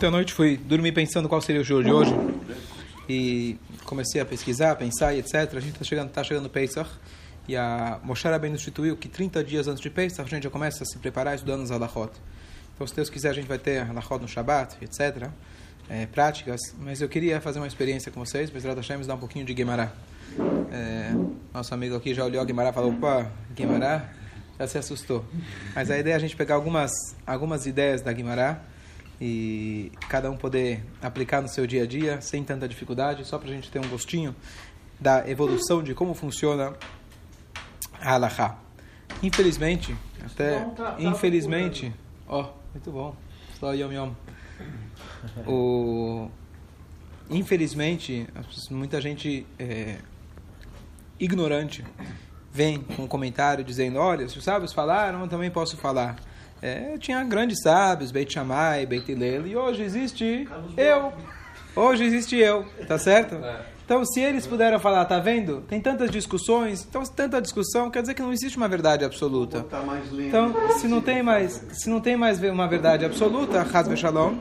Ontem 0.00 0.06
à 0.06 0.10
noite 0.10 0.32
fui 0.32 0.56
dormir 0.56 0.92
pensando 0.92 1.28
qual 1.28 1.42
seria 1.42 1.60
o 1.60 1.64
jogo 1.64 1.84
de 1.84 1.92
hoje 1.92 2.10
e 3.06 3.58
comecei 3.84 4.18
a 4.18 4.24
pesquisar, 4.24 4.74
pensar 4.76 5.12
e 5.12 5.18
etc. 5.18 5.34
A 5.34 5.60
gente 5.60 5.72
está 5.72 5.84
chegando, 5.84 6.10
tá 6.10 6.24
chegando 6.24 6.48
Pesach 6.48 6.88
e 7.46 7.54
a 7.54 8.00
Moshe 8.02 8.26
Rabbeinu 8.26 8.56
instituiu 8.56 8.96
que 8.96 9.10
30 9.10 9.44
dias 9.44 9.68
antes 9.68 9.82
de 9.82 9.90
Pesach 9.90 10.22
a 10.22 10.24
gente 10.24 10.44
já 10.44 10.48
começa 10.48 10.84
a 10.84 10.86
se 10.86 10.96
preparar 10.96 11.34
estudando 11.34 11.64
os 11.64 11.70
halachot. 11.70 12.12
Então, 12.74 12.86
se 12.86 12.96
Deus 12.96 13.10
quiser, 13.10 13.28
a 13.28 13.32
gente 13.34 13.46
vai 13.46 13.58
ter 13.58 13.82
halachot 13.82 14.22
no 14.22 14.26
Shabbat, 14.26 14.78
etc. 14.82 15.28
É, 15.86 16.06
práticas, 16.06 16.60
mas 16.80 17.02
eu 17.02 17.08
queria 17.10 17.38
fazer 17.38 17.58
uma 17.58 17.68
experiência 17.68 18.10
com 18.10 18.24
vocês, 18.24 18.48
Bezerra 18.48 18.76
Hashem, 18.76 19.02
dar 19.02 19.16
um 19.16 19.18
pouquinho 19.18 19.44
de 19.44 19.52
Guemará. 19.52 19.92
É, 20.72 21.12
nosso 21.52 21.74
amigo 21.74 21.94
aqui 21.94 22.14
já 22.14 22.24
olhou 22.24 22.40
a 22.40 22.44
Guemará 22.46 22.70
e 22.70 22.72
falou, 22.72 22.92
opa, 22.92 23.30
Guemará, 23.54 24.08
já 24.58 24.66
se 24.66 24.78
assustou. 24.78 25.26
Mas 25.74 25.90
a 25.90 25.98
ideia 25.98 26.14
é 26.14 26.16
a 26.16 26.20
gente 26.20 26.36
pegar 26.36 26.54
algumas, 26.54 26.90
algumas 27.26 27.66
ideias 27.66 28.00
da 28.00 28.10
Guimará 28.14 28.69
e 29.20 29.92
cada 30.08 30.30
um 30.30 30.36
poder 30.36 30.82
aplicar 31.02 31.42
no 31.42 31.48
seu 31.48 31.66
dia 31.66 31.82
a 31.82 31.86
dia 31.86 32.20
sem 32.20 32.42
tanta 32.42 32.66
dificuldade, 32.66 33.24
só 33.24 33.38
para 33.38 33.50
a 33.50 33.52
gente 33.52 33.70
ter 33.70 33.78
um 33.78 33.88
gostinho 33.88 34.34
da 34.98 35.28
evolução 35.28 35.82
de 35.82 35.94
como 35.94 36.14
funciona 36.14 36.74
a 38.00 38.14
Halakha. 38.14 38.56
Infelizmente, 39.22 39.94
até 40.24 40.66
infelizmente, 40.98 41.92
ó, 42.26 42.42
oh, 42.42 42.72
muito 42.72 42.90
bom, 42.90 43.14
só 43.58 43.74
yom 43.74 43.92
yom. 43.92 44.12
O 45.46 46.30
infelizmente, 47.28 48.26
muita 48.70 49.00
gente 49.00 49.46
é, 49.58 49.98
ignorante 51.18 51.84
vem 52.52 52.80
com 52.80 53.04
um 53.04 53.06
comentário 53.06 53.62
dizendo, 53.62 53.98
olha, 53.98 54.28
se 54.28 54.36
os 54.36 54.42
sábios 54.42 54.72
falaram, 54.72 55.20
eu 55.20 55.28
também 55.28 55.50
posso 55.50 55.76
falar. 55.76 56.16
É, 56.62 56.98
tinha 56.98 57.24
grandes 57.24 57.62
sábios, 57.62 58.10
Beit 58.10 58.32
Shammai, 58.32 58.84
Beit 58.84 59.10
Hillel, 59.10 59.46
e 59.46 59.56
hoje 59.56 59.82
existe 59.82 60.46
eu. 60.76 61.12
Hoje 61.74 62.04
existe 62.04 62.36
eu, 62.36 62.66
tá 62.86 62.98
certo? 62.98 63.36
Então, 63.84 64.04
se 64.04 64.20
eles 64.20 64.46
puderam 64.46 64.78
falar, 64.78 65.04
tá 65.04 65.18
vendo? 65.18 65.62
Tem 65.62 65.80
tantas 65.80 66.10
discussões, 66.10 66.86
então 66.88 67.02
tanta 67.04 67.40
discussão, 67.40 67.90
quer 67.90 68.02
dizer 68.02 68.14
que 68.14 68.22
não 68.22 68.32
existe 68.32 68.56
uma 68.56 68.68
verdade 68.68 69.04
absoluta. 69.04 69.66
Então, 70.28 70.54
se 70.78 70.86
não 70.86 71.00
tem 71.00 71.22
mais, 71.22 71.60
se 71.72 71.88
não 71.88 72.00
tem 72.00 72.16
mais 72.16 72.40
uma 72.40 72.68
verdade 72.68 73.04
absoluta, 73.04 73.64
Shalom, 73.96 74.36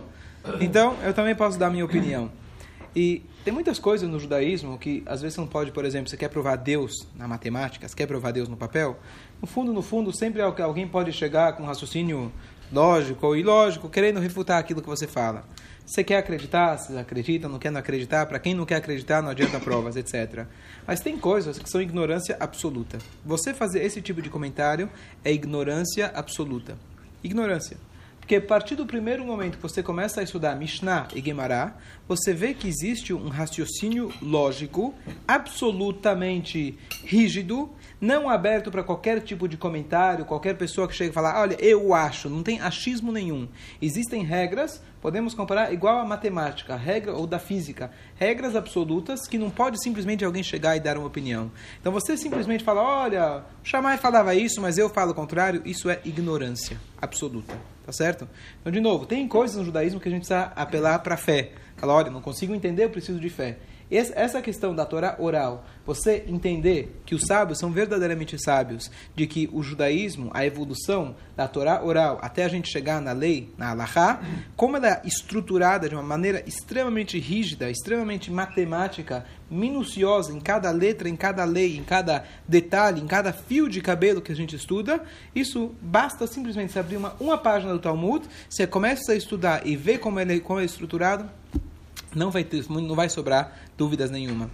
então 0.60 0.96
eu 1.04 1.14
também 1.14 1.34
posso 1.34 1.58
dar 1.58 1.70
minha 1.70 1.86
opinião. 1.86 2.30
E 2.96 3.24
tem 3.44 3.54
muitas 3.54 3.78
coisas 3.80 4.10
no 4.10 4.20
judaísmo 4.20 4.78
que 4.78 5.04
às 5.06 5.22
vezes 5.22 5.36
você 5.36 5.42
não 5.42 5.48
pode, 5.48 5.72
por 5.72 5.86
exemplo, 5.86 6.10
você 6.10 6.18
quer 6.18 6.30
provar 6.30 6.56
Deus 6.56 7.08
na 7.16 7.28
matemática, 7.28 7.88
você 7.88 7.96
quer 7.96 8.08
provar 8.08 8.32
Deus 8.32 8.50
no 8.50 8.58
papel. 8.58 8.98
No 9.42 9.48
fundo, 9.48 9.72
no 9.72 9.82
fundo, 9.82 10.12
sempre 10.12 10.42
alguém 10.42 10.88
pode 10.88 11.12
chegar 11.14 11.54
com 11.54 11.64
um 11.64 11.66
raciocínio 11.66 12.32
lógico 12.72 13.28
ou 13.28 13.36
ilógico, 13.36 13.90
querendo 13.90 14.20
refutar 14.20 14.60
aquilo 14.60 14.82
que 14.82 14.88
você 14.88 15.08
fala. 15.08 15.46
Você 15.86 16.04
quer 16.04 16.18
acreditar, 16.18 16.78
você 16.78 16.96
acredita, 16.98 17.50
não 17.50 17.58
quer 17.58 17.72
não 17.72 17.80
acreditar, 17.80 18.28
para 18.28 18.38
quem 18.38 18.54
não 18.54 18.64
quer 18.64 18.76
acreditar, 18.76 19.24
não 19.24 19.30
adianta 19.30 19.60
provas, 19.60 19.96
etc. 19.96 20.46
Mas 20.86 21.00
tem 21.00 21.18
coisas 21.18 21.58
que 21.58 21.68
são 21.68 21.82
ignorância 21.82 22.38
absoluta. 22.40 23.00
Você 23.26 23.56
fazer 23.56 23.84
esse 23.84 24.00
tipo 24.00 24.22
de 24.22 24.30
comentário 24.30 24.88
é 25.26 25.34
ignorância 25.34 26.12
absoluta. 26.14 26.78
Ignorância. 27.24 27.78
Porque 28.30 28.36
a 28.36 28.48
partir 28.48 28.76
do 28.76 28.86
primeiro 28.86 29.26
momento 29.26 29.56
que 29.56 29.64
você 29.64 29.82
começa 29.82 30.22
a 30.22 30.24
estudar 30.24 30.56
Mishnah 30.56 31.08
e 31.16 31.20
Gemara, 31.20 31.76
você 32.08 32.32
vê 32.32 32.54
que 32.54 32.68
existe 32.68 33.12
um 33.12 33.28
raciocínio 33.28 34.14
lógico 34.22 34.94
absolutamente 35.28 36.78
rígido, 37.04 37.72
não 38.02 38.30
aberto 38.30 38.72
para 38.72 38.84
qualquer 38.84 39.22
tipo 39.22 39.48
de 39.48 39.58
comentário, 39.58 40.26
qualquer 40.26 40.58
pessoa 40.58 40.88
que 40.88 40.96
chegue 40.96 41.10
e 41.10 41.14
falar, 41.14 41.40
olha, 41.40 41.58
eu 41.60 41.94
acho, 41.94 42.30
não 42.30 42.42
tem 42.42 42.62
achismo 42.62 43.12
nenhum. 43.12 43.48
Existem 43.82 44.24
regras, 44.24 44.82
podemos 45.02 45.34
comparar 45.34 45.74
igual 45.74 45.98
a 45.98 46.06
matemática, 46.06 46.76
regra 46.76 47.14
ou 47.14 47.28
da 47.28 47.40
física, 47.40 47.92
regras 48.16 48.56
absolutas 48.56 49.28
que 49.28 49.38
não 49.38 49.50
pode 49.50 49.82
simplesmente 49.84 50.24
alguém 50.24 50.44
chegar 50.44 50.78
e 50.78 50.80
dar 50.80 50.98
uma 50.98 51.08
opinião. 51.08 51.52
Então 51.80 51.92
você 51.92 52.16
simplesmente 52.16 52.64
fala, 52.64 52.82
olha, 52.82 53.44
o 53.64 53.68
Shammai 53.68 53.98
falava 53.98 54.34
isso, 54.34 54.62
mas 54.62 54.78
eu 54.78 54.90
falo 54.90 55.12
o 55.12 55.16
contrário, 55.16 55.62
isso 55.66 55.90
é 55.90 56.00
ignorância 56.06 56.80
absoluta. 57.02 57.58
Tá 57.86 57.94
certo? 57.94 58.30
Então, 58.62 58.72
de 58.72 58.80
novo, 58.80 59.08
tem 59.08 59.28
coisas 59.28 59.58
no 59.58 59.66
judaísmo 59.66 60.00
que 60.00 60.08
a 60.08 60.12
gente 60.12 60.28
precisa 60.28 60.52
apelar 60.56 61.00
para 61.00 61.16
a 61.16 61.18
fé. 61.18 61.54
Fala, 61.76 61.96
olha, 61.96 62.12
não 62.12 62.22
consigo 62.22 62.54
entender, 62.54 62.84
eu 62.84 62.90
preciso 62.92 63.20
de 63.20 63.32
fé. 63.32 63.58
Essa 63.92 64.40
questão 64.40 64.76
da 64.76 64.86
Torá 64.86 65.16
oral, 65.18 65.66
você 65.84 66.24
entender 66.28 67.02
que 67.06 67.16
os 67.16 67.24
sábios 67.24 67.58
são 67.58 67.72
verdadeiramente 67.72 68.38
sábios, 68.38 68.92
de 69.16 69.26
que 69.26 69.50
o 69.52 69.64
judaísmo, 69.64 70.30
a 70.32 70.46
evolução 70.46 71.16
da 71.36 71.48
Torá 71.48 71.84
oral 71.84 72.20
até 72.22 72.46
a 72.46 72.48
gente 72.48 72.70
chegar 72.70 73.02
na 73.02 73.14
lei, 73.14 73.52
na 73.58 73.72
Halachá, 73.72 74.22
como 74.56 74.78
ela 74.78 74.90
é 74.90 75.02
estruturada 75.06 75.90
de 75.90 75.96
uma 75.96 76.04
maneira 76.04 76.44
extremamente 76.46 77.18
rígida, 77.18 77.72
extremamente 77.72 78.32
matemática, 78.32 79.26
minuciosa 79.50 80.32
em 80.32 80.40
cada 80.40 80.70
letra, 80.70 81.10
em 81.10 81.16
cada 81.16 81.44
lei, 81.44 81.76
em 81.76 81.84
cada 81.84 82.24
detalhe, 82.48 83.02
em 83.02 83.08
cada 83.08 83.34
fio 83.34 83.68
de 83.68 83.82
cabelo 83.82 84.22
que 84.22 84.32
a 84.32 84.36
gente 84.36 84.56
estuda, 84.56 85.02
isso 85.34 85.74
basta 85.82 86.28
simplesmente 86.28 86.72
você 86.72 86.80
abrir 86.80 86.98
uma, 86.98 87.16
uma 87.20 87.40
página 87.40 87.74
do 87.74 87.80
Talmud, 87.80 88.28
você 88.48 88.68
começa 88.68 89.14
a 89.14 89.16
estudar 89.16 89.66
e 89.66 89.76
ver 89.76 89.98
como 89.98 90.20
ele, 90.20 90.40
como 90.40 90.60
é 90.60 90.66
estruturado, 90.66 91.28
não 92.16 92.32
vai, 92.32 92.44
ter, 92.44 92.66
não 92.70 92.96
vai 92.96 93.10
sobrar 93.10 93.60
dúvidas 93.78 94.10
nenhuma. 94.10 94.50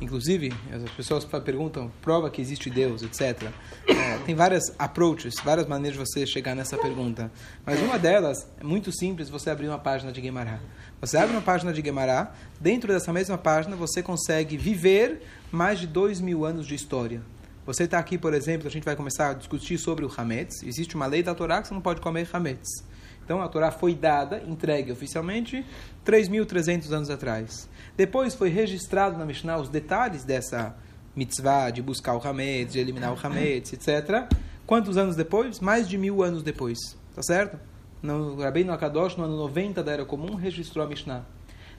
Inclusive, 0.00 0.52
as 0.72 0.90
pessoas 0.92 1.24
perguntam, 1.24 1.90
prova 2.00 2.30
que 2.30 2.40
existe 2.40 2.70
Deus, 2.70 3.02
etc. 3.02 3.50
É, 3.86 4.18
tem 4.24 4.34
várias 4.34 4.72
approaches, 4.78 5.34
várias 5.44 5.66
maneiras 5.66 5.98
de 5.98 6.06
você 6.06 6.26
chegar 6.26 6.54
nessa 6.54 6.78
pergunta. 6.78 7.30
Mas 7.66 7.80
uma 7.80 7.98
delas 7.98 8.46
é 8.58 8.64
muito 8.64 8.90
simples, 8.92 9.28
você 9.28 9.50
abrir 9.50 9.68
uma 9.68 9.78
página 9.78 10.10
de 10.12 10.20
Guimarães. 10.20 10.60
Você 11.00 11.16
abre 11.16 11.34
uma 11.34 11.42
página 11.42 11.72
de 11.72 11.82
Guimarães, 11.82 12.28
dentro 12.60 12.92
dessa 12.92 13.12
mesma 13.12 13.36
página 13.36 13.76
você 13.76 14.02
consegue 14.02 14.56
viver 14.56 15.22
mais 15.50 15.78
de 15.78 15.86
dois 15.86 16.20
mil 16.20 16.44
anos 16.44 16.66
de 16.66 16.74
história. 16.74 17.20
Você 17.66 17.84
está 17.84 17.98
aqui, 17.98 18.16
por 18.16 18.32
exemplo, 18.32 18.66
a 18.66 18.70
gente 18.70 18.84
vai 18.84 18.96
começar 18.96 19.30
a 19.30 19.34
discutir 19.34 19.76
sobre 19.78 20.04
o 20.04 20.10
Hametz. 20.16 20.62
Existe 20.62 20.96
uma 20.96 21.06
lei 21.06 21.22
da 21.22 21.34
Torá 21.34 21.60
que 21.60 21.68
você 21.68 21.74
não 21.74 21.80
pode 21.80 22.00
comer 22.00 22.28
Hametz. 22.32 22.84
Então 23.30 23.40
a 23.40 23.48
Torá 23.48 23.70
foi 23.70 23.94
dada, 23.94 24.42
entregue 24.44 24.90
oficialmente, 24.90 25.64
3.300 26.04 26.90
anos 26.90 27.10
atrás. 27.10 27.68
Depois 27.96 28.34
foi 28.34 28.48
registrado 28.48 29.16
na 29.16 29.24
Mishnah 29.24 29.56
os 29.56 29.68
detalhes 29.68 30.24
dessa 30.24 30.74
mitzvah 31.14 31.70
de 31.70 31.80
buscar 31.80 32.16
o 32.16 32.28
Hametz, 32.28 32.72
de 32.72 32.80
eliminar 32.80 33.12
o 33.12 33.16
Hametz, 33.24 33.72
etc. 33.72 34.26
Quantos 34.66 34.96
anos 34.96 35.14
depois? 35.14 35.60
Mais 35.60 35.88
de 35.88 35.96
mil 35.96 36.24
anos 36.24 36.42
depois. 36.42 36.76
Tá 37.14 37.22
certo? 37.22 37.56
No 38.02 38.34
Rabbeinu 38.34 38.72
Akadosh, 38.72 39.16
no 39.16 39.22
ano 39.22 39.36
90 39.36 39.80
da 39.84 39.92
Era 39.92 40.04
Comum, 40.04 40.34
registrou 40.34 40.84
a 40.84 40.88
Mishnah. 40.88 41.24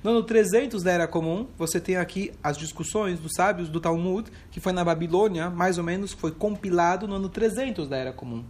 No 0.01 0.11
ano 0.11 0.23
300 0.23 0.81
da 0.81 0.91
Era 0.93 1.05
Comum, 1.05 1.47
você 1.57 1.81
tem 1.81 1.97
aqui 1.97 2.31
as 2.41 2.57
discussões 2.57 3.19
dos 3.19 3.33
sábios 3.35 3.67
do 3.67 3.81
Talmud, 3.81 4.31
que 4.51 4.61
foi 4.61 4.71
na 4.71 4.85
Babilônia, 4.85 5.49
mais 5.49 5.77
ou 5.77 5.83
menos, 5.83 6.13
foi 6.13 6.31
compilado 6.31 7.09
no 7.09 7.15
ano 7.15 7.27
300 7.27 7.89
da 7.89 7.97
Era 7.97 8.13
Comum. 8.13 8.45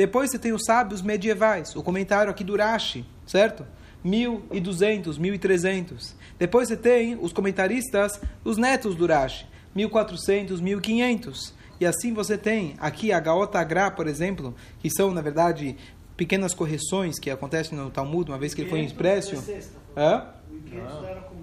Depois 0.00 0.30
você 0.30 0.38
tem 0.38 0.50
os 0.54 0.62
sábios 0.64 1.02
medievais, 1.02 1.76
o 1.76 1.82
comentário 1.82 2.30
aqui 2.30 2.42
do 2.42 2.56
Rashi, 2.56 3.04
certo? 3.26 3.66
1200, 4.02 5.18
1300. 5.18 6.14
Depois 6.38 6.68
você 6.68 6.76
tem 6.78 7.18
os 7.20 7.34
comentaristas, 7.34 8.18
os 8.42 8.56
netos 8.56 8.96
do 8.96 9.04
Rashi, 9.06 9.46
1400, 9.74 10.58
1500. 10.58 11.52
E 11.78 11.84
assim 11.84 12.14
você 12.14 12.38
tem 12.38 12.76
aqui 12.80 13.12
a 13.12 13.20
Gaota 13.20 13.60
Agra, 13.60 13.90
por 13.90 14.06
exemplo, 14.06 14.54
que 14.78 14.88
são, 14.88 15.12
na 15.12 15.20
verdade, 15.20 15.76
pequenas 16.16 16.54
correções 16.54 17.18
que 17.18 17.30
acontecem 17.30 17.76
no 17.76 17.90
Talmud, 17.90 18.30
uma 18.30 18.38
vez 18.38 18.54
que 18.54 18.62
ele 18.62 18.70
foi 18.70 18.80
expresso. 18.80 19.36
Hã? 19.94 20.28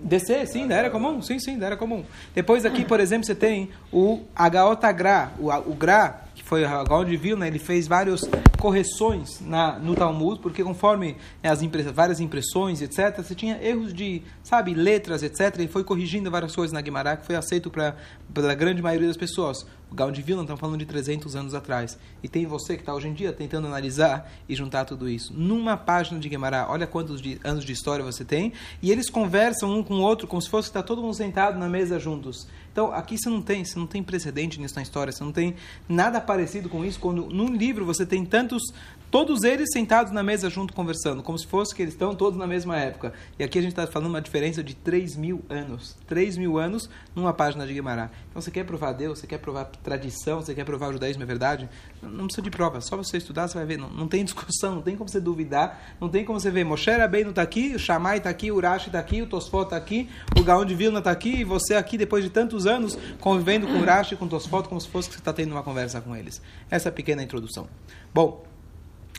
DC, 0.03 0.47
sim, 0.47 0.67
da 0.67 0.77
era 0.77 0.89
comum, 0.89 1.21
sim, 1.21 1.37
sim, 1.37 1.59
da 1.59 1.67
era 1.67 1.77
comum. 1.77 2.03
Depois 2.33 2.65
aqui, 2.65 2.83
por 2.83 2.99
exemplo, 2.99 3.27
você 3.27 3.35
tem 3.35 3.69
o 3.93 4.23
Agaota 4.35 4.91
Gra, 4.91 5.31
o, 5.37 5.49
o 5.51 5.75
Gra, 5.75 6.26
que 6.37 6.43
foi 6.43 6.63
Gaon 6.63 7.03
de 7.03 7.17
Vilna, 7.17 7.47
ele 7.47 7.57
fez 7.57 7.87
várias 7.87 8.21
correções 8.59 9.41
na, 9.41 9.79
no 9.79 9.95
Talmud, 9.95 10.39
porque 10.39 10.63
conforme 10.63 11.17
as 11.41 11.63
impress, 11.63 11.91
várias 11.91 12.19
impressões, 12.19 12.79
etc., 12.79 13.17
você 13.17 13.33
tinha 13.33 13.59
erros 13.61 13.91
de, 13.91 14.21
sabe, 14.43 14.73
letras, 14.73 15.23
etc., 15.23 15.59
e 15.59 15.67
foi 15.67 15.83
corrigindo 15.83 16.29
várias 16.29 16.55
coisas 16.55 16.71
na 16.71 16.79
Guimarães, 16.79 17.19
que 17.19 17.25
foi 17.25 17.35
aceito 17.35 17.71
pra, 17.71 17.95
pela 18.31 18.53
grande 18.53 18.81
maioria 18.81 19.07
das 19.07 19.17
pessoas. 19.17 19.65
O 19.89 19.95
Gaon 19.95 20.11
de 20.11 20.19
estamos 20.19 20.59
falando 20.59 20.77
de 20.77 20.85
300 20.85 21.35
anos 21.35 21.53
atrás. 21.53 21.97
E 22.21 22.27
tem 22.27 22.45
você 22.45 22.75
que 22.75 22.81
está 22.81 22.93
hoje 22.93 23.07
em 23.07 23.13
dia 23.13 23.31
tentando 23.31 23.67
analisar 23.67 24.29
e 24.47 24.53
juntar 24.53 24.83
tudo 24.83 25.09
isso. 25.09 25.33
Numa 25.33 25.77
página 25.77 26.19
de 26.19 26.27
Guimarães, 26.27 26.67
olha 26.69 26.85
quantos 26.85 27.21
de, 27.21 27.39
anos 27.43 27.63
de 27.63 27.71
história 27.71 28.03
você 28.03 28.23
tem, 28.23 28.53
e 28.81 28.91
eles 28.91 29.09
conversam 29.09 29.71
um 29.71 29.81
com 29.81 29.95
o 29.95 30.01
outro 30.01 30.27
como 30.27 30.41
se 30.41 30.49
fosse 30.49 30.69
que 30.69 30.77
está 30.77 30.83
todo 30.83 31.01
mundo 31.01 31.15
sentado 31.15 31.57
na 31.57 31.69
mesa 31.69 31.97
juntos. 31.97 32.47
Então, 32.77 32.93
aqui 32.93 33.17
você 33.17 33.27
não 33.27 33.41
tem, 33.41 33.65
você 33.65 33.79
não 33.79 33.87
tem 33.87 34.03
precedente 34.03 34.61
nisso 34.61 34.75
na 34.75 34.83
história, 34.83 35.11
você 35.11 35.23
não 35.23 35.31
tem 35.31 35.55
nada 35.89 36.21
parecido 36.21 36.69
com 36.69 36.85
isso, 36.85 36.99
quando 36.99 37.25
num 37.25 37.55
livro 37.55 37.83
você 37.83 38.05
tem 38.05 38.23
tantos, 38.23 38.61
Todos 39.09 39.43
eles 39.43 39.69
sentados 39.71 40.11
na 40.11 40.21
mesa 40.21 40.49
junto 40.49 40.73
conversando, 40.73 41.23
como 41.23 41.37
se 41.37 41.47
fosse 41.47 41.73
que 41.73 41.81
eles 41.81 41.93
estão 41.93 42.13
todos 42.13 42.37
na 42.37 42.45
mesma 42.45 42.77
época. 42.77 43.13
E 43.39 43.43
aqui 43.43 43.57
a 43.57 43.61
gente 43.61 43.71
está 43.71 43.87
falando 43.87 44.09
uma 44.09 44.21
diferença 44.21 44.61
de 44.61 44.75
3 44.75 45.15
mil 45.15 45.45
anos. 45.49 45.95
3 46.07 46.35
mil 46.35 46.57
anos 46.57 46.89
numa 47.15 47.31
página 47.31 47.65
de 47.65 47.73
Guimarães. 47.73 48.09
Então 48.29 48.41
você 48.41 48.51
quer 48.51 48.65
provar 48.65 48.91
Deus, 48.91 49.19
você 49.19 49.25
quer 49.25 49.37
provar 49.37 49.65
tradição, 49.65 50.41
você 50.41 50.53
quer 50.53 50.65
provar 50.65 50.89
o 50.89 50.93
judaísmo 50.93 51.23
é 51.23 51.25
verdade? 51.25 51.69
Não, 52.01 52.25
precisa 52.25 52.41
de 52.41 52.49
prova, 52.49 52.81
só 52.81 52.97
você 52.97 53.15
estudar 53.15 53.47
você 53.47 53.57
vai 53.57 53.65
ver. 53.65 53.77
Não, 53.77 53.89
não 53.89 54.09
tem 54.09 54.23
discussão, 54.25 54.75
não 54.75 54.81
tem 54.81 54.97
como 54.97 55.09
você 55.09 55.21
duvidar, 55.21 55.95
não 56.01 56.09
tem 56.09 56.25
como 56.25 56.37
você 56.37 56.51
ver. 56.51 56.65
Moshe 56.65 56.91
não 57.23 57.29
está 57.29 57.41
aqui, 57.41 57.75
o 57.75 57.79
Shammai 57.79 58.17
está 58.17 58.29
aqui, 58.29 58.51
o 58.51 58.55
Urashi 58.55 58.87
está 58.87 58.99
aqui, 58.99 59.21
o 59.21 59.27
Tosfot 59.27 59.63
está 59.63 59.77
aqui, 59.77 60.09
o 60.37 60.43
Gaon 60.43 60.65
de 60.65 60.75
Vilna 60.75 60.99
está 60.99 61.11
aqui, 61.11 61.37
e 61.37 61.43
você 61.45 61.75
aqui 61.75 61.97
depois 61.97 62.25
de 62.25 62.29
tantos 62.29 62.67
anos 62.67 62.97
convivendo 63.21 63.67
com 63.67 63.73
o 63.73 63.81
Urashi 63.81 64.15
e 64.15 64.17
com 64.17 64.25
o 64.25 64.29
Tosfot 64.29 64.67
como 64.67 64.81
se 64.81 64.89
fosse 64.89 65.07
que 65.07 65.15
você 65.15 65.21
está 65.21 65.31
tendo 65.31 65.53
uma 65.53 65.63
conversa 65.63 66.01
com 66.01 66.13
eles. 66.13 66.41
Essa 66.69 66.89
é 66.89 66.91
a 66.91 66.93
pequena 66.93 67.23
introdução. 67.23 67.69
Bom, 68.13 68.43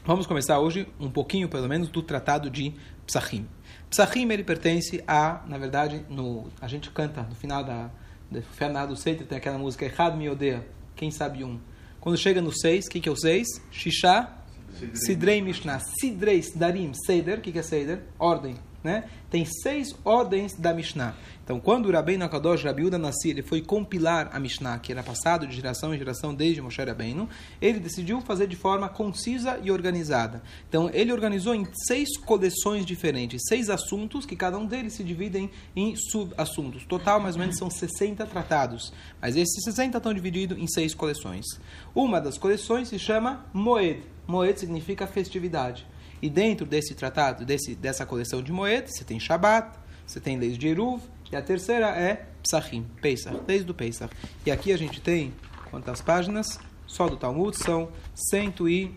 Vamos 0.04 0.26
começar 0.26 0.58
hoje 0.58 0.86
um 0.98 1.10
pouquinho, 1.10 1.48
pelo 1.48 1.68
menos, 1.68 1.88
do 1.88 2.02
tratado 2.02 2.48
de 2.48 2.74
Psachim. 3.06 3.46
Psachim, 3.90 4.30
ele 4.30 4.42
pertence 4.42 5.02
a, 5.06 5.42
na 5.46 5.58
verdade, 5.58 6.04
no, 6.08 6.48
a 6.60 6.66
gente 6.66 6.90
canta 6.90 7.22
no 7.22 7.34
final 7.34 7.62
da 7.62 7.90
final 8.52 8.86
do 8.86 8.94
Seiter, 8.94 9.26
tem 9.26 9.38
aquela 9.38 9.56
música 9.56 9.86
Errado 9.86 10.16
me 10.16 10.28
odeia, 10.28 10.66
quem 10.94 11.10
sabe 11.10 11.44
um. 11.44 11.58
Quando 12.00 12.16
chega 12.16 12.40
no 12.40 12.52
seis, 12.52 12.86
o 12.86 12.90
que, 12.90 13.00
que 13.00 13.08
é 13.08 13.12
o 13.12 13.16
seis? 13.16 13.46
Shisha, 13.70 14.28
Sidrei 14.94 15.42
Mishnah. 15.42 15.80
Sidrei, 16.00 16.42
Darim, 16.54 16.92
Seder, 16.94 17.38
o 17.38 17.40
que, 17.40 17.52
que 17.52 17.58
é 17.58 17.62
Seder? 17.62 18.02
Ordem. 18.18 18.56
Né? 18.82 19.04
Tem 19.28 19.44
seis 19.44 19.94
ordens 20.04 20.54
da 20.54 20.72
Mishnah. 20.72 21.14
Então, 21.42 21.58
quando 21.58 21.86
o 21.86 21.92
Rabbeinu 21.92 22.28
Rabiuda 22.28 22.98
Nassi 22.98 23.30
ele 23.30 23.42
foi 23.42 23.60
compilar 23.60 24.30
a 24.32 24.38
Mishnah, 24.38 24.78
que 24.78 24.92
era 24.92 25.02
passado 25.02 25.46
de 25.46 25.56
geração 25.56 25.94
em 25.94 25.98
geração 25.98 26.34
desde 26.34 26.60
Moshe 26.60 26.80
Rabbeinu, 26.80 27.28
ele 27.60 27.80
decidiu 27.80 28.20
fazer 28.20 28.46
de 28.46 28.54
forma 28.54 28.88
concisa 28.88 29.58
e 29.62 29.70
organizada. 29.70 30.42
Então, 30.68 30.90
ele 30.92 31.12
organizou 31.12 31.54
em 31.54 31.66
seis 31.86 32.16
coleções 32.18 32.84
diferentes, 32.84 33.42
seis 33.48 33.68
assuntos, 33.70 34.26
que 34.26 34.36
cada 34.36 34.58
um 34.58 34.66
deles 34.66 34.92
se 34.92 35.02
dividem 35.02 35.50
em 35.74 35.96
subassuntos. 35.96 36.84
Total, 36.84 37.18
mais 37.18 37.34
ou 37.34 37.40
menos, 37.40 37.56
são 37.56 37.70
60 37.70 38.26
tratados. 38.26 38.92
Mas 39.20 39.34
esses 39.34 39.64
60 39.64 39.96
estão 39.96 40.14
divididos 40.14 40.58
em 40.58 40.66
seis 40.68 40.94
coleções. 40.94 41.46
Uma 41.94 42.20
das 42.20 42.38
coleções 42.38 42.88
se 42.88 42.98
chama 42.98 43.46
Moed. 43.52 44.02
Moed 44.26 44.60
significa 44.60 45.06
festividade. 45.06 45.86
E 46.20 46.28
dentro 46.28 46.66
desse 46.66 46.94
tratado, 46.94 47.44
desse, 47.44 47.74
dessa 47.74 48.04
coleção 48.04 48.42
de 48.42 48.52
moedas, 48.52 48.92
você 48.94 49.04
tem 49.04 49.20
Shabat, 49.20 49.78
você 50.06 50.20
tem 50.20 50.38
leis 50.38 50.56
de 50.56 50.68
Eruv, 50.68 51.02
e 51.30 51.36
a 51.36 51.42
terceira 51.42 51.88
é 51.88 52.26
Psachim, 52.42 52.86
Pesach, 53.00 53.38
leis 53.46 53.64
do 53.64 53.74
Pesach. 53.74 54.12
E 54.44 54.50
aqui 54.50 54.72
a 54.72 54.76
gente 54.76 55.00
tem 55.00 55.32
quantas 55.70 56.00
páginas? 56.00 56.58
Só 56.86 57.08
do 57.08 57.16
Talmud 57.16 57.56
são 57.56 57.90
100 58.30 58.54
e, 58.68 58.94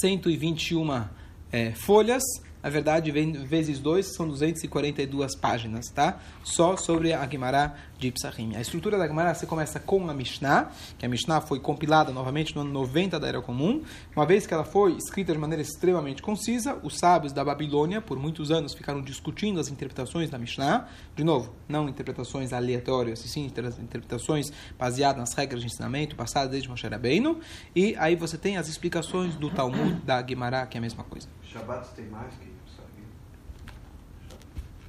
121 0.00 1.04
é, 1.52 1.72
folhas 1.72 2.22
na 2.64 2.70
verdade, 2.70 3.10
vezes 3.10 3.78
2 3.78 4.14
são 4.14 4.26
242 4.26 5.36
páginas, 5.36 5.90
tá? 5.90 6.18
Só 6.42 6.78
sobre 6.78 7.12
a 7.12 7.28
Gemara 7.28 7.74
de 7.98 8.10
Psachim. 8.10 8.54
A 8.56 8.60
estrutura 8.60 8.98
da 8.98 9.06
Gemara 9.06 9.34
você 9.34 9.46
começa 9.46 9.78
com 9.80 10.08
a 10.08 10.14
Mishnah, 10.14 10.70
que 10.98 11.06
a 11.06 11.08
Mishnah 11.08 11.40
foi 11.40 11.60
compilada 11.60 12.12
novamente 12.12 12.54
no 12.54 12.62
ano 12.62 12.70
90 12.70 13.18
da 13.18 13.28
Era 13.28 13.40
Comum. 13.40 13.82
Uma 14.14 14.26
vez 14.26 14.46
que 14.46 14.54
ela 14.54 14.64
foi 14.64 14.96
escrita 14.96 15.32
de 15.32 15.38
maneira 15.38 15.62
extremamente 15.62 16.22
concisa, 16.22 16.78
os 16.82 16.98
sábios 16.98 17.32
da 17.32 17.44
Babilônia, 17.44 18.00
por 18.00 18.18
muitos 18.18 18.50
anos, 18.50 18.74
ficaram 18.74 19.02
discutindo 19.02 19.60
as 19.60 19.68
interpretações 19.68 20.30
da 20.30 20.38
Mishnah. 20.38 20.88
De 21.14 21.24
novo, 21.24 21.52
não 21.68 21.88
interpretações 21.88 22.52
aleatórias, 22.52 23.24
e 23.24 23.28
sim 23.28 23.44
interpretações 23.44 24.50
baseadas 24.78 25.20
nas 25.20 25.34
regras 25.34 25.60
de 25.60 25.66
ensinamento 25.66 26.16
passadas 26.16 26.50
desde 26.50 26.68
Moshe 26.68 26.86
Rabbeinu. 26.86 27.40
E 27.74 27.94
aí 27.98 28.16
você 28.16 28.36
tem 28.36 28.56
as 28.56 28.68
explicações 28.68 29.34
do 29.36 29.50
Talmud 29.50 29.94
da 30.04 30.24
Gemara, 30.26 30.66
que 30.66 30.76
é 30.76 30.78
a 30.78 30.82
mesma 30.82 31.04
coisa. 31.04 31.28
Shabbat 31.42 31.88
tem 31.94 32.06
mais 32.06 32.34
que 32.34 32.54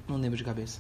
não 0.07 0.18
lembro 0.18 0.38
de 0.38 0.44
cabeça. 0.44 0.80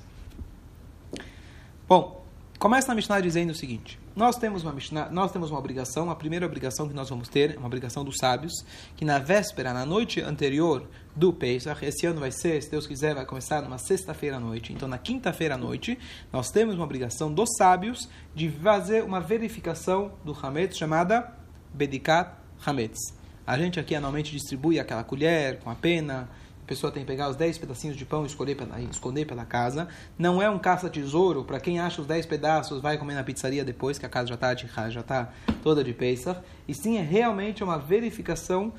Bom, 1.87 2.25
começa 2.57 2.87
na 2.87 2.95
Mishnah 2.95 3.21
dizendo 3.21 3.51
o 3.51 3.55
seguinte: 3.55 3.99
nós 4.15 4.37
temos 4.37 4.63
uma 4.63 4.73
Mishnah, 4.73 5.07
nós 5.11 5.31
temos 5.31 5.51
uma 5.51 5.59
obrigação, 5.59 6.09
a 6.09 6.15
primeira 6.15 6.43
obrigação 6.43 6.87
que 6.87 6.95
nós 6.95 7.09
vamos 7.09 7.29
ter, 7.29 7.53
é 7.53 7.57
uma 7.59 7.67
obrigação 7.67 8.03
dos 8.03 8.15
sábios, 8.17 8.53
que 8.97 9.05
na 9.05 9.19
véspera, 9.19 9.71
na 9.71 9.85
noite 9.85 10.19
anterior 10.19 10.89
do 11.15 11.31
Pesach, 11.31 11.85
esse 11.85 12.07
ano 12.07 12.21
vai 12.21 12.31
ser, 12.31 12.59
se 12.63 12.71
Deus 12.71 12.87
quiser, 12.87 13.13
vai 13.13 13.23
começar 13.23 13.61
numa 13.61 13.77
sexta-feira 13.77 14.37
à 14.37 14.39
noite. 14.39 14.73
Então, 14.73 14.87
na 14.87 14.97
quinta-feira 14.97 15.53
à 15.53 15.57
noite, 15.59 15.95
nós 16.33 16.49
temos 16.49 16.73
uma 16.73 16.85
obrigação 16.85 17.31
dos 17.31 17.49
sábios 17.55 18.09
de 18.33 18.49
fazer 18.49 19.03
uma 19.03 19.21
verificação 19.21 20.13
do 20.23 20.35
Hametz 20.41 20.75
chamada 20.75 21.35
Bedikat 21.71 22.31
Hametz. 22.65 23.13
A 23.45 23.59
gente 23.59 23.79
aqui 23.79 23.93
anualmente 23.93 24.31
distribui 24.31 24.79
aquela 24.79 25.03
colher 25.03 25.59
com 25.59 25.69
a 25.69 25.75
pena, 25.75 26.27
a 26.65 26.67
pessoa 26.67 26.91
tem 26.91 27.03
que 27.03 27.07
pegar 27.07 27.29
os 27.29 27.35
10 27.35 27.59
pedacinhos 27.59 27.95
de 27.95 28.03
pão 28.05 28.23
e 28.23 28.25
escolher 28.25 28.55
pela, 28.55 28.81
esconder 28.81 29.25
pela 29.25 29.45
casa. 29.45 29.87
Não 30.17 30.41
é 30.41 30.49
um 30.49 30.57
caça-tesouro 30.57 31.43
para 31.43 31.59
quem 31.59 31.79
acha 31.79 32.01
os 32.01 32.07
10 32.07 32.25
pedaços, 32.25 32.81
vai 32.81 32.97
comer 32.97 33.13
na 33.13 33.23
pizzaria 33.23 33.63
depois 33.63 33.99
que 33.99 34.05
a 34.05 34.09
casa 34.09 34.29
já 34.29 34.33
está 34.33 34.51
de 34.55 34.67
já 34.89 35.01
está 35.01 35.31
toda 35.61 35.83
de 35.83 35.93
Pesach. 35.93 36.39
E 36.67 36.73
sim, 36.73 36.97
é 36.97 37.03
realmente 37.03 37.63
uma 37.63 37.77
verificação, 37.77 38.73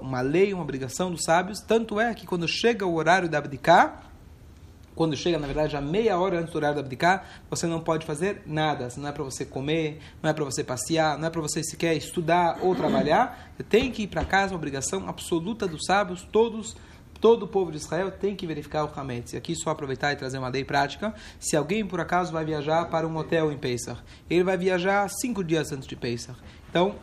uma, 0.00 0.20
lei, 0.20 0.52
uma 0.52 0.64
obrigação 0.64 1.12
dos 1.12 1.22
sábios. 1.22 1.60
Tanto 1.60 2.00
é 2.00 2.12
que 2.12 2.26
quando 2.26 2.48
chega 2.48 2.84
o 2.84 2.92
horário 2.96 3.28
da 3.28 3.38
abdicar, 3.38 4.02
quando 4.96 5.16
chega, 5.16 5.38
na 5.38 5.46
verdade, 5.46 5.76
a 5.76 5.80
meia 5.80 6.18
hora 6.18 6.40
antes 6.40 6.52
do 6.52 6.56
horário 6.56 6.74
da 6.74 6.80
abdicar, 6.80 7.24
você 7.48 7.68
não 7.68 7.80
pode 7.80 8.04
fazer 8.04 8.42
nada. 8.46 8.88
Não 8.96 9.08
é 9.08 9.12
para 9.12 9.22
você 9.22 9.44
comer, 9.44 10.00
não 10.20 10.28
é 10.28 10.32
para 10.32 10.42
você 10.42 10.64
passear, 10.64 11.16
não 11.16 11.28
é 11.28 11.30
para 11.30 11.40
você 11.40 11.62
sequer 11.62 11.96
estudar 11.96 12.58
ou 12.62 12.74
trabalhar. 12.74 13.52
Você 13.56 13.62
tem 13.62 13.92
que 13.92 14.02
ir 14.02 14.06
para 14.08 14.24
casa, 14.24 14.54
uma 14.54 14.58
obrigação 14.58 15.08
absoluta 15.08 15.68
dos 15.68 15.84
sábios, 15.84 16.26
todos 16.32 16.76
todo 17.20 17.44
o 17.44 17.48
povo 17.48 17.70
de 17.70 17.78
Israel 17.78 18.10
tem 18.10 18.34
que 18.34 18.46
verificar 18.46 18.84
o 18.84 18.90
Hametz. 18.94 19.32
E 19.32 19.36
aqui 19.36 19.54
só 19.54 19.70
aproveitar 19.70 20.12
e 20.12 20.16
trazer 20.16 20.38
uma 20.38 20.48
lei 20.48 20.64
prática. 20.64 21.14
Se 21.38 21.56
alguém 21.56 21.86
por 21.86 22.00
acaso 22.00 22.32
vai 22.32 22.44
viajar 22.44 22.86
para 22.86 23.06
um 23.06 23.16
hotel 23.16 23.52
em 23.52 23.58
Pesach, 23.58 24.00
ele 24.28 24.44
vai 24.44 24.56
viajar 24.56 25.08
cinco 25.08 25.42
dias 25.42 25.72
antes 25.72 25.86
de 25.86 25.96
Pesach. 25.96 26.38
Então, 26.70 26.94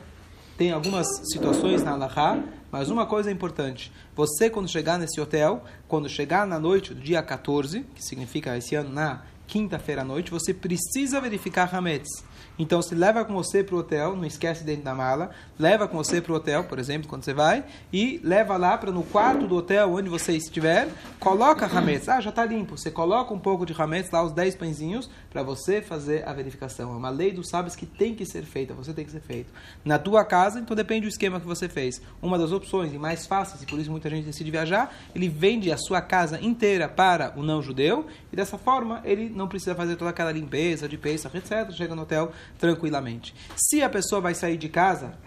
tem 0.57 0.71
algumas 0.71 1.07
situações 1.31 1.83
na 1.83 1.91
Allahá, 1.91 2.41
mas 2.71 2.89
uma 2.89 3.05
coisa 3.05 3.29
é 3.29 3.33
importante. 3.33 3.91
Você, 4.15 4.49
quando 4.49 4.69
chegar 4.69 4.97
nesse 4.97 5.19
hotel, 5.19 5.63
quando 5.87 6.07
chegar 6.07 6.47
na 6.47 6.57
noite 6.57 6.93
do 6.93 7.01
dia 7.01 7.21
14, 7.21 7.81
que 7.93 8.03
significa 8.03 8.57
esse 8.57 8.73
ano 8.75 8.89
na 8.89 9.23
quinta-feira 9.47 10.01
à 10.01 10.05
noite, 10.05 10.31
você 10.31 10.53
precisa 10.53 11.19
verificar 11.19 11.73
Hametz. 11.73 12.23
Então, 12.57 12.81
se 12.81 12.95
leva 12.95 13.25
com 13.25 13.33
você 13.33 13.63
para 13.63 13.75
o 13.75 13.79
hotel, 13.79 14.15
não 14.15 14.25
esquece 14.25 14.63
dentro 14.63 14.83
da 14.83 14.95
mala, 14.95 15.31
leva 15.59 15.87
com 15.87 15.97
você 15.97 16.21
para 16.21 16.31
o 16.31 16.35
hotel, 16.35 16.63
por 16.63 16.79
exemplo, 16.79 17.07
quando 17.07 17.23
você 17.23 17.33
vai, 17.33 17.63
e 17.91 18.19
leva 18.23 18.57
lá 18.57 18.77
para 18.77 18.91
no 18.91 19.03
quarto 19.03 19.47
do 19.47 19.55
hotel, 19.55 19.93
onde 19.93 20.09
você 20.09 20.33
estiver, 20.33 20.87
coloca 21.19 21.65
hametz. 21.65 22.07
Ah, 22.07 22.21
já 22.21 22.29
está 22.29 22.45
limpo. 22.45 22.77
Você 22.77 22.89
coloca 22.89 23.33
um 23.33 23.39
pouco 23.39 23.65
de 23.65 23.73
hametz 23.73 24.09
lá, 24.11 24.23
os 24.23 24.31
10 24.31 24.55
pãezinhos, 24.55 25.09
para 25.29 25.43
você 25.43 25.81
fazer 25.81 26.27
a 26.27 26.33
verificação. 26.33 26.93
É 26.93 26.97
uma 26.97 27.09
lei 27.09 27.31
dos 27.31 27.49
sábios 27.49 27.75
que 27.75 27.85
tem 27.85 28.15
que 28.15 28.25
ser 28.25 28.43
feita, 28.43 28.73
você 28.73 28.93
tem 28.93 29.05
que 29.05 29.11
ser 29.11 29.21
feito. 29.21 29.51
Na 29.83 29.99
tua 29.99 30.23
casa, 30.23 30.59
então 30.59 30.75
depende 30.75 31.01
do 31.01 31.09
esquema 31.09 31.39
que 31.39 31.45
você 31.45 31.67
fez. 31.67 32.01
Uma 32.21 32.37
das 32.37 32.51
opções, 32.51 32.93
e 32.93 32.97
mais 32.97 33.25
fáceis, 33.27 33.61
e 33.61 33.65
por 33.65 33.79
isso 33.79 33.91
muita 33.91 34.09
gente 34.09 34.25
decide 34.25 34.49
viajar, 34.49 34.95
ele 35.13 35.27
vende 35.27 35.71
a 35.71 35.77
sua 35.77 36.01
casa 36.01 36.39
inteira 36.41 36.87
para 36.87 37.33
o 37.35 37.43
não-judeu, 37.43 38.05
e 38.31 38.35
dessa 38.35 38.57
forma 38.57 39.01
ele 39.03 39.29
não 39.29 39.47
precisa 39.47 39.75
fazer 39.75 39.95
toda 39.95 40.11
aquela 40.11 40.31
limpeza 40.31 40.87
de 40.87 40.97
peça, 40.97 41.29
etc. 41.33 41.71
Chega 41.71 41.95
no 41.95 42.03
hotel, 42.03 42.31
tranquilamente. 42.57 43.33
Se 43.55 43.81
a 43.81 43.89
pessoa 43.89 44.21
vai 44.21 44.33
sair 44.33 44.57
de 44.57 44.69
casa, 44.69 45.17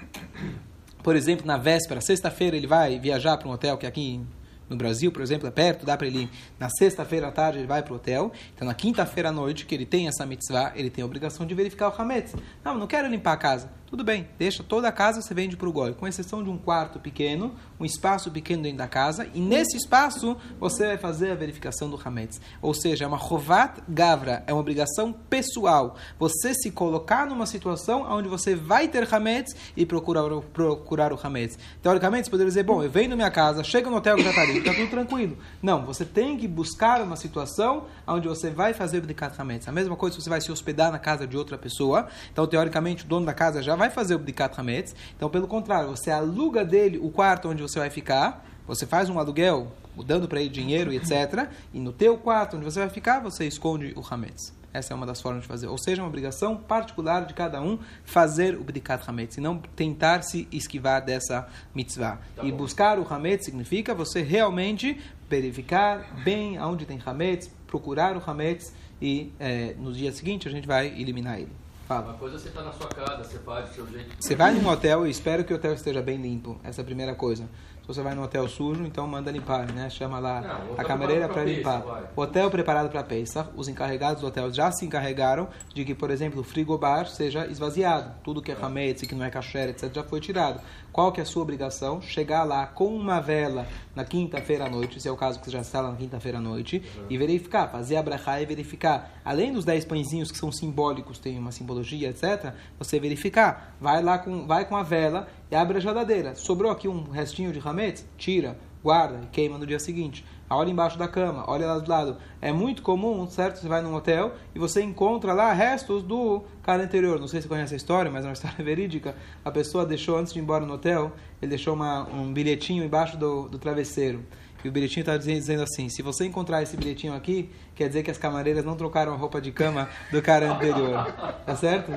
por 1.02 1.16
exemplo, 1.16 1.46
na 1.46 1.56
véspera, 1.56 2.00
sexta-feira, 2.00 2.56
ele 2.56 2.66
vai 2.66 2.98
viajar 2.98 3.36
para 3.36 3.48
um 3.48 3.52
hotel 3.52 3.76
que 3.78 3.86
aqui 3.86 4.20
no 4.68 4.76
Brasil, 4.76 5.10
por 5.10 5.22
exemplo, 5.22 5.48
é 5.48 5.50
perto, 5.50 5.86
dá 5.86 5.96
para 5.96 6.06
ele 6.06 6.28
na 6.58 6.68
sexta-feira 6.68 7.28
à 7.28 7.32
tarde 7.32 7.58
ele 7.58 7.66
vai 7.66 7.82
para 7.82 7.92
o 7.92 7.96
hotel. 7.96 8.30
Então 8.54 8.66
na 8.66 8.74
quinta-feira 8.74 9.30
à 9.30 9.32
noite 9.32 9.64
que 9.64 9.74
ele 9.74 9.86
tem 9.86 10.08
essa 10.08 10.26
mitzvah, 10.26 10.72
ele 10.74 10.90
tem 10.90 11.02
a 11.02 11.06
obrigação 11.06 11.46
de 11.46 11.54
verificar 11.54 11.88
o 11.88 12.00
hametz. 12.00 12.34
Não, 12.62 12.76
não 12.76 12.86
quero 12.86 13.08
limpar 13.08 13.32
a 13.32 13.36
casa. 13.36 13.70
Tudo 13.88 14.04
bem, 14.04 14.28
deixa 14.38 14.62
toda 14.62 14.86
a 14.86 14.92
casa 14.92 15.22
você 15.22 15.32
vende 15.32 15.56
para 15.56 15.66
o 15.66 15.72
goi, 15.72 15.94
com 15.94 16.06
exceção 16.06 16.44
de 16.44 16.50
um 16.50 16.58
quarto 16.58 17.00
pequeno, 17.00 17.54
um 17.80 17.86
espaço 17.86 18.30
pequeno 18.30 18.62
dentro 18.62 18.76
da 18.76 18.86
casa, 18.86 19.26
e 19.32 19.40
nesse 19.40 19.78
espaço 19.78 20.36
você 20.60 20.88
vai 20.88 20.98
fazer 20.98 21.30
a 21.30 21.34
verificação 21.34 21.88
do 21.88 21.98
Hametz. 22.04 22.38
Ou 22.60 22.74
seja, 22.74 23.06
é 23.06 23.08
uma 23.08 23.16
Rovat 23.16 23.80
Gavra, 23.88 24.44
é 24.46 24.52
uma 24.52 24.60
obrigação 24.60 25.10
pessoal. 25.10 25.96
Você 26.18 26.52
se 26.52 26.70
colocar 26.70 27.26
numa 27.26 27.46
situação 27.46 28.02
onde 28.02 28.28
você 28.28 28.54
vai 28.54 28.88
ter 28.88 29.08
Hametz 29.10 29.56
e 29.74 29.86
procurar, 29.86 30.28
procurar 30.52 31.10
o 31.10 31.18
Hametz. 31.22 31.58
Teoricamente, 31.80 32.26
você 32.26 32.30
poderia 32.30 32.50
dizer, 32.50 32.64
bom, 32.64 32.82
eu 32.82 32.90
venho 32.90 33.08
na 33.08 33.16
minha 33.16 33.30
casa, 33.30 33.64
chego 33.64 33.88
no 33.88 33.96
hotel 33.96 34.16
que 34.16 34.22
já 34.22 34.30
está 34.30 34.44
está 34.44 34.74
tudo 34.74 34.90
tranquilo. 34.90 35.38
Não, 35.62 35.86
você 35.86 36.04
tem 36.04 36.36
que 36.36 36.46
buscar 36.46 37.00
uma 37.00 37.16
situação 37.16 37.86
onde 38.06 38.28
você 38.28 38.50
vai 38.50 38.74
fazer 38.74 39.02
o 39.02 39.40
Hametz. 39.40 39.66
A 39.66 39.72
mesma 39.72 39.96
coisa 39.96 40.14
se 40.14 40.22
você 40.22 40.28
vai 40.28 40.42
se 40.42 40.52
hospedar 40.52 40.92
na 40.92 40.98
casa 40.98 41.26
de 41.26 41.38
outra 41.38 41.56
pessoa. 41.56 42.06
Então, 42.30 42.46
teoricamente, 42.46 43.06
o 43.06 43.08
dono 43.08 43.24
da 43.24 43.32
casa 43.32 43.62
já 43.62 43.77
vai 43.78 43.90
fazer 43.90 44.14
o 44.14 44.18
Bdikat 44.18 44.58
Hametz. 44.60 44.94
Então, 45.16 45.30
pelo 45.30 45.46
contrário, 45.46 45.88
você 45.88 46.10
aluga 46.10 46.64
dele 46.64 46.98
o 46.98 47.10
quarto 47.10 47.48
onde 47.48 47.62
você 47.62 47.78
vai 47.78 47.90
ficar, 47.90 48.44
você 48.66 48.86
faz 48.86 49.08
um 49.08 49.18
aluguel, 49.18 49.72
dando 50.04 50.28
para 50.28 50.40
ele 50.40 50.50
dinheiro 50.50 50.92
e 50.92 50.96
etc. 50.96 51.48
E 51.72 51.80
no 51.80 51.92
teu 51.92 52.18
quarto, 52.18 52.56
onde 52.56 52.64
você 52.64 52.80
vai 52.80 52.90
ficar, 52.90 53.20
você 53.20 53.46
esconde 53.46 53.94
o 53.96 54.02
Hametz. 54.08 54.52
Essa 54.72 54.92
é 54.92 54.96
uma 54.96 55.06
das 55.06 55.20
formas 55.20 55.42
de 55.42 55.48
fazer. 55.48 55.66
Ou 55.66 55.78
seja, 55.78 56.02
uma 56.02 56.08
obrigação 56.08 56.56
particular 56.56 57.24
de 57.24 57.32
cada 57.32 57.60
um 57.60 57.78
fazer 58.04 58.54
o 58.54 58.62
Bdikat 58.62 59.08
Hametz. 59.08 59.38
E 59.38 59.40
não 59.40 59.58
tentar 59.58 60.22
se 60.22 60.46
esquivar 60.52 61.02
dessa 61.02 61.48
mitzvah. 61.74 62.18
Tá 62.36 62.44
e 62.44 62.52
buscar 62.52 62.98
o 62.98 63.06
Hametz 63.12 63.46
significa 63.46 63.94
você 63.94 64.22
realmente 64.22 65.00
verificar 65.28 66.22
bem 66.22 66.58
aonde 66.58 66.84
tem 66.84 67.00
Hametz, 67.04 67.50
procurar 67.66 68.16
o 68.16 68.30
Hametz 68.30 68.72
e 69.00 69.32
é, 69.38 69.74
no 69.78 69.92
dia 69.92 70.12
seguinte 70.12 70.48
a 70.48 70.50
gente 70.50 70.66
vai 70.66 70.88
eliminar 70.88 71.38
ele. 71.38 71.52
Fala. 71.88 72.08
Uma 72.08 72.18
coisa 72.18 72.36
é 72.36 72.38
você 72.38 72.48
está 72.48 72.62
na 72.62 72.72
sua 72.72 72.88
casa, 72.88 73.24
você 73.24 73.38
faz 73.38 73.70
do 73.70 73.74
seu 73.74 73.86
jeito. 73.86 74.14
Você 74.20 74.36
vai 74.36 74.52
num 74.52 74.68
hotel 74.68 75.06
e 75.06 75.10
espera 75.10 75.42
que 75.42 75.54
o 75.54 75.56
hotel 75.56 75.72
esteja 75.72 76.02
bem 76.02 76.18
limpo. 76.18 76.60
Essa 76.62 76.82
é 76.82 76.82
a 76.82 76.84
primeira 76.84 77.14
coisa 77.14 77.48
você 77.88 78.02
vai 78.02 78.14
no 78.14 78.22
hotel 78.22 78.46
sujo, 78.46 78.84
então 78.84 79.06
manda 79.06 79.30
limpar, 79.30 79.66
né? 79.72 79.88
Chama 79.88 80.18
lá 80.18 80.42
não, 80.42 80.74
a 80.78 80.84
camareira 80.84 81.26
para 81.26 81.42
limpar. 81.42 81.82
o 82.14 82.20
hotel 82.20 82.50
preparado 82.50 82.90
para 82.90 83.02
Pesach, 83.02 83.48
os 83.56 83.66
encarregados 83.66 84.20
do 84.20 84.26
hotel 84.26 84.52
já 84.52 84.70
se 84.70 84.84
encarregaram 84.84 85.48
de 85.74 85.86
que, 85.86 85.94
por 85.94 86.10
exemplo, 86.10 86.42
o 86.42 86.44
frigobar 86.44 87.06
seja 87.06 87.46
esvaziado. 87.46 88.12
Tudo 88.22 88.42
que 88.42 88.52
é 88.52 88.56
hametz, 88.60 89.08
que 89.08 89.14
não 89.14 89.24
é 89.24 89.30
kasher, 89.30 89.70
etc, 89.70 89.90
já 89.90 90.04
foi 90.04 90.20
tirado. 90.20 90.60
Qual 90.92 91.12
que 91.12 91.20
é 91.20 91.22
a 91.22 91.26
sua 91.26 91.42
obrigação? 91.42 92.00
Chegar 92.00 92.44
lá 92.44 92.66
com 92.66 92.86
uma 92.86 93.20
vela 93.20 93.66
na 93.94 94.04
quinta-feira 94.04 94.66
à 94.66 94.70
noite, 94.70 95.00
se 95.00 95.08
é 95.08 95.12
o 95.12 95.16
caso 95.16 95.38
que 95.38 95.44
você 95.44 95.52
já 95.52 95.60
está 95.60 95.80
lá 95.80 95.90
na 95.90 95.96
quinta-feira 95.96 96.38
à 96.38 96.40
noite, 96.40 96.82
uhum. 96.96 97.06
e 97.10 97.18
verificar, 97.18 97.68
fazer 97.68 97.96
a 97.96 98.02
brachá 98.02 98.40
e 98.40 98.46
verificar. 98.46 99.20
Além 99.24 99.52
dos 99.52 99.64
dez 99.64 99.84
pãezinhos 99.84 100.30
que 100.32 100.38
são 100.38 100.50
simbólicos, 100.50 101.18
tem 101.18 101.38
uma 101.38 101.52
simbologia, 101.52 102.08
etc, 102.08 102.54
você 102.78 102.98
verificar. 102.98 103.76
Vai 103.80 104.02
lá 104.02 104.18
com, 104.18 104.46
vai 104.46 104.64
com 104.64 104.76
a 104.76 104.82
vela 104.82 105.28
e 105.50 105.54
abre 105.54 105.78
a 105.78 105.80
geladeira. 105.80 106.34
Sobrou 106.34 106.70
aqui 106.70 106.88
um 106.88 107.10
restinho 107.10 107.52
de 107.52 107.60
hametz? 107.60 108.04
Tira, 108.16 108.58
guarda 108.82 109.20
e 109.24 109.26
queima 109.26 109.58
no 109.58 109.66
dia 109.66 109.78
seguinte. 109.78 110.24
Olha 110.50 110.70
embaixo 110.70 110.98
da 110.98 111.06
cama, 111.06 111.44
olha 111.46 111.66
lá 111.66 111.78
do 111.78 111.90
lado. 111.90 112.16
É 112.40 112.50
muito 112.52 112.80
comum, 112.80 113.26
certo? 113.28 113.58
Você 113.58 113.68
vai 113.68 113.82
num 113.82 113.94
hotel 113.94 114.34
e 114.54 114.58
você 114.58 114.82
encontra 114.82 115.34
lá 115.34 115.52
restos 115.52 116.02
do 116.02 116.42
cara 116.62 116.82
anterior. 116.82 117.20
Não 117.20 117.28
sei 117.28 117.40
se 117.40 117.46
você 117.46 117.48
conhece 117.48 117.74
a 117.74 117.76
história, 117.76 118.10
mas 118.10 118.24
é 118.24 118.28
uma 118.28 118.32
história 118.34 118.64
verídica. 118.64 119.14
A 119.44 119.50
pessoa 119.50 119.84
deixou, 119.84 120.16
antes 120.16 120.32
de 120.32 120.38
ir 120.38 120.42
embora 120.42 120.64
no 120.64 120.74
hotel, 120.74 121.12
ele 121.42 121.50
deixou 121.50 121.74
uma, 121.74 122.08
um 122.08 122.32
bilhetinho 122.32 122.82
embaixo 122.82 123.16
do, 123.18 123.48
do 123.48 123.58
travesseiro. 123.58 124.24
E 124.64 124.68
o 124.68 124.72
bilhetinho 124.72 125.02
está 125.02 125.16
dizendo 125.16 125.62
assim: 125.62 125.88
se 125.88 126.02
você 126.02 126.24
encontrar 126.24 126.62
esse 126.62 126.76
bilhetinho 126.76 127.14
aqui, 127.14 127.50
quer 127.74 127.88
dizer 127.88 128.02
que 128.02 128.10
as 128.10 128.18
camareiras 128.18 128.64
não 128.64 128.76
trocaram 128.76 129.12
a 129.12 129.16
roupa 129.16 129.40
de 129.40 129.52
cama 129.52 129.88
do 130.10 130.20
cara 130.20 130.50
anterior. 130.52 131.06
Tá 131.46 131.56
certo? 131.56 131.92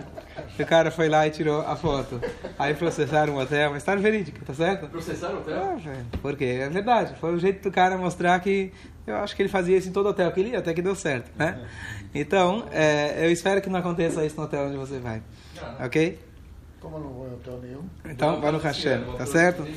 O 0.60 0.65
cara 0.65 0.91
foi 0.91 1.10
lá 1.10 1.25
e 1.25 1.32
tirou 1.32 1.62
a 1.62 1.75
foto. 1.75 2.22
Aí 2.58 2.74
processaram 2.74 3.36
o 3.36 3.39
hotel, 3.39 3.72
mas 3.72 3.82
está 3.82 3.96
verídico, 3.96 4.44
tá 4.46 4.53
certo? 4.53 4.88
Processaram 4.88 5.36
o 5.36 5.39
hotel? 5.39 5.77
Ah, 5.86 6.03
porque 6.22 6.46
é 6.46 6.70
verdade. 6.70 7.15
Foi 7.20 7.34
o 7.34 7.39
jeito 7.39 7.63
do 7.63 7.72
cara 7.72 7.98
mostrar 7.98 8.39
que. 8.39 8.72
Eu 9.06 9.15
acho 9.18 9.36
que 9.36 9.41
ele 9.41 9.50
fazia 9.50 9.77
isso 9.77 9.89
em 9.89 9.91
todo 9.91 10.08
hotel 10.08 10.32
que 10.32 10.39
ele 10.39 10.50
ia, 10.50 10.60
até 10.60 10.74
que 10.74 10.82
deu 10.82 10.94
certo, 10.96 11.32
né? 11.36 11.60
Então, 12.13 12.65
é, 12.72 13.25
eu 13.25 13.32
espero 13.32 13.60
que 13.60 13.70
não 13.70 13.80
aconteça 13.80 14.24
isso 14.24 14.38
no 14.38 14.44
hotel 14.44 14.68
onde 14.68 14.77
você 14.77 15.00
vai. 15.00 15.24
Ok? 15.84 16.20
Como 16.82 16.98
eu 16.98 17.00
não 17.00 17.10
vou 17.10 17.28
em 17.28 17.34
hotel 17.34 17.60
nenhum? 17.62 17.84
Então, 18.06 18.42
vai 18.42 18.52
no 18.52 18.58
Hashem, 18.58 19.04
tá 19.16 19.26
certo? 19.28 19.68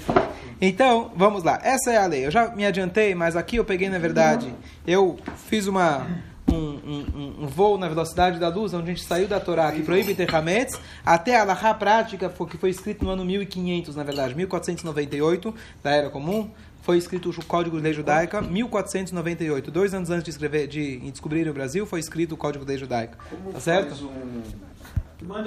Então, 0.59 1.13
vamos 1.15 1.43
lá. 1.43 1.61
Essa 1.63 1.93
é 1.93 1.99
a 1.99 2.07
lei. 2.07 2.25
Eu 2.25 2.31
já 2.31 2.49
me 2.49 2.65
adiantei, 2.65 3.15
mas 3.15 3.37
aqui 3.37 3.57
eu 3.57 3.65
peguei, 3.65 3.91
na 3.91 3.99
verdade, 3.99 4.55
eu 4.87 5.19
fiz 5.47 5.67
uma, 5.67 6.07
um, 6.51 6.57
um, 6.57 7.35
um, 7.43 7.47
voo 7.47 7.77
na 7.77 7.89
velocidade 7.89 8.39
da 8.41 8.49
luz, 8.49 8.73
onde 8.73 8.91
a 8.91 8.95
gente 8.95 9.05
saiu 9.05 9.29
da 9.29 9.39
Torá, 9.39 9.71
que 9.71 9.83
proíbe 9.83 10.15
ter 10.15 10.35
Hametz, 10.35 10.81
até 11.05 11.37
a 11.37 11.43
Allahá 11.43 11.75
prática, 11.75 12.33
que 12.49 12.57
foi 12.57 12.71
escrito 12.71 13.05
no 13.05 13.11
ano 13.11 13.23
1500, 13.23 13.95
na 13.95 14.03
verdade, 14.03 14.35
1498, 14.35 15.55
da 15.83 15.91
Era 15.91 16.09
Comum, 16.09 16.51
foi 16.81 16.97
escrito 16.97 17.29
o 17.29 17.45
Código 17.45 17.77
de 17.77 17.83
Lei 17.83 17.93
Judaica, 17.93 18.41
1498. 18.41 19.71
Dois 19.71 19.93
anos 19.93 20.11
antes 20.11 20.25
de, 20.25 20.31
escrever, 20.31 20.67
de 20.67 20.99
descobrir 21.11 21.47
o 21.49 21.53
Brasil, 21.53 21.85
foi 21.85 22.01
escrito 22.01 22.33
o 22.33 22.37
Código 22.37 22.65
de 22.65 22.71
Lei 22.71 22.79
Judaica. 22.79 23.19
Como 23.31 23.53
tá 23.53 23.61
certo? 23.61 24.05
Um 24.05 24.43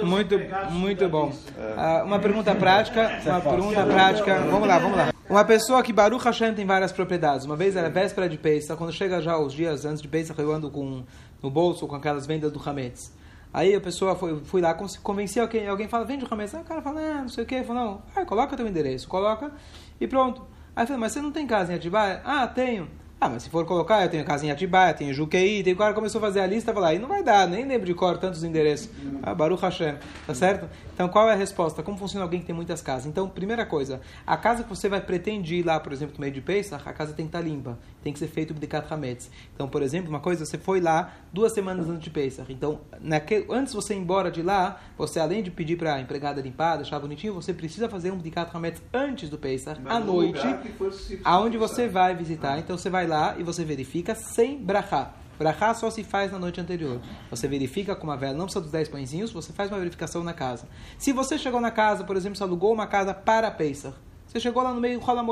muito, 0.04 0.34
muito 0.70 1.08
bom. 1.08 1.28
Uh, 1.28 2.04
uma 2.04 2.18
pergunta 2.18 2.54
prática, 2.54 3.20
uma 3.24 3.40
pergunta 3.40 3.84
prática. 3.84 4.38
Vamos 4.40 4.68
lá, 4.68 4.78
vamos 4.78 4.96
lá. 4.96 5.12
Uma 5.28 5.44
pessoa 5.44 5.82
que 5.82 5.92
Baruch 5.92 6.24
Hashem 6.24 6.54
tem 6.54 6.64
várias 6.64 6.90
propriedades. 6.90 7.44
Uma 7.44 7.54
vez 7.54 7.76
era 7.76 7.90
véspera 7.90 8.28
de 8.28 8.38
Pesach, 8.38 8.78
quando 8.78 8.92
chega 8.92 9.20
já 9.20 9.38
os 9.38 9.52
dias 9.52 9.84
antes 9.84 10.00
de 10.00 10.08
Pesach, 10.08 10.38
eu 10.38 10.50
ando 10.50 10.70
com 10.70 11.04
no 11.42 11.50
bolso 11.50 11.86
com 11.86 11.94
aquelas 11.94 12.26
vendas 12.26 12.50
do 12.50 12.60
Hametz. 12.66 13.12
Aí 13.52 13.74
a 13.74 13.80
pessoa 13.80 14.14
foi, 14.14 14.40
fui 14.40 14.60
lá, 14.60 14.74
convenci 15.02 15.40
alguém, 15.40 15.66
alguém 15.68 15.88
fala, 15.88 16.04
vende 16.04 16.24
o 16.24 16.28
Hametz. 16.30 16.54
Aí 16.54 16.62
o 16.62 16.64
cara 16.64 16.82
fala, 16.82 17.00
ah, 17.00 17.22
não 17.22 17.28
sei 17.28 17.44
o 17.44 17.46
que. 17.46 17.62
Falou, 17.62 17.84
não, 17.84 18.02
ah, 18.16 18.24
coloca 18.24 18.56
teu 18.56 18.66
endereço, 18.66 19.08
coloca 19.08 19.52
e 20.00 20.06
pronto. 20.06 20.42
Aí 20.74 20.82
eu 20.82 20.86
falei, 20.86 21.00
mas 21.00 21.12
você 21.12 21.20
não 21.20 21.30
tem 21.30 21.46
casa 21.46 21.72
em 21.72 21.76
Atibaia? 21.76 22.20
Ah, 22.24 22.46
tenho. 22.46 22.88
Ah, 23.20 23.28
mas 23.28 23.42
se 23.42 23.50
for 23.50 23.64
colocar, 23.66 24.04
eu 24.04 24.08
tenho 24.08 24.24
casa 24.24 24.46
em 24.46 24.50
Atibaia, 24.52 24.94
tenho 24.94 25.12
Juqueí, 25.12 25.64
tem 25.64 25.72
o 25.72 25.76
cara 25.76 25.92
começou 25.92 26.20
a 26.20 26.22
fazer 26.22 26.38
a 26.38 26.46
lista 26.46 26.70
e 26.70 26.74
falou, 26.74 26.88
aí 26.88 27.00
não 27.00 27.08
vai 27.08 27.20
dar, 27.20 27.48
nem 27.48 27.66
lembro 27.66 27.84
de 27.84 27.92
cor 27.92 28.16
tantos 28.16 28.44
endereços. 28.44 28.90
Ah, 29.20 29.34
Baruch 29.34 29.60
Hashem, 29.60 29.96
tá 30.24 30.34
certo? 30.34 30.68
Então, 30.94 31.08
qual 31.08 31.28
é 31.28 31.32
a 31.32 31.36
resposta? 31.36 31.82
Como 31.82 31.98
funciona 31.98 32.24
alguém 32.24 32.40
que 32.40 32.46
tem 32.46 32.54
muitas 32.54 32.80
casas? 32.80 33.06
Então, 33.06 33.28
primeira 33.28 33.66
coisa, 33.66 34.00
a 34.24 34.36
casa 34.36 34.62
que 34.62 34.68
você 34.68 34.88
vai 34.88 35.00
pretender 35.00 35.58
ir 35.58 35.62
lá, 35.64 35.80
por 35.80 35.92
exemplo, 35.92 36.14
no 36.16 36.20
meio 36.20 36.32
de 36.32 36.40
Pesach, 36.40 36.88
a 36.88 36.92
casa 36.92 37.12
tem 37.12 37.26
que 37.26 37.28
estar 37.28 37.40
limpa, 37.40 37.76
tem 38.04 38.12
que 38.12 38.20
ser 38.20 38.28
feito 38.28 38.54
Bdikat 38.54 38.86
Hametz. 38.92 39.30
Então, 39.52 39.68
por 39.68 39.82
exemplo, 39.82 40.08
uma 40.08 40.20
coisa, 40.20 40.46
você 40.46 40.56
foi 40.56 40.80
lá 40.80 41.12
duas 41.32 41.52
semanas 41.52 41.88
antes 41.88 42.02
de 42.02 42.10
Pesach. 42.10 42.52
Então, 42.52 42.80
naquele, 43.00 43.46
antes 43.50 43.72
de 43.72 43.76
você 43.76 43.94
ir 43.94 43.98
embora 43.98 44.30
de 44.30 44.42
lá, 44.42 44.80
você 44.96 45.18
além 45.18 45.42
de 45.42 45.50
pedir 45.50 45.76
para 45.76 45.94
a 45.94 46.00
empregada 46.00 46.40
limpar, 46.40 46.76
deixar 46.76 47.00
bonitinho, 47.00 47.34
você 47.34 47.52
precisa 47.52 47.88
fazer 47.88 48.12
um 48.12 48.16
Bdikat 48.18 48.50
Hametz 48.56 48.80
antes 48.92 49.28
do 49.28 49.38
Pesach, 49.38 49.80
à 49.86 49.98
noite, 49.98 50.40
aonde 51.24 51.58
você 51.58 51.88
vai 51.88 52.14
visitar. 52.14 52.58
Então, 52.58 52.78
você 52.78 52.88
vai 52.88 53.07
lá 53.08 53.34
e 53.38 53.42
você 53.42 53.64
verifica 53.64 54.14
sem 54.14 54.56
brachá. 54.56 55.14
Brachá 55.38 55.72
só 55.72 55.88
se 55.88 56.04
faz 56.04 56.30
na 56.30 56.38
noite 56.38 56.60
anterior. 56.60 57.00
Você 57.30 57.48
verifica 57.48 57.96
com 57.96 58.04
uma 58.04 58.16
vela, 58.16 58.36
não 58.36 58.44
precisa 58.44 58.60
dos 58.60 58.70
10 58.70 58.88
pãezinhos, 58.88 59.32
você 59.32 59.52
faz 59.52 59.70
uma 59.70 59.78
verificação 59.78 60.22
na 60.22 60.32
casa. 60.32 60.68
Se 60.98 61.12
você 61.12 61.38
chegou 61.38 61.60
na 61.60 61.70
casa, 61.70 62.04
por 62.04 62.16
exemplo, 62.16 62.36
você 62.36 62.42
alugou 62.42 62.72
uma 62.72 62.86
casa 62.86 63.14
para 63.14 63.50
Pesach, 63.50 63.96
você 64.28 64.38
chegou 64.38 64.62
lá 64.62 64.74
no 64.74 64.80
meio 64.80 65.00
do 65.00 65.04
Rola 65.04 65.24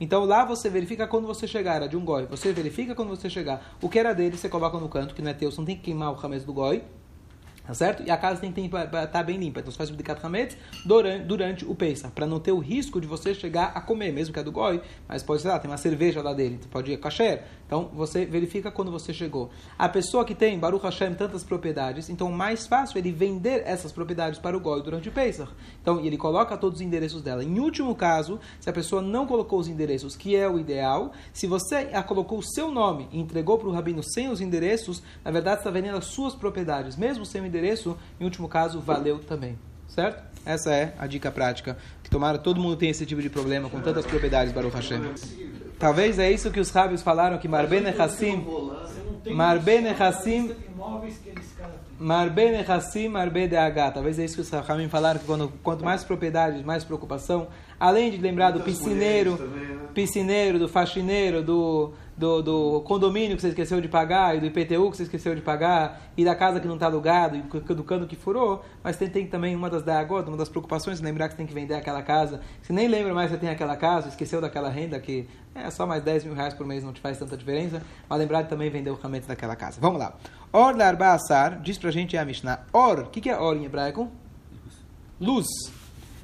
Então 0.00 0.24
lá 0.24 0.46
você 0.46 0.70
verifica 0.70 1.06
quando 1.06 1.26
você 1.26 1.46
chegar, 1.46 1.76
era 1.76 1.86
de 1.86 1.96
um 1.96 2.04
goi. 2.04 2.24
Você 2.26 2.52
verifica 2.54 2.94
quando 2.94 3.10
você 3.10 3.28
chegar. 3.28 3.76
O 3.82 3.88
que 3.88 3.98
era 3.98 4.14
dele, 4.14 4.36
você 4.36 4.48
coloca 4.48 4.78
no 4.78 4.88
canto, 4.88 5.14
que 5.14 5.20
não 5.20 5.30
é 5.30 5.34
teu, 5.34 5.50
você 5.50 5.58
não 5.60 5.66
tem 5.66 5.76
que 5.76 5.82
queimar 5.82 6.10
o 6.10 6.14
ramês 6.14 6.42
do 6.42 6.52
goi. 6.52 6.82
Tá 7.70 7.74
certo? 7.74 8.02
E 8.04 8.10
a 8.10 8.16
casa 8.16 8.40
tem 8.40 8.50
que 8.50 8.60
estar 8.60 9.06
tá 9.06 9.22
bem 9.22 9.38
limpa. 9.38 9.60
Então 9.60 9.70
você 9.70 9.78
faz 9.78 9.90
o 9.90 9.92
Bdikat 9.92 10.26
Hametz 10.26 10.56
durante, 10.84 11.24
durante 11.24 11.64
o 11.64 11.72
Pesach, 11.72 12.12
para 12.12 12.26
não 12.26 12.40
ter 12.40 12.50
o 12.50 12.58
risco 12.58 13.00
de 13.00 13.06
você 13.06 13.32
chegar 13.32 13.66
a 13.76 13.80
comer, 13.80 14.12
mesmo 14.12 14.34
que 14.34 14.40
é 14.40 14.42
do 14.42 14.50
Goi, 14.50 14.82
mas 15.06 15.22
pode 15.22 15.42
ser 15.42 15.48
lá, 15.48 15.58
tem 15.60 15.70
uma 15.70 15.76
cerveja 15.76 16.20
lá 16.20 16.32
dele, 16.32 16.58
pode 16.68 16.90
ir 16.90 16.96
kasher. 16.96 17.44
Então 17.64 17.88
você 17.94 18.26
verifica 18.26 18.72
quando 18.72 18.90
você 18.90 19.14
chegou. 19.14 19.50
A 19.78 19.88
pessoa 19.88 20.24
que 20.24 20.34
tem, 20.34 20.58
Baruch 20.58 20.84
Hashem, 20.84 21.14
tantas 21.14 21.44
propriedades, 21.44 22.10
então 22.10 22.28
mais 22.32 22.66
fácil 22.66 22.98
ele 22.98 23.12
vender 23.12 23.62
essas 23.64 23.92
propriedades 23.92 24.40
para 24.40 24.56
o 24.56 24.60
Goi 24.60 24.82
durante 24.82 25.08
o 25.08 25.12
Pesach. 25.12 25.52
Então 25.80 26.04
ele 26.04 26.16
coloca 26.16 26.56
todos 26.56 26.80
os 26.80 26.84
endereços 26.84 27.22
dela. 27.22 27.44
Em 27.44 27.60
último 27.60 27.94
caso, 27.94 28.40
se 28.58 28.68
a 28.68 28.72
pessoa 28.72 29.00
não 29.00 29.28
colocou 29.28 29.60
os 29.60 29.68
endereços, 29.68 30.16
que 30.16 30.34
é 30.34 30.48
o 30.48 30.58
ideal, 30.58 31.12
se 31.32 31.46
você 31.46 31.84
colocou 32.08 32.40
o 32.40 32.42
seu 32.42 32.72
nome 32.72 33.08
e 33.12 33.20
entregou 33.20 33.58
para 33.58 33.68
o 33.68 33.72
rabino 33.72 34.02
sem 34.02 34.28
os 34.28 34.40
endereços, 34.40 35.00
na 35.24 35.30
verdade 35.30 35.60
está 35.60 35.70
vendendo 35.70 35.98
as 35.98 36.06
suas 36.06 36.34
propriedades, 36.34 36.96
mesmo 36.96 37.24
sem 37.24 37.40
o 37.40 37.46
endereço 37.46 37.59
endereço, 37.60 37.96
em 38.18 38.24
último 38.24 38.48
caso, 38.48 38.80
valeu 38.80 39.18
também. 39.18 39.58
Certo? 39.86 40.22
Essa 40.44 40.72
é 40.72 40.94
a 40.98 41.06
dica 41.06 41.30
prática. 41.30 41.76
Que 42.02 42.10
tomara 42.10 42.38
todo 42.38 42.60
mundo 42.60 42.76
tem 42.76 42.88
esse 42.88 43.04
tipo 43.04 43.20
de 43.20 43.28
problema 43.28 43.68
com 43.68 43.80
tantas 43.80 44.06
propriedades, 44.06 44.52
Baruch 44.52 44.74
Hashem. 44.74 45.02
Talvez 45.78 46.18
é 46.18 46.30
isso 46.30 46.50
que 46.50 46.60
os 46.60 46.68
sábios 46.68 47.02
falaram, 47.02 47.38
que 47.38 47.48
Marben 47.48 47.86
Hassim, 47.88 48.46
Marben 49.32 49.88
Hassim, 49.88 50.54
Marben 51.98 52.56
Hassim, 52.66 53.08
Marben 53.08 53.48
DH. 53.48 53.94
Talvez 53.94 54.18
é 54.18 54.24
isso 54.24 54.36
que 54.36 54.40
os 54.40 54.50
Rahamim 54.50 54.88
falaram, 54.88 55.20
que 55.20 55.26
quando, 55.26 55.52
quanto 55.62 55.84
mais 55.84 56.04
propriedades, 56.04 56.62
mais 56.62 56.84
preocupação. 56.84 57.48
Além 57.78 58.10
de 58.10 58.18
lembrar 58.18 58.50
do 58.50 58.60
piscineiro, 58.60 59.36
né? 59.36 59.78
piscineiro, 59.94 60.58
do 60.58 60.68
faxineiro, 60.68 61.42
do 61.42 61.92
do, 62.20 62.42
do 62.42 62.80
condomínio 62.82 63.34
que 63.34 63.40
você 63.40 63.48
esqueceu 63.48 63.80
de 63.80 63.88
pagar, 63.88 64.36
e 64.36 64.40
do 64.40 64.46
IPTU 64.46 64.90
que 64.90 64.96
você 64.98 65.04
esqueceu 65.04 65.34
de 65.34 65.40
pagar, 65.40 66.02
e 66.16 66.24
da 66.24 66.34
casa 66.34 66.60
que 66.60 66.68
não 66.68 66.74
está 66.74 66.86
alugado, 66.86 67.36
e 67.36 67.40
do 67.40 67.82
cano 67.82 68.06
que 68.06 68.14
furou, 68.14 68.62
mas 68.84 68.98
tem, 68.98 69.08
tem 69.08 69.26
também 69.26 69.56
uma 69.56 69.70
das 69.70 69.82
da 69.82 69.98
agora, 69.98 70.28
uma 70.28 70.36
das 70.36 70.50
preocupações, 70.50 71.00
lembrar 71.00 71.28
que 71.28 71.32
você 71.32 71.38
tem 71.38 71.46
que 71.46 71.54
vender 71.54 71.74
aquela 71.74 72.02
casa. 72.02 72.42
Você 72.60 72.72
nem 72.74 72.86
lembra 72.86 73.14
mais 73.14 73.30
que 73.30 73.36
você 73.36 73.40
tem 73.40 73.48
aquela 73.48 73.74
casa, 73.74 74.08
esqueceu 74.08 74.40
daquela 74.40 74.68
renda 74.68 75.00
que 75.00 75.26
é 75.54 75.70
só 75.70 75.86
mais 75.86 76.02
10 76.02 76.24
mil 76.24 76.34
reais 76.34 76.52
por 76.52 76.66
mês, 76.66 76.84
não 76.84 76.92
te 76.92 77.00
faz 77.00 77.18
tanta 77.18 77.36
diferença, 77.36 77.82
mas 78.08 78.18
lembrar 78.18 78.42
de 78.42 78.50
também 78.50 78.70
vender 78.70 78.90
o 78.90 78.94
ramento 78.94 79.26
daquela 79.26 79.56
casa. 79.56 79.80
Vamos 79.80 79.98
lá. 79.98 80.14
Or 80.52 80.76
larba 80.76 81.14
assar, 81.14 81.58
diz 81.60 81.78
pra 81.78 81.90
gente 81.90 82.16
a 82.18 82.24
Mishnah. 82.24 82.66
Or, 82.72 83.00
o 83.00 83.06
que, 83.06 83.22
que 83.22 83.30
é 83.30 83.38
or 83.38 83.56
em 83.56 83.64
hebraico? 83.64 84.10
Luz. 85.18 85.46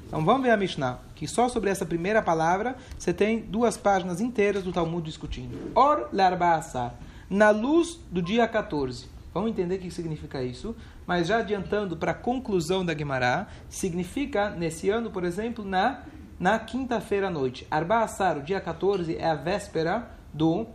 Então 0.07 0.23
vamos 0.23 0.43
ver 0.43 0.51
a 0.51 0.57
Mishnah, 0.57 0.99
que 1.13 1.27
só 1.27 1.49
sobre 1.49 1.69
essa 1.69 1.85
primeira 1.85 2.21
palavra 2.21 2.77
você 2.97 3.13
tem 3.13 3.41
duas 3.41 3.75
páginas 3.75 4.21
inteiras 4.21 4.63
do 4.63 4.71
Talmud 4.71 5.05
discutindo. 5.05 5.71
Or 5.75 6.07
larbaasar, 6.13 6.95
na 7.29 7.49
luz 7.49 7.99
do 8.09 8.21
dia 8.21 8.47
14. 8.47 9.09
Vamos 9.33 9.51
entender 9.51 9.75
o 9.75 9.79
que 9.79 9.91
significa 9.91 10.41
isso, 10.41 10.75
mas 11.05 11.27
já 11.27 11.39
adiantando 11.39 11.97
para 11.97 12.11
a 12.11 12.15
conclusão 12.15 12.85
da 12.85 12.97
Gemara, 12.97 13.47
significa 13.69 14.49
nesse 14.49 14.89
ano, 14.89 15.11
por 15.11 15.23
exemplo, 15.23 15.63
na 15.63 16.03
na 16.39 16.59
quinta-feira 16.59 17.27
à 17.27 17.29
noite. 17.31 17.65
Arba 17.69 18.03
Assar, 18.03 18.37
o 18.37 18.41
dia 18.41 18.61
14, 18.61 19.15
é 19.15 19.25
a 19.25 19.35
véspera 19.35 20.11
do 20.31 20.67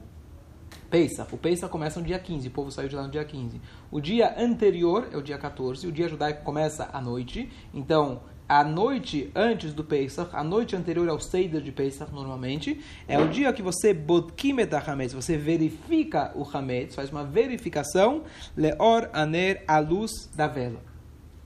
Pesach. 0.91 1.33
O 1.33 1.39
Pesach 1.39 1.71
começa 1.71 2.01
no 2.01 2.07
dia 2.07 2.19
15, 2.19 2.49
o 2.49 2.51
povo 2.51 2.71
saiu 2.71 2.89
de 2.89 2.97
lá 2.97 3.03
no 3.05 3.11
dia 3.11 3.25
15. 3.25 3.61
O 3.91 4.01
dia 4.01 4.35
anterior 4.39 5.09
é 5.13 5.17
o 5.17 5.23
dia 5.23 5.39
14, 5.39 5.87
o 5.87 5.93
dia 5.93 6.09
judaico 6.09 6.43
começa 6.43 6.91
à 6.93 7.01
noite. 7.01 7.49
Então, 7.73 8.23
a 8.53 8.63
noite 8.63 9.31
antes 9.35 9.73
do 9.73 9.83
Pesach, 9.83 10.29
a 10.35 10.45
noite 10.45 10.77
anterior 10.77 11.09
ao 11.09 11.19
Seder 11.19 11.63
de 11.63 11.73
Pesach, 11.73 12.13
normalmente, 12.13 12.85
é 13.09 13.19
o 13.19 13.27
dia 13.27 13.51
que 13.51 13.63
você 13.63 13.95
bodkimet 13.95 14.71
hametz, 14.75 15.15
você 15.15 15.39
verifica 15.39 16.31
o 16.35 16.45
hametz, 16.45 16.95
faz 16.95 17.11
uma 17.11 17.25
verificação, 17.25 18.25
leor 18.55 19.09
aner, 19.15 19.65
a 19.67 19.79
luz 19.79 20.29
da 20.37 20.49
vela. 20.49 20.83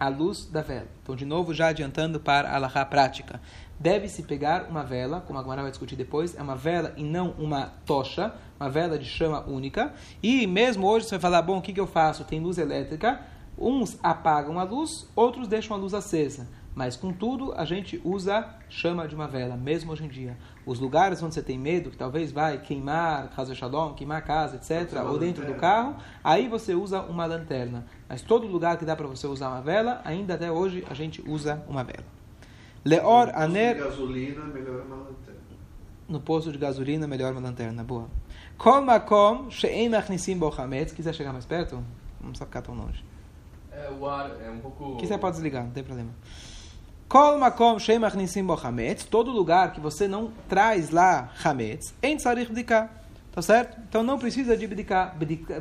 A 0.00 0.08
luz 0.08 0.46
da 0.46 0.62
vela. 0.62 0.88
Então, 1.00 1.14
de 1.14 1.24
novo, 1.24 1.54
já 1.54 1.68
adiantando 1.68 2.18
para 2.18 2.50
a 2.50 2.84
prática. 2.84 3.40
Deve-se 3.78 4.24
pegar 4.24 4.66
uma 4.68 4.82
vela, 4.82 5.20
como 5.20 5.38
a 5.38 5.42
Gemara 5.42 5.62
vai 5.62 5.70
discutir 5.70 5.94
depois, 5.94 6.36
é 6.36 6.42
uma 6.42 6.56
vela 6.56 6.92
e 6.96 7.04
não 7.04 7.36
uma 7.38 7.72
tocha, 7.86 8.34
uma 8.58 8.68
vela 8.68 8.98
de 8.98 9.04
chama 9.04 9.46
única. 9.46 9.94
E 10.20 10.44
mesmo 10.44 10.84
hoje 10.88 11.06
você 11.06 11.10
vai 11.12 11.20
falar, 11.20 11.42
bom, 11.42 11.58
o 11.58 11.62
que, 11.62 11.72
que 11.72 11.80
eu 11.80 11.86
faço? 11.86 12.24
Tem 12.24 12.40
luz 12.40 12.58
elétrica, 12.58 13.20
uns 13.56 13.96
apagam 14.02 14.58
a 14.58 14.64
luz, 14.64 15.08
outros 15.14 15.46
deixam 15.46 15.76
a 15.76 15.78
luz 15.78 15.94
acesa. 15.94 16.48
Mas, 16.76 16.94
contudo, 16.94 17.54
a 17.56 17.64
gente 17.64 17.98
usa 18.04 18.46
chama 18.68 19.08
de 19.08 19.14
uma 19.14 19.26
vela, 19.26 19.56
mesmo 19.56 19.92
hoje 19.92 20.04
em 20.04 20.08
dia. 20.08 20.36
Os 20.66 20.78
lugares 20.78 21.22
onde 21.22 21.32
você 21.32 21.42
tem 21.42 21.58
medo, 21.58 21.90
que 21.90 21.96
talvez 21.96 22.30
vai 22.30 22.58
queimar 22.58 23.30
casa 23.30 23.54
shalom, 23.54 23.94
queimar 23.94 24.22
casa, 24.22 24.56
etc., 24.56 25.00
ou 25.02 25.18
dentro 25.18 25.46
do 25.46 25.54
carro, 25.54 25.96
aí 26.22 26.48
você 26.48 26.74
usa 26.74 27.00
uma 27.00 27.24
lanterna. 27.24 27.86
Mas 28.06 28.20
todo 28.20 28.46
lugar 28.46 28.76
que 28.76 28.84
dá 28.84 28.94
para 28.94 29.06
você 29.06 29.26
usar 29.26 29.48
uma 29.48 29.62
vela, 29.62 30.02
ainda 30.04 30.34
até 30.34 30.52
hoje 30.52 30.84
a 30.90 30.92
gente 30.92 31.24
usa 31.26 31.64
uma 31.66 31.82
vela. 31.82 32.04
Leor 32.84 33.30
aner. 33.34 33.78
gasolina, 33.78 34.44
melhor 34.44 34.82
uma 34.82 34.96
lanterna. 34.96 35.40
No 36.06 36.20
posto 36.20 36.52
de 36.52 36.58
gasolina, 36.58 37.06
melhor 37.06 37.32
uma 37.32 37.40
lanterna. 37.40 37.82
Boa. 37.82 38.06
Kol 38.58 38.82
makom 38.82 39.50
she'en 39.50 39.88
machnisim 39.88 40.38
bo 40.38 40.52
hametz. 40.54 40.92
Quiser 40.92 41.14
chegar 41.14 41.32
mais 41.32 41.46
perto? 41.46 41.76
Não 42.20 42.28
precisa 42.28 42.44
ficar 42.44 42.60
tão 42.60 42.74
longe. 42.74 43.02
É, 43.72 43.90
o 43.90 44.06
ar 44.06 44.30
é 44.42 44.50
um 44.50 44.58
pouco. 44.58 44.98
Quiser 44.98 45.18
pode 45.18 45.36
desligar, 45.36 45.64
não 45.64 45.70
tem 45.70 45.82
problema. 45.82 46.10
Kol 47.08 47.38
makom 47.38 47.78
she'en 47.78 48.00
machnisim 48.00 48.44
bo 48.44 48.54
hametz. 48.54 49.04
Todo 49.04 49.30
lugar 49.30 49.72
que 49.72 49.80
você 49.80 50.08
não 50.08 50.32
traz 50.48 50.90
lá 50.90 51.30
hametz, 51.44 51.94
en 52.02 52.16
tzarich 52.16 52.50
bdikah. 52.50 52.90
Tá 53.30 53.40
certo? 53.42 53.78
Então 53.88 54.02
não 54.02 54.18
precisa 54.18 54.56
de 54.56 54.66
bdikah. 54.66 55.14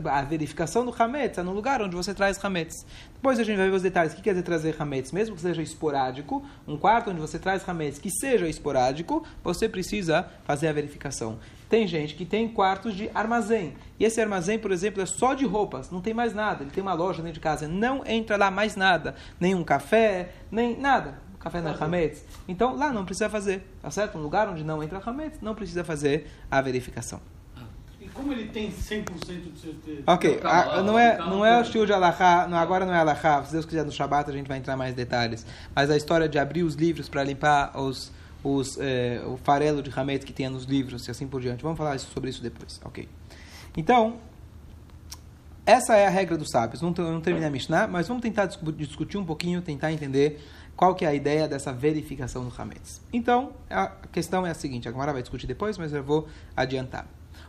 A 0.06 0.22
verificação 0.24 0.84
do 0.84 0.96
hametz 0.98 1.38
é 1.38 1.44
no 1.44 1.52
lugar 1.52 1.84
onde 1.84 1.96
você 1.96 2.16
traz 2.16 2.44
hametz. 2.44 2.84
Depois 3.14 3.38
a 3.38 3.44
gente 3.44 3.58
vai 3.58 3.70
ver 3.70 3.76
os 3.76 3.84
detalhes. 3.84 4.14
O 4.14 4.16
que 4.16 4.24
quer 4.24 4.32
dizer 4.32 4.42
trazer 4.42 4.76
hametz? 4.80 5.12
Mesmo 5.12 5.36
que 5.36 5.42
seja 5.42 5.62
esporádico, 5.62 6.44
um 6.68 6.78
quarto 6.78 7.12
onde 7.12 7.20
você 7.20 7.38
traz 7.38 7.68
hametz 7.70 8.00
que 8.00 8.10
seja 8.10 8.48
esporádico, 8.48 9.24
você 9.44 9.70
precisa 9.70 10.28
fazer 10.46 10.68
a 10.68 10.74
verificação. 10.74 11.38
Tem 11.70 11.86
gente 11.86 12.16
que 12.16 12.26
tem 12.26 12.48
quartos 12.48 12.96
de 12.96 13.12
armazém. 13.14 13.76
E 14.00 14.06
esse 14.06 14.20
armazém, 14.20 14.58
por 14.58 14.72
exemplo, 14.72 15.02
é 15.02 15.06
só 15.06 15.36
de 15.36 15.46
roupas, 15.46 15.92
não 15.92 16.02
tem 16.02 16.14
mais 16.14 16.34
nada. 16.34 16.64
Ele 16.64 16.72
tem 16.72 16.82
uma 16.82 16.94
loja 16.94 17.22
dentro 17.22 17.34
de 17.34 17.40
casa, 17.40 17.68
não 17.68 18.04
entra 18.06 18.36
lá 18.36 18.50
mais 18.50 18.76
nada. 18.76 19.16
Nem 19.40 19.54
um 19.54 19.64
café, 19.64 20.30
nem 20.50 20.76
nada. 20.80 21.25
Café 21.46 21.62
não 21.62 21.70
é 21.70 21.76
hametz. 21.80 22.26
Então 22.48 22.76
lá 22.76 22.92
não 22.92 23.06
precisa 23.06 23.30
fazer, 23.30 23.64
tá 23.80 23.92
certo? 23.92 24.18
Um 24.18 24.22
lugar 24.22 24.50
onde 24.50 24.64
não 24.64 24.82
entra 24.82 25.00
hametz, 25.06 25.40
não 25.44 25.54
precisa 25.54 25.84
fazer 25.84 26.28
a 26.50 26.60
verificação. 26.60 27.22
E 28.02 28.08
como 28.08 28.34
ele 28.34 28.48
tem 28.50 28.72
100% 28.72 29.06
de 29.54 29.60
certeza? 29.60 30.02
Ok, 30.08 30.38
Calma 30.38 30.74
a- 30.74 30.82
não 30.82 30.98
é, 30.98 31.16
calma, 31.18 31.32
não 31.36 31.46
é 31.46 31.60
o 31.60 31.62
estilo 31.62 31.86
de 31.86 31.94
Alahá, 31.94 32.48
não, 32.48 32.58
agora 32.58 32.84
não 32.84 32.94
é 32.96 32.98
Alahá, 32.98 33.44
se 33.44 33.52
Deus 33.52 33.64
quiser 33.64 33.86
no 33.86 33.92
Shabat 33.92 34.28
a 34.28 34.34
gente 34.34 34.48
vai 34.48 34.58
entrar 34.58 34.74
em 34.74 34.78
mais 34.78 34.96
detalhes. 34.96 35.46
Mas 35.76 35.92
a 35.92 35.96
história 35.96 36.28
de 36.28 36.40
abrir 36.40 36.64
os 36.64 36.74
livros 36.74 37.08
para 37.08 37.24
limpar 37.24 37.80
os, 37.80 38.12
os, 38.44 38.80
eh, 38.80 39.22
o 39.28 39.38
farelo 39.38 39.84
de 39.84 39.92
Hametz 39.96 40.26
que 40.26 40.34
tinha 40.34 40.50
nos 40.50 40.64
livros 40.66 41.08
e 41.08 41.12
assim 41.12 41.28
por 41.28 41.42
diante. 41.42 41.62
Vamos 41.62 41.78
falar 41.78 42.00
sobre 42.00 42.32
isso 42.32 42.42
depois, 42.42 42.82
ok? 42.84 43.08
Então, 43.78 44.16
essa 45.66 45.96
é 45.96 46.06
a 46.06 46.10
regra 46.10 46.38
dos 46.38 46.50
sábios. 46.50 46.82
Não, 46.82 46.92
não 46.92 47.22
terminei 47.22 47.48
a 47.48 47.52
Mishnah, 47.52 47.88
mas 47.88 48.08
vamos 48.08 48.22
tentar 48.24 48.46
discu- 48.48 48.72
discutir 48.72 49.18
um 49.18 49.26
pouquinho, 49.26 49.62
tentar 49.62 49.92
entender 49.92 50.44
qual 50.76 50.94
que 50.94 51.06
é 51.06 51.08
a 51.08 51.14
ideia 51.14 51.48
dessa 51.48 51.72
verificação 51.72 52.48
do 52.48 52.62
Hametz. 52.62 53.02
Então, 53.14 53.54
a 53.70 53.88
questão 54.12 54.46
é 54.46 54.52
a 54.52 54.54
seguinte, 54.54 54.88
a 54.88 54.92
Gemara 54.92 55.14
vai 55.14 55.22
discutir 55.22 55.48
depois, 55.48 55.78
mas 55.78 55.94
eu 55.94 56.04
vou 56.04 56.28
adiantar. 56.56 57.08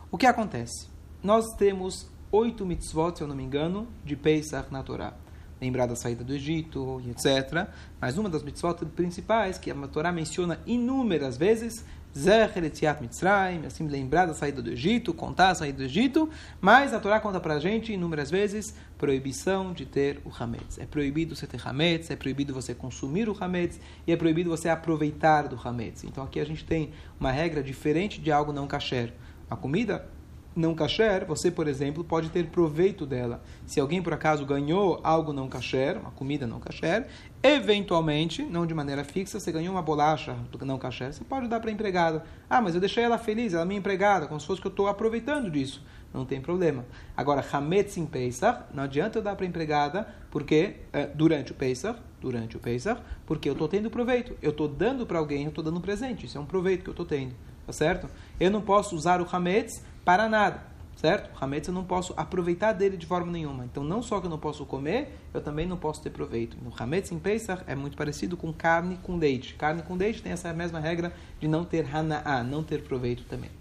O 0.09 0.17
que 0.17 0.25
acontece? 0.25 0.87
Nós 1.21 1.45
temos 1.57 2.07
oito 2.31 2.65
mitzvot, 2.65 3.17
se 3.17 3.23
eu 3.23 3.27
não 3.27 3.35
me 3.35 3.43
engano, 3.43 3.87
de 4.05 4.15
Pesach 4.15 4.71
na 4.71 4.83
Torá. 4.83 5.13
Lembrar 5.59 5.85
da 5.85 5.95
saída 5.95 6.23
do 6.23 6.33
Egito 6.33 7.01
etc. 7.09 7.67
Mas 7.99 8.17
uma 8.17 8.29
das 8.29 8.43
mitzvot 8.43 8.85
principais, 8.95 9.57
que 9.57 9.71
a 9.71 9.75
Torá 9.87 10.11
menciona 10.11 10.59
inúmeras 10.65 11.37
vezes, 11.37 11.83
Zecher 12.17 12.63
Etziat 12.63 12.99
Mitzrayim, 12.99 13.65
assim, 13.65 13.87
lembrar 13.87 14.25
da 14.25 14.33
saída 14.33 14.61
do 14.61 14.71
Egito, 14.71 15.13
contar 15.13 15.49
a 15.49 15.55
saída 15.55 15.77
do 15.77 15.83
Egito, 15.83 16.27
mas 16.59 16.93
a 16.93 16.99
Torá 16.99 17.19
conta 17.19 17.39
pra 17.39 17.59
gente 17.59 17.93
inúmeras 17.93 18.31
vezes 18.31 18.73
proibição 18.97 19.71
de 19.71 19.85
ter 19.85 20.19
o 20.25 20.31
Hametz. 20.31 20.79
É 20.79 20.85
proibido 20.85 21.35
você 21.35 21.45
ter 21.45 21.61
Hametz, 21.63 22.09
é 22.09 22.15
proibido 22.15 22.53
você 22.53 22.73
consumir 22.73 23.29
o 23.29 23.37
Hametz 23.39 23.79
e 24.07 24.11
é 24.11 24.15
proibido 24.17 24.49
você 24.49 24.67
aproveitar 24.67 25.47
do 25.47 25.59
Hametz. 25.63 26.03
Então 26.03 26.23
aqui 26.23 26.39
a 26.39 26.45
gente 26.45 26.65
tem 26.65 26.91
uma 27.19 27.31
regra 27.31 27.61
diferente 27.61 28.19
de 28.19 28.31
algo 28.31 28.51
não 28.51 28.65
kasher. 28.65 29.13
A 29.49 29.55
comida 29.55 30.09
não 30.57 30.73
kasher, 30.73 31.25
você, 31.25 31.51
por 31.51 31.67
exemplo, 31.67 32.03
pode 32.03 32.29
ter 32.29 32.47
proveito 32.47 33.05
dela. 33.05 33.41
Se 33.65 33.79
alguém 33.79 34.01
por 34.01 34.13
acaso 34.13 34.45
ganhou 34.45 34.99
algo 35.03 35.31
não 35.31 35.47
kasher, 35.47 35.97
uma 35.97 36.11
comida 36.11 36.47
não 36.47 36.59
kasher, 36.59 37.07
eventualmente, 37.43 38.41
não 38.43 38.65
de 38.65 38.73
maneira 38.73 39.03
fixa, 39.03 39.39
você 39.39 39.51
ganhou 39.51 39.75
uma 39.75 39.81
bolacha 39.81 40.35
não 40.61 40.79
kasher, 40.79 41.13
você 41.13 41.23
pode 41.23 41.47
dar 41.47 41.59
para 41.59 41.69
a 41.69 41.73
empregada. 41.73 42.23
Ah, 42.49 42.61
mas 42.61 42.73
eu 42.73 42.81
deixei 42.81 43.03
ela 43.03 43.17
feliz, 43.17 43.53
ela 43.53 43.61
é 43.61 43.65
minha 43.65 43.79
empregada, 43.79 44.27
como 44.27 44.39
se 44.39 44.47
fosse 44.47 44.59
que 44.59 44.67
eu 44.67 44.71
estou 44.71 44.87
aproveitando 44.87 45.49
disso. 45.49 45.85
Não 46.13 46.25
tem 46.25 46.41
problema. 46.41 46.85
Agora, 47.15 47.45
Hametz 47.51 47.97
em 47.97 48.05
Pesach, 48.05 48.63
não 48.73 48.83
adianta 48.83 49.19
eu 49.19 49.21
dar 49.21 49.35
para 49.35 49.45
a 49.45 49.47
empregada, 49.47 50.07
porque 50.31 50.77
eh, 50.91 51.05
durante 51.13 51.51
o 51.51 51.55
Pesach, 51.55 51.99
durante 52.19 52.57
o 52.57 52.59
Pesach, 52.59 53.01
porque 53.25 53.47
eu 53.47 53.53
estou 53.53 53.67
tendo 53.67 53.91
proveito. 53.91 54.35
Eu 54.41 54.51
estou 54.51 54.67
dando 54.67 55.05
para 55.05 55.19
alguém, 55.19 55.43
eu 55.43 55.49
estou 55.49 55.63
dando 55.63 55.77
um 55.77 55.81
presente. 55.81 56.25
Isso 56.25 56.37
é 56.37 56.41
um 56.41 56.45
proveito 56.45 56.83
que 56.83 56.89
eu 56.89 56.93
estou 56.93 57.05
tendo. 57.05 57.35
Tá 57.67 57.73
certo? 57.73 58.07
Eu 58.39 58.49
não 58.49 58.61
posso 58.61 58.95
usar 58.95 59.21
o 59.21 59.27
Hametz 59.29 59.83
para 60.07 60.29
nada. 60.29 60.61
Certo? 60.95 61.29
O 61.35 61.43
Hametz 61.43 61.67
eu 61.67 61.73
não 61.73 61.83
posso 61.83 62.13
aproveitar 62.17 62.71
dele 62.71 62.95
de 62.95 63.05
forma 63.05 63.29
nenhuma. 63.29 63.65
Então, 63.65 63.83
não 63.83 64.01
só 64.01 64.19
que 64.19 64.25
eu 64.25 64.29
não 64.31 64.39
posso 64.39 64.65
comer, 64.65 65.15
eu 65.31 65.41
também 65.41 65.67
não 65.67 65.77
posso 65.77 66.01
ter 66.01 66.09
proveito. 66.09 66.57
No 66.63 66.73
Hametz 66.75 67.11
em 67.11 67.19
Pesach 67.19 67.61
é 67.67 67.75
muito 67.75 67.95
parecido 67.95 68.35
com 68.35 68.51
carne 68.51 68.97
com 69.03 69.17
leite. 69.17 69.53
Carne 69.55 69.83
com 69.83 69.95
leite 69.95 70.23
tem 70.23 70.31
essa 70.31 70.51
mesma 70.53 70.79
regra 70.79 71.13
de 71.39 71.47
não 71.47 71.63
ter 71.63 71.85
Hana'ah, 71.93 72.41
não 72.41 72.63
ter 72.63 72.81
proveito 72.83 73.25
também. 73.25 73.51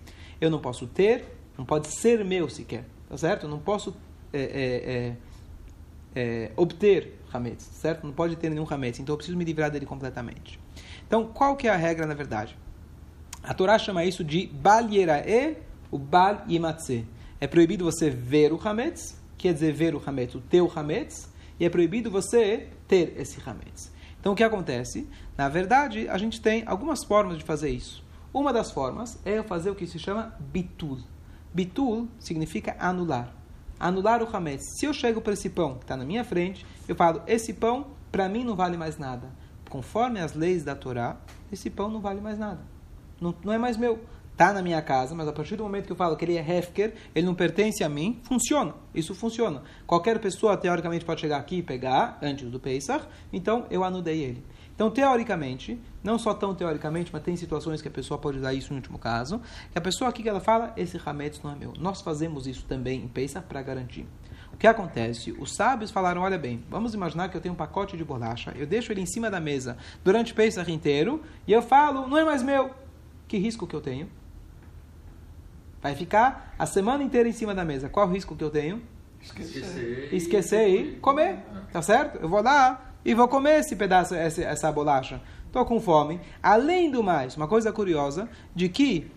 Eu 0.40 0.48
não 0.48 0.60
posso 0.60 0.86
ter, 0.86 1.24
não 1.58 1.64
pode 1.66 1.88
ser 1.88 2.24
meu 2.24 2.48
sequer. 2.48 2.84
Tá 3.08 3.18
certo? 3.18 3.42
Eu 3.42 3.50
não 3.50 3.58
posso 3.58 3.94
é, 4.32 4.40
é, 4.40 4.92
é, 4.94 5.16
é, 6.14 6.52
obter 6.56 7.20
Hametz, 7.30 7.64
certo? 7.64 8.06
Não 8.06 8.14
pode 8.14 8.36
ter 8.36 8.48
nenhum 8.48 8.66
Hametz, 8.70 9.00
então 9.00 9.12
eu 9.12 9.16
preciso 9.18 9.36
me 9.36 9.44
livrar 9.44 9.70
dele 9.70 9.84
completamente. 9.84 10.58
Então, 11.06 11.26
qual 11.26 11.54
que 11.54 11.68
é 11.68 11.70
a 11.70 11.76
regra 11.76 12.06
na 12.06 12.14
verdade? 12.14 12.56
A 13.42 13.52
Torá 13.52 13.78
chama 13.78 14.04
isso 14.04 14.24
de 14.24 14.46
Bal 14.46 14.88
Yerae, 14.88 15.66
o 15.96 15.98
Bal 15.98 16.44
Yematze. 16.46 17.08
É 17.40 17.46
proibido 17.46 17.82
você 17.82 18.10
ver 18.10 18.52
o 18.52 18.60
Hametz, 18.62 19.18
quer 19.38 19.54
dizer 19.54 19.72
ver 19.72 19.94
o 19.94 20.02
Hametz, 20.04 20.34
o 20.34 20.40
teu 20.42 20.70
Hametz, 20.74 21.30
e 21.58 21.64
é 21.64 21.70
proibido 21.70 22.10
você 22.10 22.68
ter 22.86 23.14
esse 23.18 23.40
Hametz. 23.44 23.90
Então, 24.20 24.34
o 24.34 24.36
que 24.36 24.44
acontece? 24.44 25.08
Na 25.38 25.48
verdade, 25.48 26.06
a 26.08 26.18
gente 26.18 26.38
tem 26.38 26.62
algumas 26.66 27.02
formas 27.02 27.38
de 27.38 27.44
fazer 27.44 27.70
isso. 27.70 28.04
Uma 28.32 28.52
das 28.52 28.70
formas 28.70 29.18
é 29.24 29.38
eu 29.38 29.44
fazer 29.44 29.70
o 29.70 29.74
que 29.74 29.86
se 29.86 29.98
chama 29.98 30.36
bitul. 30.38 30.98
Bitul 31.54 32.08
significa 32.18 32.76
anular. 32.78 33.32
Anular 33.80 34.22
o 34.22 34.36
Hametz. 34.36 34.78
Se 34.78 34.84
eu 34.84 34.92
chego 34.92 35.22
para 35.22 35.32
esse 35.32 35.48
pão 35.48 35.76
que 35.76 35.84
está 35.84 35.96
na 35.96 36.04
minha 36.04 36.24
frente, 36.24 36.66
eu 36.86 36.94
falo, 36.94 37.22
esse 37.26 37.54
pão 37.54 37.86
para 38.12 38.28
mim 38.28 38.44
não 38.44 38.54
vale 38.54 38.76
mais 38.76 38.98
nada. 38.98 39.30
Conforme 39.70 40.20
as 40.20 40.34
leis 40.34 40.62
da 40.62 40.74
Torá, 40.74 41.16
esse 41.50 41.70
pão 41.70 41.90
não 41.90 42.00
vale 42.00 42.20
mais 42.20 42.38
nada. 42.38 42.60
Não, 43.18 43.34
não 43.42 43.52
é 43.52 43.56
mais 43.56 43.78
meu. 43.78 43.98
Está 44.36 44.52
na 44.52 44.60
minha 44.60 44.82
casa, 44.82 45.14
mas 45.14 45.26
a 45.26 45.32
partir 45.32 45.56
do 45.56 45.62
momento 45.62 45.86
que 45.86 45.92
eu 45.92 45.96
falo 45.96 46.14
que 46.14 46.22
ele 46.22 46.36
é 46.36 46.42
Hefker, 46.46 46.92
ele 47.14 47.24
não 47.24 47.34
pertence 47.34 47.82
a 47.82 47.88
mim, 47.88 48.20
funciona. 48.22 48.74
Isso 48.94 49.14
funciona. 49.14 49.62
Qualquer 49.86 50.18
pessoa, 50.18 50.58
teoricamente, 50.58 51.06
pode 51.06 51.22
chegar 51.22 51.38
aqui 51.38 51.56
e 51.56 51.62
pegar 51.62 52.18
antes 52.20 52.50
do 52.50 52.60
Pesach, 52.60 53.06
então 53.32 53.64
eu 53.70 53.82
anudei 53.82 54.22
ele. 54.22 54.44
Então, 54.74 54.90
teoricamente, 54.90 55.80
não 56.04 56.18
só 56.18 56.34
tão 56.34 56.54
teoricamente, 56.54 57.10
mas 57.10 57.22
tem 57.22 57.34
situações 57.34 57.80
que 57.80 57.88
a 57.88 57.90
pessoa 57.90 58.20
pode 58.20 58.36
usar 58.36 58.52
isso 58.52 58.74
no 58.74 58.76
último 58.76 58.98
caso, 58.98 59.40
que 59.72 59.78
a 59.78 59.80
pessoa 59.80 60.10
aqui 60.10 60.22
que 60.22 60.28
ela 60.28 60.38
fala, 60.38 60.74
esse 60.76 61.00
Hametz 61.02 61.40
não 61.42 61.52
é 61.52 61.56
meu. 61.56 61.72
Nós 61.78 62.02
fazemos 62.02 62.46
isso 62.46 62.66
também 62.66 63.00
em 63.00 63.08
Pesach 63.08 63.46
para 63.46 63.62
garantir. 63.62 64.06
O 64.52 64.58
que 64.58 64.66
acontece? 64.66 65.32
Os 65.32 65.54
sábios 65.54 65.90
falaram, 65.90 66.20
olha 66.20 66.36
bem, 66.36 66.62
vamos 66.68 66.92
imaginar 66.92 67.30
que 67.30 67.38
eu 67.38 67.40
tenho 67.40 67.54
um 67.54 67.56
pacote 67.56 67.96
de 67.96 68.04
bolacha, 68.04 68.52
eu 68.54 68.66
deixo 68.66 68.92
ele 68.92 69.00
em 69.00 69.06
cima 69.06 69.30
da 69.30 69.40
mesa 69.40 69.78
durante 70.04 70.34
o 70.34 70.36
Pesach 70.36 70.70
inteiro, 70.70 71.22
e 71.46 71.52
eu 71.54 71.62
falo, 71.62 72.06
não 72.06 72.18
é 72.18 72.24
mais 72.24 72.42
meu. 72.42 72.70
Que 73.26 73.38
risco 73.38 73.66
que 73.66 73.74
eu 73.74 73.80
tenho? 73.80 74.10
Vai 75.86 75.94
ficar 75.94 76.52
a 76.58 76.66
semana 76.66 77.04
inteira 77.04 77.28
em 77.28 77.32
cima 77.32 77.54
da 77.54 77.64
mesa. 77.64 77.88
Qual 77.88 78.08
o 78.08 78.10
risco 78.10 78.34
que 78.34 78.42
eu 78.42 78.50
tenho? 78.50 78.82
Esquecer. 79.22 80.12
Esquecer 80.12 80.66
e 80.68 80.96
comer. 80.96 81.38
Tá 81.70 81.80
certo? 81.80 82.18
Eu 82.20 82.28
vou 82.28 82.42
lá 82.42 82.92
e 83.04 83.14
vou 83.14 83.28
comer 83.28 83.60
esse 83.60 83.76
pedaço, 83.76 84.12
essa, 84.12 84.42
essa 84.42 84.72
bolacha. 84.72 85.22
estou 85.46 85.64
com 85.64 85.80
fome. 85.80 86.20
Além 86.42 86.90
do 86.90 87.04
mais, 87.04 87.36
uma 87.36 87.46
coisa 87.46 87.72
curiosa, 87.72 88.28
de 88.52 88.68
que 88.68 89.08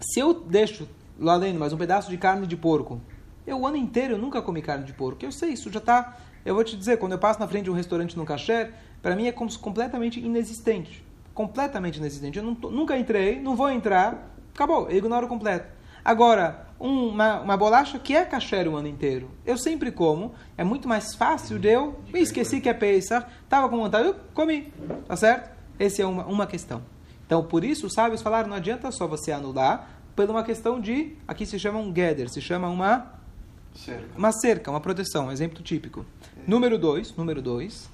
se 0.00 0.20
eu 0.20 0.32
deixo 0.32 0.88
lá 1.18 1.36
dentro 1.36 1.58
mais 1.58 1.72
um 1.72 1.76
pedaço 1.76 2.08
de 2.08 2.16
carne 2.16 2.46
de 2.46 2.56
porco, 2.56 3.00
eu 3.44 3.58
o 3.58 3.66
ano 3.66 3.76
inteiro 3.76 4.14
eu 4.14 4.18
nunca 4.18 4.40
comi 4.40 4.62
carne 4.62 4.84
de 4.84 4.92
porco. 4.92 5.24
Eu 5.24 5.32
sei, 5.32 5.54
isso 5.54 5.68
já 5.68 5.80
está... 5.80 6.16
Eu 6.44 6.54
vou 6.54 6.62
te 6.62 6.76
dizer, 6.76 6.96
quando 6.98 7.10
eu 7.10 7.18
passo 7.18 7.40
na 7.40 7.48
frente 7.48 7.64
de 7.64 7.70
um 7.72 7.74
restaurante 7.74 8.16
no 8.16 8.24
kasher, 8.24 8.72
para 9.02 9.16
mim 9.16 9.26
é 9.26 9.32
como 9.32 9.52
completamente 9.58 10.20
inexistente. 10.20 11.04
Completamente 11.34 11.96
inexistente. 11.96 12.38
Eu 12.38 12.44
não, 12.44 12.52
nunca 12.70 12.96
entrei, 12.96 13.40
não 13.40 13.56
vou 13.56 13.68
entrar, 13.68 14.31
acabou, 14.54 14.88
eu 14.88 14.98
ignoro 14.98 15.28
completo. 15.28 15.66
Agora, 16.04 16.66
uma, 16.78 17.40
uma 17.40 17.56
bolacha 17.56 17.98
que 17.98 18.14
é 18.14 18.24
kasher 18.24 18.66
o 18.66 18.76
ano 18.76 18.88
inteiro, 18.88 19.30
eu 19.46 19.56
sempre 19.56 19.92
como, 19.92 20.34
é 20.56 20.64
muito 20.64 20.88
mais 20.88 21.14
fácil 21.14 21.58
de 21.58 21.68
eu, 21.68 22.00
me 22.12 22.20
esqueci 22.20 22.60
que 22.60 22.68
é 22.68 22.74
Pesach, 22.74 23.26
estava 23.44 23.68
com 23.68 23.76
vontade, 23.76 24.08
eu 24.08 24.16
comi, 24.34 24.72
tá 25.06 25.16
certo? 25.16 25.50
Essa 25.78 26.02
é 26.02 26.06
uma, 26.06 26.24
uma 26.24 26.46
questão. 26.46 26.82
Então, 27.24 27.44
por 27.44 27.64
isso, 27.64 27.86
os 27.86 27.94
sábios 27.94 28.20
falaram, 28.20 28.48
não 28.48 28.56
adianta 28.56 28.90
só 28.90 29.06
você 29.06 29.30
anular, 29.30 29.88
por 30.14 30.28
uma 30.28 30.42
questão 30.42 30.80
de, 30.80 31.16
aqui 31.26 31.46
se 31.46 31.58
chama 31.58 31.78
um 31.78 31.92
gather, 31.92 32.28
se 32.28 32.40
chama 32.40 32.68
uma 32.68 33.14
cerca. 33.74 34.18
uma 34.18 34.32
cerca, 34.32 34.70
uma 34.70 34.80
proteção, 34.80 35.26
um 35.26 35.32
exemplo 35.32 35.62
típico. 35.62 36.04
É. 36.36 36.50
Número 36.50 36.76
dois, 36.76 37.14
número 37.16 37.40
dois, 37.40 37.88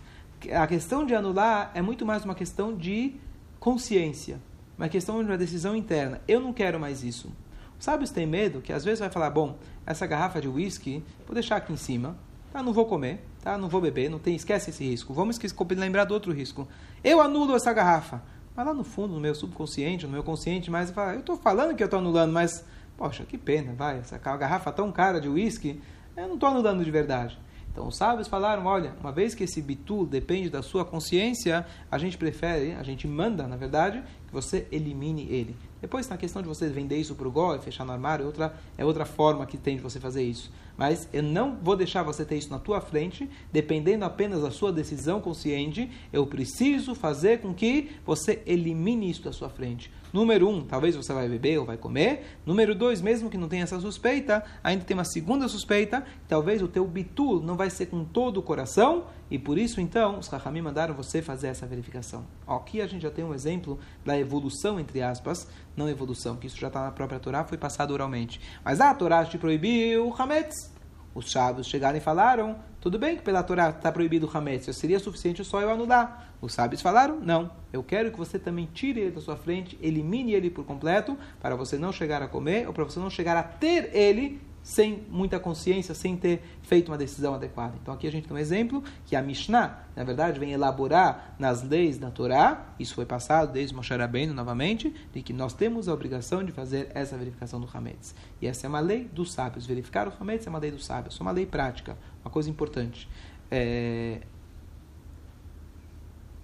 a 0.53 0.67
questão 0.67 1.05
de 1.05 1.15
anular 1.15 1.71
é 1.75 1.83
muito 1.83 2.07
mais 2.07 2.25
uma 2.25 2.35
questão 2.35 2.75
de 2.75 3.15
consciência, 3.61 4.41
uma 4.79 4.89
questão 4.89 5.23
de 5.23 5.29
uma 5.29 5.37
decisão 5.37 5.75
interna. 5.75 6.21
Eu 6.29 6.41
não 6.41 6.53
quero 6.53 6.79
mais 6.79 7.03
isso. 7.03 7.31
Os 7.79 7.85
sábios 7.85 8.11
têm 8.11 8.27
medo 8.27 8.61
que 8.61 8.73
às 8.73 8.85
vezes 8.85 9.01
vai 9.01 9.11
falar, 9.11 9.31
bom, 9.31 9.59
essa 9.85 10.07
garrafa 10.07 10.41
de 10.41 10.49
whisky, 10.49 11.05
vou 11.27 11.35
deixar 11.35 11.57
aqui 11.57 11.73
em 11.73 11.77
cima, 11.77 12.17
tá? 12.53 12.63
Não 12.63 12.73
vou 12.73 12.87
comer, 12.87 13.25
tá? 13.43 13.59
Não 13.59 13.69
vou 13.69 13.81
beber, 13.81 14.09
não 14.09 14.19
tem, 14.19 14.37
esquece 14.37 14.71
esse 14.71 14.85
risco. 14.85 15.13
Vamos 15.13 15.35
esquecer, 15.37 15.57
lembrar 15.77 16.05
do 16.05 16.15
outro 16.15 16.33
risco. 16.33 16.67
Eu 17.03 17.21
anulo 17.21 17.55
essa 17.57 17.73
garrafa. 17.73 18.23
Mas 18.55 18.67
lá 18.67 18.75
no 18.75 18.83
fundo, 18.83 19.15
no 19.15 19.21
meu 19.21 19.35
subconsciente, 19.35 20.07
no 20.07 20.13
meu 20.13 20.23
consciente, 20.23 20.71
mas 20.71 20.91
fala, 20.91 21.15
eu 21.15 21.21
estou 21.21 21.37
falando 21.37 21.77
que 21.77 21.83
eu 21.83 21.87
estou 21.87 22.01
anulando, 22.01 22.33
mas, 22.33 22.65
poxa, 22.97 23.25
que 23.25 23.39
pena, 23.39 23.73
vai, 23.73 23.99
essa 23.99 24.19
garrafa 24.19 24.73
tão 24.73 24.91
cara 24.91 25.21
de 25.21 25.29
whisky, 25.29 25.81
eu 26.17 26.27
não 26.27 26.35
estou 26.35 26.49
anulando 26.49 26.85
de 26.85 26.91
verdade. 26.91 27.39
Então 27.79 27.87
os 27.87 27.97
sábios 27.97 28.27
falaram, 28.27 28.67
olha, 28.67 28.93
uma 29.01 29.13
vez 29.13 29.37
que 29.37 29.45
esse 29.45 29.63
bitul 29.63 30.05
depende 30.05 30.51
da 30.51 30.63
sua 30.63 30.85
consciência, 30.85 31.65
a 31.89 31.97
gente 31.97 32.19
prefere, 32.19 32.73
a 32.73 32.83
gente 32.83 33.07
manda, 33.07 33.47
na 33.47 33.55
verdade, 33.55 34.03
que 34.27 34.33
você 34.33 34.67
elimine 34.73 35.29
ele. 35.31 35.55
Depois, 35.81 36.09
na 36.09 36.17
questão 36.17 36.43
de 36.43 36.49
você 36.49 36.69
vender 36.69 36.97
isso 36.97 37.15
para 37.15 37.29
o 37.29 37.31
gol 37.31 37.55
e 37.55 37.61
fechar 37.61 37.85
no 37.85 37.93
armário, 37.93 38.25
é 38.25 38.27
outra, 38.27 38.55
é 38.79 38.85
outra 38.85 39.05
forma 39.05 39.47
que 39.47 39.57
tem 39.57 39.77
de 39.77 39.83
você 39.83 40.01
fazer 40.01 40.25
isso. 40.25 40.51
Mas 40.79 41.09
eu 41.13 41.25
não 41.25 41.59
vou 41.61 41.75
deixar 41.75 42.05
você 42.05 42.25
ter 42.25 42.37
isso 42.37 42.51
na 42.51 42.59
tua 42.61 42.81
frente, 42.81 43.29
dependendo 43.53 44.05
apenas 44.05 44.43
da 44.43 44.51
sua 44.53 44.73
decisão 44.73 45.21
consciente. 45.21 45.91
Eu 46.13 46.25
preciso 46.25 46.95
fazer 46.95 47.41
com 47.41 47.53
que 47.53 47.91
você 48.07 48.41
elimine 48.47 49.11
isso 49.11 49.25
da 49.25 49.33
sua 49.33 49.49
frente. 49.51 49.91
Número 50.13 50.49
um, 50.49 50.63
talvez 50.63 50.95
você 50.95 51.13
vai 51.13 51.29
beber 51.29 51.59
ou 51.59 51.67
vai 51.67 51.77
comer. 51.77 52.39
Número 52.47 52.77
dois, 52.77 53.03
mesmo 53.03 53.29
que 53.29 53.37
não 53.37 53.49
tenha 53.49 53.65
essa 53.65 53.81
suspeita, 53.81 54.45
ainda 54.63 54.85
tem 54.85 54.97
uma 54.97 55.05
segunda 55.05 55.49
suspeita, 55.49 56.05
talvez 56.29 56.63
o 56.63 56.69
teu 56.69 56.87
bitul 56.87 57.43
não 57.43 57.57
vai 57.57 57.69
ser 57.69 57.87
com 57.87 58.05
todo 58.05 58.39
o 58.39 58.43
coração, 58.43 59.07
e 59.31 59.39
por 59.39 59.59
isso, 59.59 59.81
então, 59.81 60.19
os 60.19 60.29
Rahamim 60.29 60.63
mandaram 60.63 60.95
você 60.95 61.21
fazer 61.21 61.49
essa 61.49 61.67
verificação. 61.67 62.25
Aqui 62.47 62.81
a 62.81 62.87
gente 62.87 63.03
já 63.03 63.11
tem 63.11 63.25
um 63.25 63.35
exemplo 63.35 63.79
da 64.05 64.19
evolução, 64.19 64.81
entre 64.81 65.03
aspas, 65.03 65.47
não 65.77 65.89
evolução, 65.89 66.37
que 66.37 66.47
isso 66.47 66.59
já 66.59 66.69
está 66.69 66.85
na 66.85 66.91
própria 66.91 67.21
Torá, 67.21 67.45
foi 67.45 67.59
passado 67.59 67.93
oralmente. 67.93 68.41
Mas 68.65 68.81
a 68.81 68.95
Torá 68.95 69.25
te 69.25 69.37
proibiu 69.37 70.09
o 70.09 70.15
Hametz. 70.15 70.73
Os 71.15 71.31
sábios 71.31 71.67
chegaram 71.67 71.99
e 71.99 72.01
falaram, 72.01 72.57
tudo 72.81 72.99
bem 72.99 73.17
que 73.17 73.23
pela 73.23 73.43
Torá 73.43 73.71
está 73.71 73.91
proibido 73.91 74.27
o 74.27 74.37
Hametz, 74.37 74.75
seria 74.77 75.01
suficiente 75.01 75.45
só 75.45 75.61
eu 75.61 75.71
anular. 75.71 76.33
Os 76.41 76.55
sábios 76.55 76.81
falaram, 76.81 77.19
não, 77.19 77.51
eu 77.73 77.83
quero 77.83 78.13
que 78.13 78.17
você 78.17 78.39
também 78.39 78.69
tire 78.73 79.01
ele 79.01 79.11
da 79.11 79.21
sua 79.21 79.37
frente, 79.37 79.77
elimine 79.83 80.33
ele 80.33 80.49
por 80.49 80.65
completo, 80.65 81.19
para 81.41 81.57
você 81.57 81.77
não 81.77 81.93
chegar 81.93 82.23
a 82.23 82.29
comer, 82.29 82.67
ou 82.67 82.73
para 82.73 82.85
você 82.85 83.01
não 83.01 83.11
chegar 83.11 83.37
a 83.37 83.43
ter 83.43 83.91
ele 83.93 84.41
sem 84.69 85.07
muita 85.09 85.41
consciência, 85.41 85.95
sem 85.95 86.15
ter 86.15 86.43
feito 86.61 86.89
uma 86.89 86.99
decisão 86.99 87.33
adequada. 87.33 87.75
Então 87.81 87.95
aqui 87.95 88.07
a 88.07 88.13
gente 88.13 88.29
tem 88.29 88.37
um 88.37 88.39
exemplo 88.39 88.85
que 89.07 89.17
a 89.17 89.23
Mishnah, 89.23 89.83
na 89.97 90.05
verdade, 90.05 90.39
vem 90.39 90.53
elaborar 90.53 91.35
nas 91.39 91.63
leis 91.63 91.97
da 91.97 92.11
Torá, 92.11 92.67
isso 92.79 92.95
foi 92.95 93.07
passado 93.07 93.51
desde 93.51 93.75
Moshe 93.75 93.97
Rabbeinu 93.97 94.35
novamente, 94.35 94.95
de 95.11 95.23
que 95.23 95.33
nós 95.33 95.55
temos 95.55 95.89
a 95.89 95.95
obrigação 95.95 96.45
de 96.45 96.53
fazer 96.53 96.91
essa 96.93 97.17
verificação 97.17 97.59
do 97.59 97.69
Hametz. 97.73 98.15
E 98.43 98.47
essa 98.47 98.67
é 98.67 98.69
uma 98.69 98.81
lei 98.81 99.05
dos 99.05 99.33
sábios. 99.33 99.65
Verificar 99.65 100.07
o 100.07 100.13
Hametz 100.21 100.47
é 100.47 100.51
uma 100.51 100.59
lei 100.59 100.71
dos 100.71 100.85
sábios, 100.85 101.19
é 101.19 101.23
uma 101.23 101.33
lei 101.33 101.47
prática, 101.47 101.97
uma 102.23 102.31
coisa 102.31 102.51
importante. 102.51 103.09
É... 103.51 104.21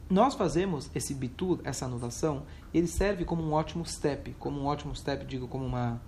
Nós 0.08 0.34
fazemos 0.34 0.90
esse 0.94 1.12
bitur, 1.12 1.60
essa 1.62 1.84
anulação, 1.84 2.44
ele 2.72 2.86
serve 2.86 3.26
como 3.26 3.42
um 3.42 3.52
ótimo 3.52 3.84
step, 3.84 4.34
como 4.38 4.62
um 4.62 4.64
ótimo 4.64 4.96
step, 4.96 5.26
digo, 5.26 5.46
como 5.46 5.66
uma 5.66 6.00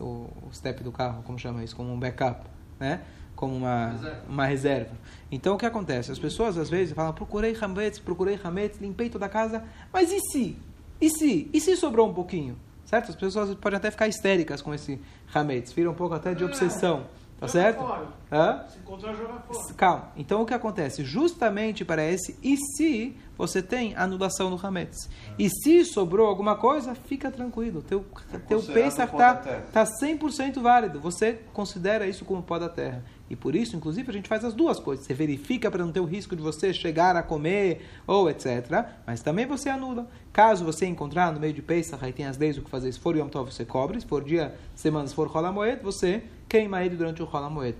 o, 0.00 0.28
step 0.52 0.82
do 0.82 0.92
carro, 0.92 1.22
como 1.22 1.38
chama 1.38 1.62
isso, 1.62 1.74
como 1.74 1.92
um 1.92 1.98
backup, 1.98 2.46
né? 2.78 3.02
Como 3.34 3.56
uma 3.56 3.88
reserva. 3.88 4.22
uma 4.28 4.46
reserva. 4.46 4.90
Então 5.30 5.54
o 5.54 5.58
que 5.58 5.66
acontece? 5.66 6.12
As 6.12 6.18
pessoas 6.18 6.56
às 6.56 6.70
vezes 6.70 6.94
falam: 6.94 7.12
procurei 7.12 7.56
hametz, 7.60 7.98
procurei 7.98 8.38
hametz, 8.42 8.80
limpei 8.80 9.10
toda 9.10 9.26
a 9.26 9.28
casa, 9.28 9.64
mas 9.92 10.12
e 10.12 10.20
se? 10.20 10.56
E 11.00 11.10
se? 11.10 11.50
E 11.52 11.60
se 11.60 11.76
sobrou 11.76 12.08
um 12.08 12.14
pouquinho? 12.14 12.56
Certo? 12.84 13.10
As 13.10 13.16
pessoas 13.16 13.54
podem 13.56 13.76
até 13.76 13.90
ficar 13.90 14.06
histéricas 14.06 14.62
com 14.62 14.72
esse 14.72 15.00
hametz, 15.34 15.72
vira 15.72 15.90
um 15.90 15.94
pouco 15.94 16.14
até 16.14 16.34
de 16.34 16.44
obsessão. 16.44 17.06
Tá 17.38 17.48
certo? 17.48 17.78
Fora. 17.78 18.08
Hã? 18.30 18.64
Se 18.68 18.78
encontrar, 18.78 19.14
joga 19.14 19.40
fora. 19.40 19.74
Calma. 19.74 20.12
Então 20.16 20.42
o 20.42 20.46
que 20.46 20.54
acontece? 20.54 21.04
Justamente 21.04 21.84
para 21.84 22.04
esse 22.04 22.38
e 22.42 22.56
se 22.56 23.16
você 23.36 23.60
tem 23.60 23.94
anulação 23.96 24.50
do 24.50 24.66
Hametz. 24.66 25.08
E 25.38 25.50
se 25.50 25.84
sobrou 25.84 26.26
alguma 26.26 26.56
coisa, 26.56 26.94
fica 26.94 27.30
tranquilo. 27.30 27.82
Teu, 27.82 28.04
teu 28.48 28.62
Pesach 28.62 29.12
está 29.12 29.34
tá 29.34 29.84
100% 29.84 30.60
válido. 30.60 31.00
Você 31.00 31.40
considera 31.52 32.06
isso 32.06 32.24
como 32.24 32.42
pó 32.42 32.58
da 32.58 32.68
terra. 32.68 33.04
E 33.28 33.34
por 33.34 33.56
isso, 33.56 33.74
inclusive, 33.74 34.08
a 34.08 34.12
gente 34.12 34.28
faz 34.28 34.44
as 34.44 34.54
duas 34.54 34.78
coisas. 34.78 35.06
Você 35.06 35.14
verifica 35.14 35.70
para 35.70 35.84
não 35.84 35.90
ter 35.90 36.00
o 36.00 36.04
risco 36.04 36.36
de 36.36 36.42
você 36.42 36.72
chegar 36.72 37.16
a 37.16 37.22
comer 37.22 37.84
ou 38.06 38.30
etc. 38.30 38.86
Mas 39.06 39.22
também 39.22 39.46
você 39.46 39.68
anula. 39.68 40.06
Caso 40.32 40.64
você 40.64 40.86
encontrar 40.86 41.32
no 41.32 41.40
meio 41.40 41.52
de 41.52 41.62
Pesach, 41.62 42.04
aí 42.04 42.12
tem 42.12 42.26
as 42.26 42.36
leis 42.36 42.58
o 42.58 42.62
que 42.62 42.70
fazer. 42.70 42.92
Se 42.92 43.00
for 43.00 43.16
Yom 43.16 43.28
Tov, 43.28 43.52
você 43.52 43.64
cobre. 43.64 44.00
Se 44.00 44.06
for 44.06 44.22
dia, 44.22 44.54
semana, 44.74 45.06
se 45.08 45.14
for 45.14 45.26
Rola 45.26 45.50
Moed, 45.50 45.82
você 45.82 46.22
queima 46.54 46.84
ele 46.84 46.94
durante 46.94 47.20
o 47.20 47.24
Rola 47.24 47.50
Moed. 47.50 47.76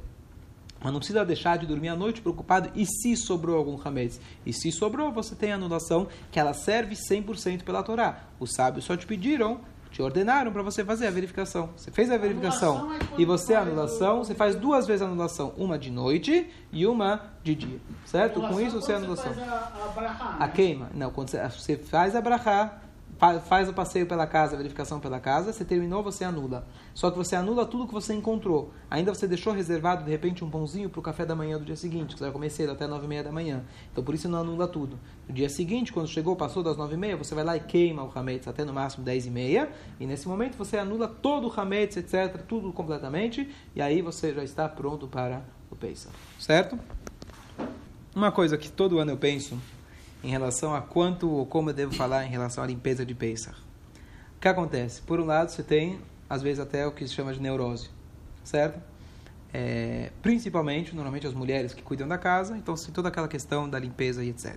Mas 0.83 0.93
não 0.93 0.99
precisa 0.99 1.25
deixar 1.25 1.57
de 1.57 1.65
dormir 1.65 1.91
à 1.91 1.95
noite 1.95 2.21
preocupado 2.21 2.73
e 2.75 2.85
se 2.85 3.17
sobrou 3.17 3.57
algum 3.57 3.79
hametz. 3.83 4.21
E 4.45 4.53
se 4.53 4.73
sobrou, 4.73 5.13
você 5.13 5.37
tem 5.37 5.53
a 5.53 5.55
anulação 5.55 6.09
que 6.33 6.41
ela 6.41 6.53
serve 6.53 6.97
100% 6.97 7.63
pela 7.63 7.85
Torá. 7.85 8.25
Os 8.41 8.53
sábios 8.53 8.85
só 8.85 8.97
te 8.97 9.07
pediram, 9.07 9.61
te 9.93 10.03
ordenaram 10.03 10.53
para 10.53 10.61
você 10.61 10.85
fazer 10.85 11.07
a 11.07 11.11
verificação. 11.13 11.71
Você 11.77 11.93
fez 11.93 12.11
a 12.11 12.17
verificação 12.17 12.91
a 12.91 13.21
e 13.21 13.25
você 13.25 13.55
a 13.55 13.61
anulação, 13.61 14.25
você 14.25 14.35
faz 14.35 14.57
duas 14.57 14.89
vezes 14.89 15.03
a 15.03 15.07
anulação, 15.07 15.55
uma 15.57 15.79
de 15.79 15.93
noite 15.93 16.51
e 16.73 16.85
uma 16.85 17.31
de 17.45 17.55
dia. 17.55 17.79
Certo? 18.05 18.41
Com 18.41 18.61
isso 18.61 18.81
você 18.81 18.93
a 18.93 18.97
anulação. 18.97 19.33
Faz 19.33 19.49
a, 19.49 19.85
a, 19.85 19.89
brachá, 19.95 20.37
a 20.41 20.49
queima. 20.49 20.91
Não, 20.93 21.13
quando 21.13 21.29
você, 21.29 21.49
você 21.49 21.77
faz 21.77 22.17
a 22.17 22.21
brachá, 22.21 22.81
faz 23.47 23.69
o 23.69 23.73
passeio 23.73 24.07
pela 24.07 24.27
casa, 24.27 24.55
a 24.55 24.57
verificação 24.57 25.01
pela 25.01 25.21
casa, 25.21 25.53
você 25.53 25.65
terminou, 25.65 26.03
você 26.03 26.25
anula. 26.25 26.67
Só 26.93 27.11
que 27.11 27.17
você 27.17 27.37
anula 27.37 27.67
tudo 27.67 27.87
que 27.87 27.93
você 27.93 28.15
encontrou. 28.15 28.73
Ainda 28.91 29.15
você 29.15 29.27
deixou 29.27 29.53
reservado, 29.53 30.05
de 30.05 30.11
repente, 30.11 30.45
um 30.45 30.51
pãozinho 30.51 30.89
para 30.91 31.01
o 31.01 31.03
café 31.03 31.25
da 31.25 31.35
manhã 31.35 31.59
do 31.59 31.65
dia 31.65 31.77
seguinte, 31.77 32.15
que 32.15 32.19
você 32.19 32.25
vai 32.25 32.33
comer 32.33 32.51
cedo, 32.51 32.73
até 32.73 32.87
nove 32.87 33.05
e 33.05 33.09
meia 33.09 33.23
da 33.23 33.33
manhã. 33.33 33.65
Então, 33.93 34.03
por 34.03 34.15
isso 34.15 34.29
não 34.29 34.41
anula 34.41 34.67
tudo. 34.67 34.99
No 35.29 35.35
dia 35.35 35.49
seguinte, 35.49 35.93
quando 35.93 36.09
chegou, 36.09 36.37
passou 36.37 36.63
das 36.63 36.77
nove 36.77 36.95
e 36.95 36.97
meia, 36.97 37.17
você 37.17 37.35
vai 37.35 37.45
lá 37.45 37.57
e 37.57 37.61
queima 37.61 38.03
o 38.03 38.11
hametz 38.15 38.49
até 38.49 38.65
no 38.65 38.73
máximo 38.73 39.05
dez 39.05 39.27
e 39.27 39.31
meia. 39.31 39.71
E 39.99 40.07
nesse 40.07 40.29
momento 40.29 40.57
você 40.57 40.77
anula 40.77 41.09
todo 41.09 41.49
o 41.49 41.61
hametz, 41.61 41.97
etc., 41.97 42.43
tudo 42.47 42.73
completamente. 42.73 43.49
E 43.75 43.83
aí 43.83 44.03
você 44.03 44.33
já 44.33 44.45
está 44.45 44.69
pronto 44.69 45.07
para 45.07 45.43
o 45.71 45.77
Pesach. 45.77 46.15
Certo? 46.39 46.79
Uma 48.15 48.31
coisa 48.31 48.57
que 48.57 48.71
todo 48.71 48.99
ano 48.99 49.11
eu 49.11 49.17
penso 49.17 49.59
em 50.25 50.31
relação 50.31 50.75
a 50.75 50.81
quanto 50.81 51.31
ou 51.31 51.45
como 51.45 51.71
eu 51.71 51.75
devo 51.75 51.95
falar 51.95 52.25
em 52.25 52.31
relação 52.31 52.65
à 52.65 52.67
limpeza 52.67 53.05
de 53.05 53.15
Pesach. 53.15 53.57
O 54.37 54.41
que 54.41 54.49
acontece? 54.49 55.03
Por 55.03 55.21
um 55.21 55.27
lado, 55.27 55.51
você 55.51 55.63
tem, 55.63 56.01
às 56.29 56.41
vezes, 56.41 56.59
até 56.59 56.87
o 56.87 56.93
que 56.93 57.07
se 57.07 57.13
chama 57.13 57.33
de 57.33 57.41
neurose, 57.41 57.91
certo? 58.43 58.81
É, 59.53 60.11
principalmente, 60.23 60.95
normalmente, 60.95 61.27
as 61.27 61.35
mulheres 61.35 61.75
que 61.75 61.83
cuidam 61.83 62.09
da 62.09 62.17
casa, 62.17 62.57
então 62.57 62.75
tem 62.75 62.93
toda 62.93 63.09
aquela 63.09 63.29
questão 63.29 63.69
da 63.69 63.79
limpeza 63.79 64.25
e 64.25 64.31
etc. 64.31 64.57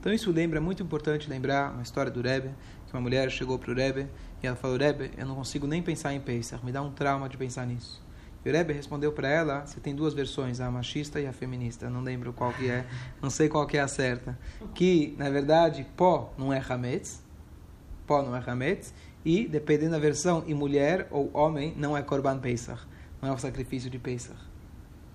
Então, 0.00 0.12
isso 0.12 0.32
lembra, 0.32 0.58
é 0.58 0.60
muito 0.60 0.82
importante 0.82 1.28
lembrar 1.28 1.72
uma 1.72 1.82
história 1.82 2.10
do 2.10 2.20
Rebbe, 2.20 2.50
que 2.86 2.92
uma 2.94 3.00
mulher 3.00 3.30
chegou 3.30 3.58
para 3.58 3.70
o 3.70 3.74
Rebbe 3.74 4.08
e 4.42 4.46
ela 4.46 4.56
falou, 4.56 4.76
Rebbe, 4.76 5.10
eu 5.16 5.26
não 5.26 5.34
consigo 5.34 5.66
nem 5.66 5.82
pensar 5.82 6.14
em 6.14 6.20
Pesach, 6.20 6.64
me 6.64 6.72
dá 6.72 6.82
um 6.82 6.90
trauma 6.90 7.28
de 7.28 7.36
pensar 7.36 7.66
nisso. 7.66 8.03
E 8.44 8.50
o 8.50 8.52
Rebbe 8.52 8.72
respondeu 8.74 9.10
para 9.10 9.28
ela, 9.28 9.64
você 9.64 9.80
tem 9.80 9.94
duas 9.94 10.12
versões, 10.12 10.60
a 10.60 10.70
machista 10.70 11.18
e 11.20 11.26
a 11.26 11.32
feminista, 11.32 11.88
não 11.88 12.02
lembro 12.02 12.32
qual 12.32 12.52
que 12.52 12.68
é, 12.68 12.84
não 13.22 13.30
sei 13.30 13.48
qual 13.48 13.66
que 13.66 13.78
é 13.78 13.80
a 13.80 13.88
certa, 13.88 14.38
que, 14.74 15.14
na 15.18 15.30
verdade, 15.30 15.86
pó 15.96 16.32
não 16.36 16.52
é 16.52 16.62
hametz, 16.68 17.22
pó 18.06 18.22
não 18.22 18.36
é 18.36 18.42
hametz, 18.46 18.92
e, 19.24 19.48
dependendo 19.48 19.92
da 19.92 19.98
versão, 19.98 20.44
e 20.46 20.52
mulher 20.52 21.08
ou 21.10 21.30
homem 21.32 21.72
não 21.76 21.96
é 21.96 22.02
korban 22.02 22.38
pesach, 22.38 22.86
não 23.22 23.30
é 23.30 23.32
o 23.32 23.38
sacrifício 23.38 23.88
de 23.88 23.98
pesach. 23.98 24.38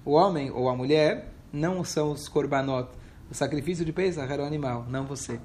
O 0.03 0.13
homem 0.13 0.49
ou 0.49 0.67
a 0.67 0.75
mulher 0.75 1.31
não 1.53 1.83
são 1.83 2.11
os 2.11 2.27
korbanot, 2.27 2.89
o 3.29 3.35
sacrifício 3.35 3.85
de 3.85 3.93
pesach 3.93 4.31
era 4.31 4.41
o 4.41 4.45
animal, 4.45 4.87
não 4.89 5.05
você. 5.05 5.39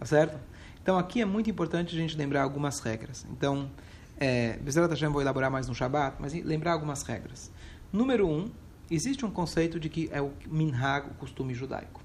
Tá 0.00 0.06
certo? 0.06 0.36
Então 0.82 0.98
aqui 0.98 1.20
é 1.20 1.24
muito 1.24 1.48
importante 1.48 1.94
a 1.94 1.98
gente 1.98 2.16
lembrar 2.16 2.42
algumas 2.42 2.80
regras. 2.80 3.26
Então, 3.30 3.70
é, 4.20 4.58
Bezerra 4.58 4.86
Hashem 4.86 5.08
vou 5.08 5.22
elaborar 5.22 5.50
mais 5.50 5.66
no 5.66 5.74
Shabat, 5.74 6.16
mas 6.20 6.34
lembrar 6.34 6.74
algumas 6.74 7.02
regras. 7.02 7.50
Número 7.90 8.28
um, 8.28 8.50
existe 8.90 9.24
um 9.24 9.30
conceito 9.30 9.80
de 9.80 9.88
que 9.88 10.10
é 10.12 10.20
o 10.20 10.30
minhag, 10.46 11.08
o 11.10 11.14
costume 11.14 11.54
judaico. 11.54 12.02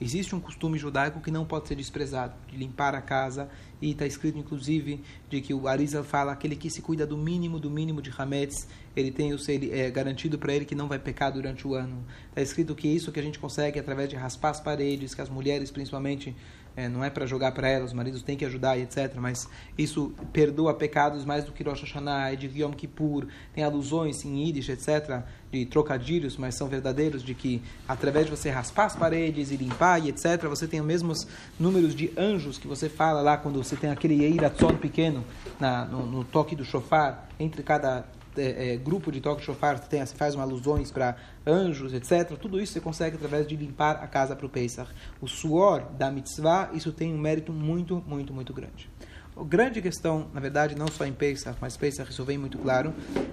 Existe 0.00 0.34
um 0.34 0.40
costume 0.40 0.78
judaico 0.78 1.20
que 1.20 1.30
não 1.30 1.44
pode 1.44 1.68
ser 1.68 1.74
desprezado, 1.74 2.32
de 2.48 2.56
limpar 2.56 2.94
a 2.94 3.02
casa, 3.02 3.50
e 3.82 3.90
está 3.90 4.06
escrito 4.06 4.38
inclusive 4.38 5.02
de 5.28 5.42
que 5.42 5.52
o 5.52 5.68
Arizal 5.68 6.02
fala 6.02 6.32
aquele 6.32 6.56
que 6.56 6.70
se 6.70 6.80
cuida 6.80 7.06
do 7.06 7.18
mínimo 7.18 7.60
do 7.60 7.70
mínimo 7.70 8.00
de 8.00 8.10
hametz, 8.16 8.66
ele 8.96 9.10
tem 9.10 9.34
o 9.34 9.36
ele, 9.46 9.70
é 9.70 9.90
garantido 9.90 10.38
para 10.38 10.54
ele 10.54 10.64
que 10.64 10.74
não 10.74 10.88
vai 10.88 10.98
pecar 10.98 11.30
durante 11.30 11.68
o 11.68 11.74
ano. 11.74 12.02
Está 12.30 12.40
escrito 12.40 12.74
que 12.74 12.88
isso 12.88 13.12
que 13.12 13.20
a 13.20 13.22
gente 13.22 13.38
consegue 13.38 13.78
através 13.78 14.08
de 14.08 14.16
raspar 14.16 14.48
as 14.48 14.60
paredes, 14.60 15.14
que 15.14 15.20
as 15.20 15.28
mulheres 15.28 15.70
principalmente 15.70 16.34
é, 16.76 16.88
não 16.88 17.04
é 17.04 17.10
para 17.10 17.26
jogar 17.26 17.52
para 17.52 17.68
elas, 17.68 17.90
os 17.90 17.92
maridos 17.92 18.22
têm 18.22 18.36
que 18.36 18.44
ajudar 18.44 18.76
e 18.76 18.82
etc. 18.82 19.14
Mas 19.16 19.48
isso 19.76 20.12
perdoa 20.32 20.74
pecados 20.74 21.24
mais 21.24 21.44
do 21.44 21.52
que 21.52 21.62
Rosh 21.62 21.82
Hashanah, 21.82 22.34
de 22.34 22.46
Yom 22.62 22.72
Kippur, 22.72 23.26
tem 23.54 23.64
alusões 23.64 24.24
em 24.24 24.46
Yiddish, 24.46 24.68
etc., 24.68 25.22
de 25.50 25.66
trocadilhos, 25.66 26.36
mas 26.36 26.54
são 26.54 26.68
verdadeiros, 26.68 27.22
de 27.22 27.34
que 27.34 27.60
através 27.88 28.26
de 28.26 28.30
você 28.30 28.50
raspar 28.50 28.84
as 28.84 28.94
paredes 28.94 29.50
e 29.50 29.56
limpar 29.56 29.98
e 29.98 30.08
etc., 30.08 30.46
você 30.48 30.66
tem 30.66 30.80
os 30.80 30.86
mesmos 30.86 31.26
números 31.58 31.94
de 31.94 32.12
anjos 32.16 32.56
que 32.56 32.68
você 32.68 32.88
fala 32.88 33.20
lá 33.20 33.36
quando 33.36 33.62
você 33.62 33.74
tem 33.74 33.90
aquele 33.90 34.24
Eiratzon 34.24 34.76
pequeno 34.76 35.24
na, 35.58 35.84
no, 35.84 36.06
no 36.06 36.24
toque 36.24 36.54
do 36.54 36.64
shofar, 36.64 37.28
entre 37.38 37.62
cada 37.62 38.04
é, 38.36 38.74
é, 38.74 38.76
grupo 38.76 39.10
de 39.10 39.20
toque 39.20 39.42
shofar, 39.42 39.78
tem, 39.80 40.04
você 40.04 40.14
faz 40.14 40.34
uma 40.34 40.44
alusões 40.44 40.90
para 40.90 41.16
anjos, 41.46 41.92
etc. 41.92 42.36
Tudo 42.38 42.60
isso 42.60 42.72
você 42.72 42.80
consegue 42.80 43.16
através 43.16 43.46
de 43.46 43.56
limpar 43.56 44.02
a 44.02 44.06
casa 44.06 44.36
para 44.36 44.46
o 44.46 44.48
Pesach. 44.48 44.90
O 45.20 45.26
suor 45.26 45.84
da 45.98 46.10
mitzvah, 46.10 46.70
isso 46.72 46.92
tem 46.92 47.12
um 47.12 47.18
mérito 47.18 47.52
muito, 47.52 48.02
muito, 48.06 48.32
muito 48.32 48.52
grande. 48.52 48.88
A 49.36 49.44
grande 49.44 49.80
questão, 49.80 50.28
na 50.34 50.40
verdade, 50.40 50.74
não 50.74 50.88
só 50.88 51.06
em 51.06 51.12
Pesach, 51.12 51.56
mas 51.60 51.76
Pesach 51.76 52.10
isso 52.10 52.24
vem 52.24 52.36
muito 52.36 52.58
claro, 52.58 52.92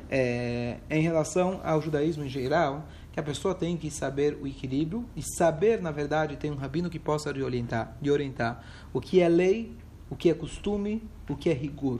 é 0.09 0.77
em 0.89 1.01
relação 1.01 1.59
ao 1.63 1.81
judaísmo 1.81 2.23
em 2.23 2.29
geral, 2.29 2.87
que 3.11 3.19
a 3.19 3.23
pessoa 3.23 3.55
tem 3.55 3.75
que 3.75 3.89
saber 3.89 4.37
o 4.39 4.45
equilíbrio 4.45 5.03
e 5.15 5.23
saber, 5.23 5.81
na 5.81 5.91
verdade, 5.91 6.37
tem 6.37 6.51
um 6.51 6.55
rabino 6.55 6.87
que 6.87 6.99
possa 6.99 7.31
lhe 7.31 7.41
orientar, 7.41 7.97
lhe 8.01 8.11
orientar 8.11 8.63
o 8.93 9.01
que 9.01 9.19
é 9.19 9.27
lei, 9.27 9.75
o 10.09 10.15
que 10.15 10.29
é 10.29 10.33
costume, 10.33 11.03
o 11.27 11.35
que 11.35 11.49
é 11.49 11.53
rigor, 11.53 11.99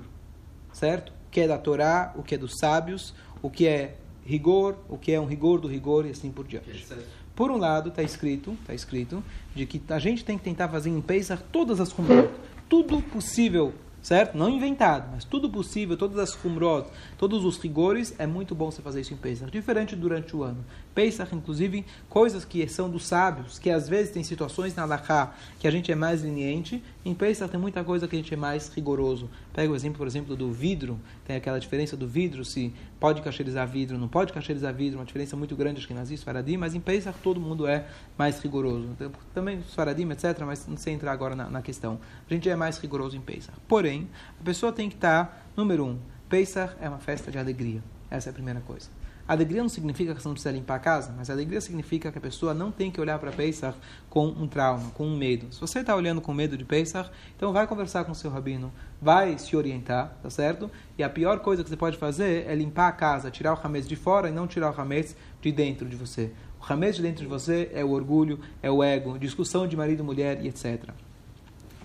certo? 0.71 1.16
O 1.27 1.29
que 1.29 1.41
é 1.41 1.47
da 1.47 1.57
Torá, 1.57 2.13
o 2.15 2.23
que 2.23 2.35
é 2.35 2.37
dos 2.37 2.53
sábios, 2.59 3.13
o 3.41 3.49
que 3.49 3.67
é 3.67 3.95
rigor, 4.25 4.77
o 4.89 4.97
que 4.97 5.11
é 5.11 5.19
um 5.19 5.25
rigor 5.25 5.59
do 5.59 5.67
rigor 5.67 6.05
e 6.05 6.09
assim 6.09 6.31
por 6.31 6.45
diante. 6.45 6.87
Por 7.35 7.51
um 7.51 7.57
lado, 7.57 7.89
está 7.89 8.01
escrito, 8.01 8.57
está 8.61 8.73
escrito, 8.73 9.23
de 9.55 9.65
que 9.65 9.81
a 9.89 9.99
gente 9.99 10.25
tem 10.25 10.37
que 10.37 10.43
tentar 10.43 10.67
fazer 10.69 10.89
em 10.89 10.99
Pesach 10.99 11.43
todas 11.51 11.79
as 11.79 11.91
rumot, 11.91 12.29
tudo 12.67 13.01
possível 13.01 13.73
certo? 14.07 14.37
Não 14.37 14.49
inventado, 14.49 15.09
mas 15.11 15.25
tudo 15.25 15.49
possível, 15.49 15.97
todas 15.97 16.17
as 16.17 16.33
humrot, 16.45 16.87
todos 17.17 17.43
os 17.43 17.57
rigores, 17.57 18.15
é 18.17 18.25
muito 18.25 18.55
bom 18.55 18.71
você 18.71 18.81
fazer 18.81 19.01
isso 19.01 19.13
em 19.13 19.17
Pesach. 19.17 19.51
Diferente 19.51 19.97
durante 19.97 20.33
o 20.33 20.43
ano. 20.43 20.63
Pesach, 20.95 21.35
inclusive, 21.35 21.85
coisas 22.07 22.45
que 22.45 22.65
são 22.69 22.89
dos 22.89 23.05
sábios, 23.05 23.59
que 23.59 23.69
às 23.69 23.89
vezes 23.89 24.13
tem 24.13 24.23
situações 24.23 24.73
na 24.73 24.85
Laká 24.85 25.35
que 25.59 25.67
a 25.67 25.71
gente 25.71 25.91
é 25.91 25.95
mais 25.95 26.23
leniente, 26.23 26.81
em 27.05 27.13
Pesach 27.13 27.51
tem 27.51 27.59
muita 27.59 27.83
coisa 27.83 28.07
que 28.07 28.15
a 28.15 28.19
gente 28.19 28.33
é 28.33 28.37
mais 28.37 28.69
rigoroso. 28.69 29.29
Pega 29.53 29.71
o 29.71 29.75
exemplo, 29.75 29.97
por 29.97 30.07
exemplo, 30.07 30.35
do 30.35 30.51
vidro, 30.51 30.99
tem 31.25 31.35
aquela 31.35 31.59
diferença 31.59 31.97
do 31.97 32.07
vidro, 32.07 32.45
se 32.45 32.73
pode 32.99 33.21
cacherizar 33.21 33.67
vidro, 33.67 33.97
não 33.97 34.07
pode 34.07 34.33
cacherizar 34.33 34.73
vidro, 34.73 34.99
uma 34.99 35.05
diferença 35.05 35.35
muito 35.35 35.55
grande, 35.55 35.79
acho 35.79 35.87
que 35.87 35.93
nas 35.93 36.11
Faradim, 36.23 36.57
mas 36.57 36.73
em 36.73 36.79
Pesach 36.79 37.17
todo 37.21 37.39
mundo 37.39 37.67
é 37.67 37.85
mais 38.17 38.39
rigoroso. 38.39 38.89
Também 39.33 39.59
os 39.59 39.73
Faradim, 39.73 40.09
etc., 40.09 40.39
mas 40.45 40.65
não 40.67 40.77
sei 40.77 40.93
entrar 40.93 41.11
agora 41.11 41.35
na, 41.35 41.49
na 41.49 41.61
questão. 41.61 41.99
A 42.29 42.33
gente 42.33 42.49
é 42.49 42.55
mais 42.55 42.77
rigoroso 42.77 43.15
em 43.15 43.21
Pesach. 43.21 43.57
Porém, 43.67 43.96
a 44.39 44.43
pessoa 44.43 44.71
tem 44.71 44.89
que 44.89 44.95
estar, 44.95 45.49
número 45.55 45.85
um, 45.85 45.99
Pesach 46.29 46.75
é 46.81 46.89
uma 46.89 46.99
festa 46.99 47.31
de 47.31 47.39
alegria. 47.39 47.81
Essa 48.11 48.29
é 48.29 48.31
a 48.31 48.33
primeira 48.33 48.59
coisa. 48.59 48.89
Alegria 49.27 49.61
não 49.61 49.67
significa 49.67 50.15
que 50.15 50.21
você 50.21 50.27
não 50.29 50.33
precisa 50.33 50.53
limpar 50.53 50.75
a 50.75 50.79
casa, 50.79 51.13
mas 51.17 51.29
alegria 51.29 51.59
significa 51.59 52.09
que 52.09 52.17
a 52.17 52.21
pessoa 52.21 52.53
não 52.53 52.71
tem 52.71 52.89
que 52.89 53.01
olhar 53.01 53.19
para 53.19 53.29
Pesach 53.29 53.77
com 54.09 54.25
um 54.25 54.47
trauma, 54.47 54.89
com 54.91 55.05
um 55.05 55.17
medo. 55.17 55.53
Se 55.53 55.59
você 55.59 55.79
está 55.79 55.93
olhando 55.93 56.21
com 56.21 56.33
medo 56.33 56.55
de 56.55 56.63
Pesach, 56.63 57.09
então 57.35 57.51
vai 57.51 57.67
conversar 57.67 58.05
com 58.05 58.13
o 58.13 58.15
seu 58.15 58.31
rabino, 58.31 58.71
vai 59.01 59.37
se 59.37 59.53
orientar, 59.53 60.17
tá 60.23 60.29
certo? 60.29 60.71
E 60.97 61.03
a 61.03 61.09
pior 61.09 61.39
coisa 61.39 61.61
que 61.61 61.69
você 61.69 61.75
pode 61.75 61.97
fazer 61.97 62.45
é 62.47 62.55
limpar 62.55 62.87
a 62.87 62.93
casa, 62.93 63.29
tirar 63.29 63.51
o 63.51 63.57
ramês 63.57 63.85
de 63.85 63.97
fora 63.97 64.29
e 64.29 64.31
não 64.31 64.47
tirar 64.47 64.69
o 64.69 64.73
ramês 64.73 65.13
de 65.41 65.51
dentro 65.51 65.89
de 65.89 65.97
você. 65.97 66.31
O 66.57 66.63
ramês 66.63 66.95
de 66.95 67.01
dentro 67.01 67.21
de 67.21 67.27
você 67.27 67.69
é 67.73 67.83
o 67.83 67.91
orgulho, 67.91 68.39
é 68.63 68.71
o 68.71 68.81
ego, 68.81 69.19
discussão 69.19 69.67
de 69.67 69.75
marido 69.75 70.03
e 70.03 70.05
mulher 70.05 70.39
e 70.41 70.47
etc. 70.47 70.89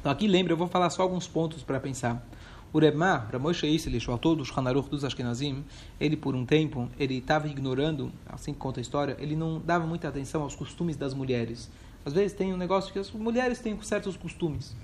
Então 0.02 0.10
aqui 0.10 0.26
lembra, 0.26 0.52
eu 0.52 0.56
vou 0.56 0.66
falar 0.66 0.90
só 0.90 1.02
alguns 1.02 1.28
pontos 1.28 1.62
para 1.62 1.78
pensar. 1.78 2.26
O 2.72 2.80
Rebma, 2.80 3.28
Ramoshe 3.30 3.68
Iselish, 3.68 4.08
o 4.08 4.10
autor 4.10 4.34
dos 4.34 4.50
Hanaruch 4.50 4.90
dos 4.90 5.04
Ashkenazim, 5.04 5.62
ele 6.00 6.16
por 6.16 6.34
um 6.34 6.44
tempo, 6.44 6.88
ele 6.98 7.18
estava 7.18 7.46
ignorando, 7.46 8.10
assim 8.26 8.52
que 8.52 8.58
conta 8.58 8.80
a 8.80 8.82
história, 8.82 9.16
ele 9.20 9.36
não 9.36 9.60
dava 9.64 9.86
muita 9.86 10.08
atenção 10.08 10.42
aos 10.42 10.56
costumes 10.56 10.96
das 10.96 11.14
mulheres. 11.14 11.70
Às 12.04 12.14
vezes 12.14 12.32
tem 12.32 12.52
um 12.52 12.56
negócio 12.56 12.92
que 12.92 12.98
as 12.98 13.12
mulheres 13.12 13.60
têm 13.60 13.80
certos 13.80 14.16
costumes. 14.16 14.74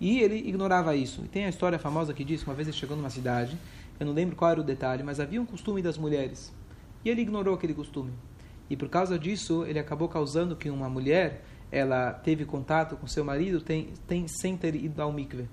E 0.00 0.20
ele 0.20 0.36
ignorava 0.36 0.94
isso. 0.94 1.24
E 1.24 1.26
tem 1.26 1.46
a 1.46 1.48
história 1.48 1.76
famosa 1.76 2.14
que 2.14 2.22
diz 2.22 2.44
que 2.44 2.48
uma 2.48 2.54
vez 2.54 2.68
ele 2.68 2.76
chegou 2.76 2.96
numa 2.96 3.10
cidade, 3.10 3.58
eu 3.98 4.06
não 4.06 4.12
lembro 4.12 4.36
qual 4.36 4.52
era 4.52 4.60
o 4.60 4.64
detalhe, 4.64 5.02
mas 5.02 5.18
havia 5.18 5.42
um 5.42 5.46
costume 5.46 5.82
das 5.82 5.98
mulheres. 5.98 6.52
E 7.04 7.10
ele 7.10 7.22
ignorou 7.22 7.56
aquele 7.56 7.74
costume. 7.74 8.12
E 8.70 8.76
por 8.76 8.88
causa 8.88 9.18
disso, 9.18 9.64
ele 9.66 9.80
acabou 9.80 10.08
causando 10.08 10.54
que 10.54 10.70
uma 10.70 10.88
mulher 10.88 11.42
ela 11.70 12.12
teve 12.12 12.44
contato 12.44 12.96
com 12.96 13.06
seu 13.06 13.24
marido 13.24 13.60
tem, 13.60 13.92
tem 14.06 14.26
sem 14.26 14.56
ter 14.56 14.74
ido 14.74 15.00
ao 15.00 15.12
mikve. 15.12 15.48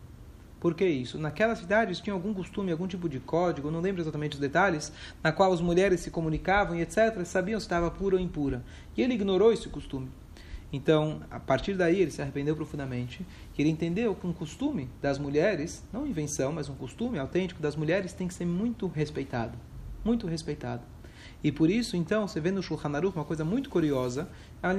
Por 0.59 0.73
que 0.73 0.85
isso? 0.85 1.19
Naquelas 1.19 1.59
cidades 1.59 1.99
tinha 1.99 2.13
algum 2.13 2.33
costume, 2.33 2.71
algum 2.71 2.87
tipo 2.87 3.07
de 3.07 3.19
código, 3.19 3.69
não 3.69 3.79
lembro 3.79 4.01
exatamente 4.01 4.33
os 4.33 4.39
detalhes, 4.39 4.91
na 5.23 5.31
qual 5.31 5.53
as 5.53 5.61
mulheres 5.61 6.01
se 6.01 6.09
comunicavam 6.09 6.75
e 6.75 6.81
etc., 6.81 7.23
sabiam 7.25 7.59
se 7.59 7.65
estava 7.65 7.91
pura 7.91 8.15
ou 8.15 8.21
impura. 8.21 8.63
E 8.95 9.01
ele 9.03 9.13
ignorou 9.13 9.53
esse 9.53 9.69
costume. 9.69 10.09
Então, 10.73 11.21
a 11.29 11.39
partir 11.39 11.75
daí, 11.75 12.01
ele 12.01 12.11
se 12.11 12.21
arrependeu 12.21 12.55
profundamente, 12.55 13.25
que 13.53 13.61
ele 13.61 13.69
entendeu 13.69 14.15
que 14.15 14.27
um 14.27 14.33
costume 14.33 14.89
das 15.01 15.17
mulheres, 15.17 15.83
não 15.93 16.07
invenção, 16.07 16.51
mas 16.51 16.67
um 16.67 16.75
costume 16.75 17.19
autêntico 17.19 17.61
das 17.61 17.75
mulheres 17.75 18.11
tem 18.11 18.27
que 18.27 18.33
ser 18.33 18.45
muito 18.45 18.87
respeitado. 18.87 19.57
Muito 20.03 20.27
respeitado. 20.27 20.81
E 21.47 21.51
por 21.51 21.69
isso, 21.69 21.95
então, 21.95 22.27
você 22.27 22.41
vê 22.41 22.51
no 22.51 22.61
Shulchan 22.61 22.93
Aruch 22.93 23.15
uma 23.15 23.23
coisa 23.23 23.45
muito 23.45 23.69
curiosa, 23.69 24.27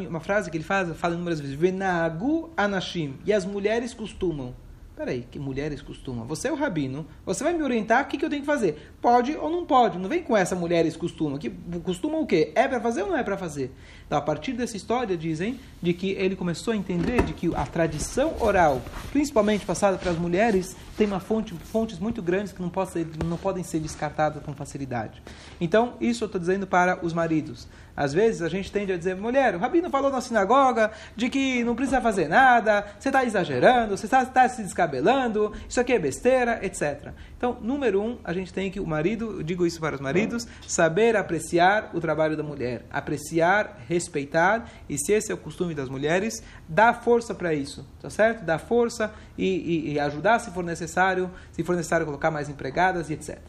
uma 0.06 0.20
frase 0.20 0.50
que 0.50 0.56
ele 0.58 0.64
faz, 0.64 0.94
fala 0.98 1.14
inúmeras 1.14 1.40
vezes, 1.40 1.56
Venagu 1.56 2.52
anashim, 2.54 3.16
e 3.24 3.32
as 3.32 3.46
mulheres 3.46 3.94
costumam. 3.94 4.54
Peraí, 4.98 5.24
que 5.30 5.38
mulheres 5.38 5.80
costumam? 5.80 6.26
Você 6.26 6.48
é 6.48 6.52
o 6.52 6.56
rabino, 6.56 7.06
você 7.24 7.44
vai 7.44 7.54
me 7.54 7.62
orientar 7.62 8.02
o 8.02 8.08
que, 8.08 8.18
que 8.18 8.24
eu 8.24 8.28
tenho 8.28 8.42
que 8.42 8.46
fazer. 8.46 8.90
Pode 9.00 9.36
ou 9.36 9.48
não 9.48 9.64
pode? 9.64 9.96
Não 9.96 10.08
vem 10.08 10.24
com 10.24 10.36
essa 10.36 10.56
mulheres 10.56 10.96
costumam. 10.96 11.38
Que, 11.38 11.50
costumam 11.84 12.22
o 12.22 12.26
quê? 12.26 12.50
É 12.56 12.66
para 12.66 12.80
fazer 12.80 13.02
ou 13.02 13.08
não 13.10 13.16
é 13.16 13.22
para 13.22 13.36
fazer? 13.36 13.72
Então, 14.04 14.18
a 14.18 14.20
partir 14.20 14.54
dessa 14.54 14.76
história, 14.76 15.16
dizem, 15.16 15.60
de 15.80 15.94
que 15.94 16.10
ele 16.14 16.34
começou 16.34 16.72
a 16.72 16.76
entender 16.76 17.22
de 17.22 17.32
que 17.32 17.54
a 17.54 17.64
tradição 17.64 18.34
oral, 18.40 18.82
principalmente 19.12 19.64
passada 19.64 19.96
para 19.96 20.10
as 20.10 20.18
mulheres, 20.18 20.76
tem 20.96 21.06
uma 21.06 21.20
fonte, 21.20 21.54
fontes 21.54 22.00
muito 22.00 22.20
grandes 22.20 22.52
que 22.52 22.60
não, 22.60 22.68
pode 22.68 22.90
ser, 22.90 23.06
não 23.24 23.36
podem 23.36 23.62
ser 23.62 23.78
descartadas 23.78 24.42
com 24.42 24.52
facilidade. 24.52 25.22
Então, 25.60 25.92
isso 26.00 26.24
eu 26.24 26.26
estou 26.26 26.40
dizendo 26.40 26.66
para 26.66 26.98
os 27.06 27.12
maridos. 27.12 27.68
Às 27.98 28.14
vezes 28.14 28.42
a 28.42 28.48
gente 28.48 28.70
tende 28.70 28.92
a 28.92 28.96
dizer, 28.96 29.16
mulher, 29.16 29.56
o 29.56 29.58
rabino 29.58 29.90
falou 29.90 30.08
na 30.08 30.20
sinagoga 30.20 30.92
de 31.16 31.28
que 31.28 31.64
não 31.64 31.74
precisa 31.74 32.00
fazer 32.00 32.28
nada, 32.28 32.86
você 32.96 33.08
está 33.08 33.24
exagerando, 33.24 33.96
você 33.96 34.06
está 34.06 34.24
tá 34.24 34.48
se 34.48 34.62
descabelando, 34.62 35.52
isso 35.68 35.80
aqui 35.80 35.94
é 35.94 35.98
besteira, 35.98 36.64
etc. 36.64 37.08
Então, 37.36 37.58
número 37.60 38.00
um, 38.00 38.16
a 38.22 38.32
gente 38.32 38.52
tem 38.52 38.70
que, 38.70 38.78
o 38.78 38.86
marido, 38.86 39.42
digo 39.42 39.66
isso 39.66 39.80
para 39.80 39.96
os 39.96 40.00
maridos, 40.00 40.46
saber 40.64 41.16
apreciar 41.16 41.90
o 41.92 42.00
trabalho 42.00 42.36
da 42.36 42.42
mulher, 42.44 42.84
apreciar, 42.88 43.80
respeitar, 43.88 44.70
e 44.88 44.96
se 44.96 45.10
esse 45.12 45.32
é 45.32 45.34
o 45.34 45.38
costume 45.38 45.74
das 45.74 45.88
mulheres, 45.88 46.40
dar 46.68 47.02
força 47.02 47.34
para 47.34 47.52
isso, 47.52 47.84
tá 48.00 48.08
certo? 48.08 48.44
Dar 48.44 48.60
força 48.60 49.12
e, 49.36 49.88
e, 49.88 49.92
e 49.94 49.98
ajudar 49.98 50.38
se 50.38 50.52
for 50.52 50.62
necessário, 50.62 51.28
se 51.50 51.64
for 51.64 51.74
necessário 51.74 52.06
colocar 52.06 52.30
mais 52.30 52.48
empregadas 52.48 53.10
e 53.10 53.14
etc. 53.14 53.40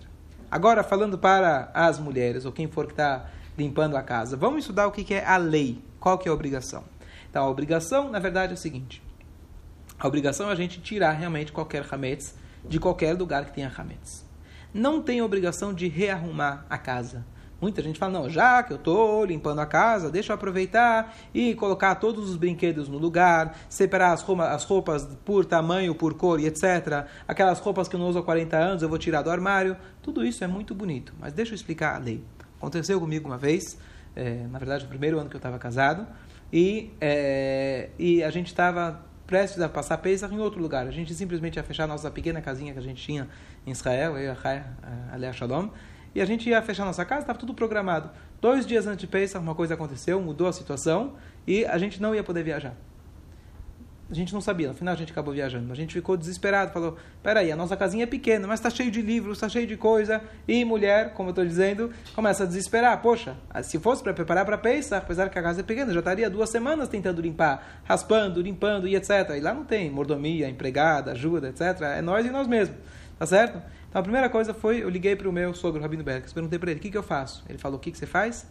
Agora, 0.49 0.81
falando 0.81 1.19
para 1.19 1.69
as 1.71 1.99
mulheres, 1.99 2.45
ou 2.45 2.51
quem 2.51 2.67
for 2.67 2.87
que 2.87 2.93
está 2.93 3.27
limpando 3.59 3.97
a 3.97 4.01
casa. 4.01 4.37
Vamos 4.37 4.59
estudar 4.59 4.87
o 4.87 4.91
que 4.91 5.13
é 5.13 5.25
a 5.25 5.37
lei. 5.37 5.83
Qual 5.99 6.17
que 6.17 6.27
é 6.27 6.31
a 6.31 6.33
obrigação? 6.33 6.83
Então, 7.29 7.43
a 7.45 7.49
obrigação, 7.49 8.09
na 8.09 8.17
verdade, 8.17 8.53
é 8.53 8.55
o 8.55 8.57
seguinte. 8.57 9.03
A 9.99 10.07
obrigação 10.07 10.49
é 10.49 10.53
a 10.53 10.55
gente 10.55 10.79
tirar 10.79 11.11
realmente 11.11 11.51
qualquer 11.51 11.85
hametz 11.91 12.35
de 12.67 12.79
qualquer 12.79 13.13
lugar 13.13 13.45
que 13.45 13.51
tenha 13.51 13.71
hametz. 13.75 14.25
Não 14.73 15.01
tem 15.01 15.21
obrigação 15.21 15.73
de 15.73 15.87
rearrumar 15.87 16.65
a 16.69 16.77
casa. 16.77 17.25
Muita 17.61 17.81
gente 17.81 17.99
fala, 17.99 18.13
não, 18.13 18.29
já 18.29 18.63
que 18.63 18.71
eu 18.71 18.77
estou 18.77 19.25
limpando 19.25 19.59
a 19.59 19.65
casa, 19.65 20.09
deixa 20.09 20.31
eu 20.31 20.35
aproveitar 20.35 21.13
e 21.33 21.53
colocar 21.55 21.95
todos 21.95 22.29
os 22.29 22.37
brinquedos 22.37 22.87
no 22.87 22.97
lugar, 22.97 23.57
separar 23.67 24.13
as, 24.13 24.21
roupas, 24.21 24.47
as 24.47 24.63
roupas 24.63 25.05
por 25.25 25.43
tamanho, 25.43 25.93
por 25.93 26.13
cor 26.13 26.39
e 26.39 26.45
etc. 26.45 27.05
Aquelas 27.27 27.59
roupas 27.59 27.89
que 27.89 27.97
eu 27.97 27.99
não 27.99 28.07
uso 28.07 28.19
há 28.19 28.23
40 28.23 28.55
anos, 28.55 28.81
eu 28.81 28.87
vou 28.87 28.97
tirar 28.97 29.21
do 29.21 29.29
armário. 29.29 29.75
Tudo 30.01 30.25
isso 30.25 30.41
é 30.41 30.47
muito 30.47 30.73
bonito, 30.73 31.13
mas 31.19 31.33
deixa 31.33 31.51
eu 31.51 31.55
explicar 31.55 31.95
a 31.95 31.99
lei. 31.99 32.23
Aconteceu 32.59 32.99
comigo 32.99 33.25
uma 33.27 33.37
vez, 33.37 33.79
é, 34.15 34.45
na 34.51 34.59
verdade, 34.59 34.83
no 34.83 34.89
primeiro 34.89 35.17
ano 35.17 35.29
que 35.29 35.35
eu 35.35 35.39
estava 35.39 35.57
casado, 35.57 36.05
e, 36.51 36.91
é, 36.99 37.89
e 37.97 38.21
a 38.21 38.29
gente 38.29 38.47
estava 38.47 39.01
prestes 39.25 39.61
a 39.61 39.69
passar 39.69 39.97
Pesach 39.99 40.33
em 40.33 40.39
outro 40.39 40.61
lugar. 40.61 40.85
A 40.85 40.91
gente 40.91 41.13
simplesmente 41.13 41.55
ia 41.55 41.63
fechar 41.63 41.85
a 41.85 41.87
nossa 41.87 42.11
pequena 42.11 42.41
casinha 42.41 42.73
que 42.73 42.79
a 42.79 42.81
gente 42.81 43.01
tinha 43.01 43.29
em 43.65 43.71
Israel, 43.71 44.17
eu 44.17 44.25
e 44.25 44.27
a 44.27 44.35
Chaya, 44.35 44.65
aliás, 45.11 45.35
Shalom, 45.35 45.69
e 46.13 46.21
a 46.21 46.25
gente 46.25 46.49
ia 46.49 46.61
fechar 46.61 46.83
nossa 46.83 47.05
casa, 47.05 47.21
estava 47.21 47.39
tudo 47.39 47.53
programado. 47.53 48.09
Dois 48.41 48.65
dias 48.65 48.87
antes 48.87 49.01
de 49.01 49.07
Pesach, 49.07 49.41
uma 49.41 49.55
coisa 49.55 49.75
aconteceu, 49.75 50.19
mudou 50.19 50.47
a 50.47 50.53
situação, 50.53 51.13
e 51.47 51.63
a 51.65 51.77
gente 51.77 52.01
não 52.01 52.13
ia 52.13 52.23
poder 52.23 52.43
viajar. 52.43 52.75
A 54.09 54.13
gente 54.15 54.33
não 54.33 54.41
sabia, 54.41 54.67
no 54.67 54.73
final 54.73 54.95
a 54.95 54.97
gente 54.97 55.11
acabou 55.11 55.33
viajando. 55.33 55.71
A 55.71 55.75
gente 55.75 55.93
ficou 55.93 56.17
desesperado, 56.17 56.71
falou: 56.71 56.97
peraí, 57.21 57.51
a 57.51 57.55
nossa 57.55 57.77
casinha 57.77 58.05
é 58.05 58.07
pequena, 58.07 58.47
mas 58.47 58.59
está 58.59 58.69
cheio 58.69 58.89
de 58.89 59.03
livros, 59.03 59.37
está 59.37 59.47
cheio 59.47 59.67
de 59.67 59.77
coisa. 59.77 60.19
E 60.47 60.65
mulher, 60.65 61.13
como 61.13 61.29
eu 61.29 61.31
estou 61.31 61.45
dizendo, 61.45 61.91
começa 62.15 62.43
a 62.43 62.47
desesperar. 62.47 62.99
Poxa, 63.03 63.37
se 63.61 63.77
fosse 63.77 64.01
para 64.01 64.11
preparar 64.11 64.45
para 64.45 64.57
pensar, 64.57 64.97
apesar 64.97 65.29
que 65.29 65.37
a 65.37 65.43
casa 65.43 65.59
é 65.59 65.63
pequena, 65.63 65.93
já 65.93 65.99
estaria 65.99 66.27
duas 66.27 66.49
semanas 66.49 66.89
tentando 66.89 67.21
limpar, 67.21 67.81
raspando, 67.83 68.41
limpando 68.41 68.87
e 68.87 68.95
etc. 68.95 69.35
E 69.37 69.41
lá 69.41 69.53
não 69.53 69.63
tem 69.63 69.91
mordomia, 69.91 70.49
empregada, 70.49 71.11
ajuda, 71.11 71.49
etc. 71.49 71.81
É 71.81 72.01
nós 72.01 72.25
e 72.25 72.31
nós 72.31 72.47
mesmos, 72.47 72.77
tá 73.19 73.27
certo? 73.27 73.61
Então 73.89 73.99
a 73.99 74.03
primeira 74.03 74.27
coisa 74.27 74.55
foi: 74.55 74.81
eu 74.81 74.89
liguei 74.89 75.15
para 75.15 75.29
o 75.29 75.31
meu 75.31 75.53
sogro, 75.53 75.79
Rabino 75.79 76.03
Bergs, 76.03 76.33
perguntei 76.33 76.57
para 76.57 76.71
ele: 76.71 76.79
o 76.79 76.81
que, 76.81 76.89
que 76.89 76.97
eu 76.97 77.03
faço? 77.03 77.43
Ele 77.47 77.59
falou: 77.59 77.77
o 77.77 77.79
que, 77.79 77.91
que 77.91 77.97
você 77.97 78.07
faz? 78.07 78.47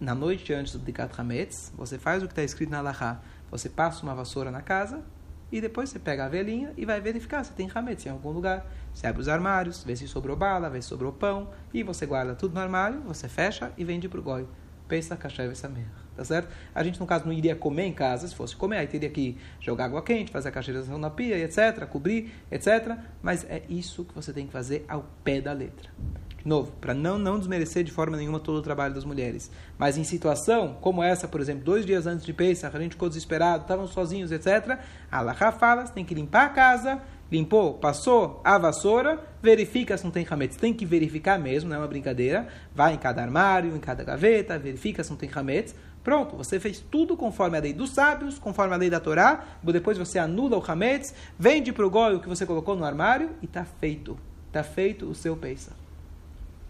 Na 0.00 0.14
noite 0.14 0.52
antes 0.52 0.72
do 0.74 0.78
Dikat 0.78 1.12
Hametz, 1.20 1.72
você 1.76 1.98
faz 1.98 2.22
o 2.22 2.26
que 2.26 2.32
está 2.32 2.42
escrito 2.42 2.70
na 2.70 2.80
Lahá 2.80 3.20
você 3.50 3.68
passa 3.68 4.02
uma 4.02 4.14
vassoura 4.14 4.50
na 4.50 4.60
casa 4.60 5.02
e 5.50 5.60
depois 5.60 5.88
você 5.88 5.98
pega 5.98 6.26
a 6.26 6.28
velhinha 6.28 6.72
e 6.76 6.84
vai 6.84 7.00
verificar 7.00 7.42
se 7.42 7.52
tem 7.52 7.70
hametz 7.74 8.04
em 8.04 8.10
algum 8.10 8.30
lugar. 8.30 8.66
Você 8.92 9.06
abre 9.06 9.22
os 9.22 9.28
armários, 9.28 9.82
vê 9.82 9.96
se 9.96 10.06
sobrou 10.06 10.36
bala, 10.36 10.68
vê 10.68 10.82
se 10.82 10.88
sobrou 10.88 11.12
pão 11.12 11.50
e 11.72 11.82
você 11.82 12.04
guarda 12.04 12.34
tudo 12.34 12.54
no 12.54 12.60
armário, 12.60 13.00
você 13.00 13.28
fecha 13.28 13.72
e 13.76 13.84
vende 13.84 14.08
para 14.08 14.20
o 14.20 14.22
goi. 14.22 14.46
Pensa 14.86 15.16
kasher 15.16 15.54
samer, 15.54 15.86
tá 16.16 16.24
certo? 16.24 16.48
A 16.74 16.82
gente, 16.82 16.98
no 16.98 17.06
caso, 17.06 17.26
não 17.26 17.32
iria 17.32 17.54
comer 17.54 17.84
em 17.84 17.92
casa, 17.92 18.26
se 18.26 18.34
fosse 18.34 18.56
comer, 18.56 18.78
aí 18.78 18.86
teria 18.86 19.10
que 19.10 19.36
jogar 19.60 19.84
água 19.84 20.02
quente, 20.02 20.30
fazer 20.30 20.48
a 20.48 20.52
cacheiração 20.52 20.96
na 20.96 21.10
pia, 21.10 21.38
etc., 21.38 21.86
cobrir, 21.86 22.32
etc. 22.50 22.96
Mas 23.20 23.44
é 23.44 23.62
isso 23.68 24.02
que 24.04 24.14
você 24.14 24.32
tem 24.32 24.46
que 24.46 24.52
fazer 24.52 24.86
ao 24.88 25.04
pé 25.22 25.42
da 25.42 25.52
letra. 25.52 25.90
De 26.38 26.48
novo, 26.48 26.72
para 26.80 26.94
não, 26.94 27.18
não 27.18 27.38
desmerecer 27.38 27.82
de 27.82 27.90
forma 27.90 28.16
nenhuma 28.16 28.38
todo 28.38 28.58
o 28.58 28.62
trabalho 28.62 28.94
das 28.94 29.04
mulheres. 29.04 29.50
Mas 29.76 29.98
em 29.98 30.04
situação 30.04 30.76
como 30.80 31.02
essa, 31.02 31.26
por 31.26 31.40
exemplo, 31.40 31.64
dois 31.64 31.84
dias 31.84 32.06
antes 32.06 32.24
de 32.24 32.32
Pesach, 32.32 32.74
a 32.74 32.80
gente 32.80 32.92
ficou 32.92 33.08
desesperado, 33.08 33.62
estavam 33.62 33.86
sozinhos, 33.86 34.30
etc. 34.30 34.78
Allah 35.10 35.34
fala, 35.34 35.84
tem 35.84 36.04
que 36.04 36.14
limpar 36.14 36.46
a 36.46 36.48
casa, 36.50 37.02
limpou, 37.30 37.74
passou 37.74 38.40
a 38.44 38.56
vassoura, 38.56 39.20
verifica 39.42 39.96
se 39.96 40.04
não 40.04 40.12
tem 40.12 40.26
hametz. 40.28 40.56
Tem 40.56 40.72
que 40.72 40.86
verificar 40.86 41.38
mesmo, 41.38 41.68
não 41.68 41.76
é 41.76 41.80
uma 41.80 41.88
brincadeira. 41.88 42.46
Vai 42.74 42.94
em 42.94 42.98
cada 42.98 43.20
armário, 43.20 43.74
em 43.74 43.80
cada 43.80 44.04
gaveta, 44.04 44.58
verifica 44.58 45.02
se 45.02 45.10
não 45.10 45.16
tem 45.16 45.30
hametz. 45.34 45.74
Pronto, 46.04 46.36
você 46.36 46.60
fez 46.60 46.78
tudo 46.78 47.16
conforme 47.16 47.58
a 47.58 47.60
lei 47.60 47.72
dos 47.72 47.90
sábios, 47.90 48.38
conforme 48.38 48.74
a 48.74 48.78
lei 48.78 48.88
da 48.88 49.00
Torá. 49.00 49.44
Depois 49.62 49.98
você 49.98 50.18
anula 50.20 50.56
o 50.56 50.64
hametz, 50.66 51.12
vende 51.36 51.72
para 51.72 51.84
o 51.84 51.90
goi 51.90 52.14
o 52.14 52.20
que 52.20 52.28
você 52.28 52.46
colocou 52.46 52.76
no 52.76 52.84
armário 52.84 53.30
e 53.42 53.44
está 53.44 53.64
feito. 53.64 54.16
Está 54.46 54.62
feito 54.62 55.04
o 55.04 55.14
seu 55.14 55.36
Pesach. 55.36 55.77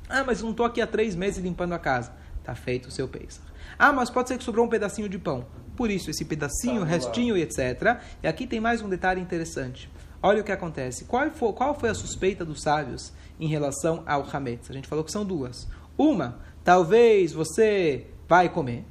Ah, 0.08 0.24
mas 0.24 0.42
não 0.42 0.50
estou 0.50 0.64
aqui 0.64 0.80
há 0.80 0.86
três 0.86 1.14
meses 1.14 1.42
limpando 1.42 1.74
a 1.74 1.78
casa. 1.78 2.12
Está 2.40 2.54
feito 2.54 2.86
o 2.86 2.90
seu 2.90 3.06
Pesach. 3.06 3.40
Ah, 3.78 3.92
mas 3.92 4.08
pode 4.08 4.28
ser 4.28 4.38
que 4.38 4.44
sobrou 4.44 4.64
um 4.64 4.68
pedacinho 4.68 5.08
de 5.08 5.18
pão. 5.18 5.46
Por 5.76 5.90
isso, 5.90 6.10
esse 6.10 6.24
pedacinho, 6.24 6.82
restinho 6.82 7.36
e 7.36 7.42
etc. 7.42 8.00
E 8.22 8.26
aqui 8.26 8.46
tem 8.46 8.58
mais 8.58 8.80
um 8.80 8.88
detalhe 8.88 9.20
interessante. 9.20 9.90
Olha 10.22 10.40
o 10.40 10.44
que 10.44 10.50
acontece. 10.50 11.04
Qual 11.04 11.30
foi, 11.30 11.52
qual 11.52 11.78
foi 11.78 11.90
a 11.90 11.94
suspeita 11.94 12.44
dos 12.44 12.62
sábios 12.62 13.12
em 13.38 13.46
relação 13.46 14.02
ao 14.06 14.26
Hametz? 14.28 14.70
A 14.70 14.72
gente 14.72 14.88
falou 14.88 15.04
que 15.04 15.12
são 15.12 15.24
duas. 15.24 15.68
Uma, 15.96 16.38
talvez 16.64 17.32
você 17.32 18.06
vai 18.26 18.48
comer. 18.48 18.84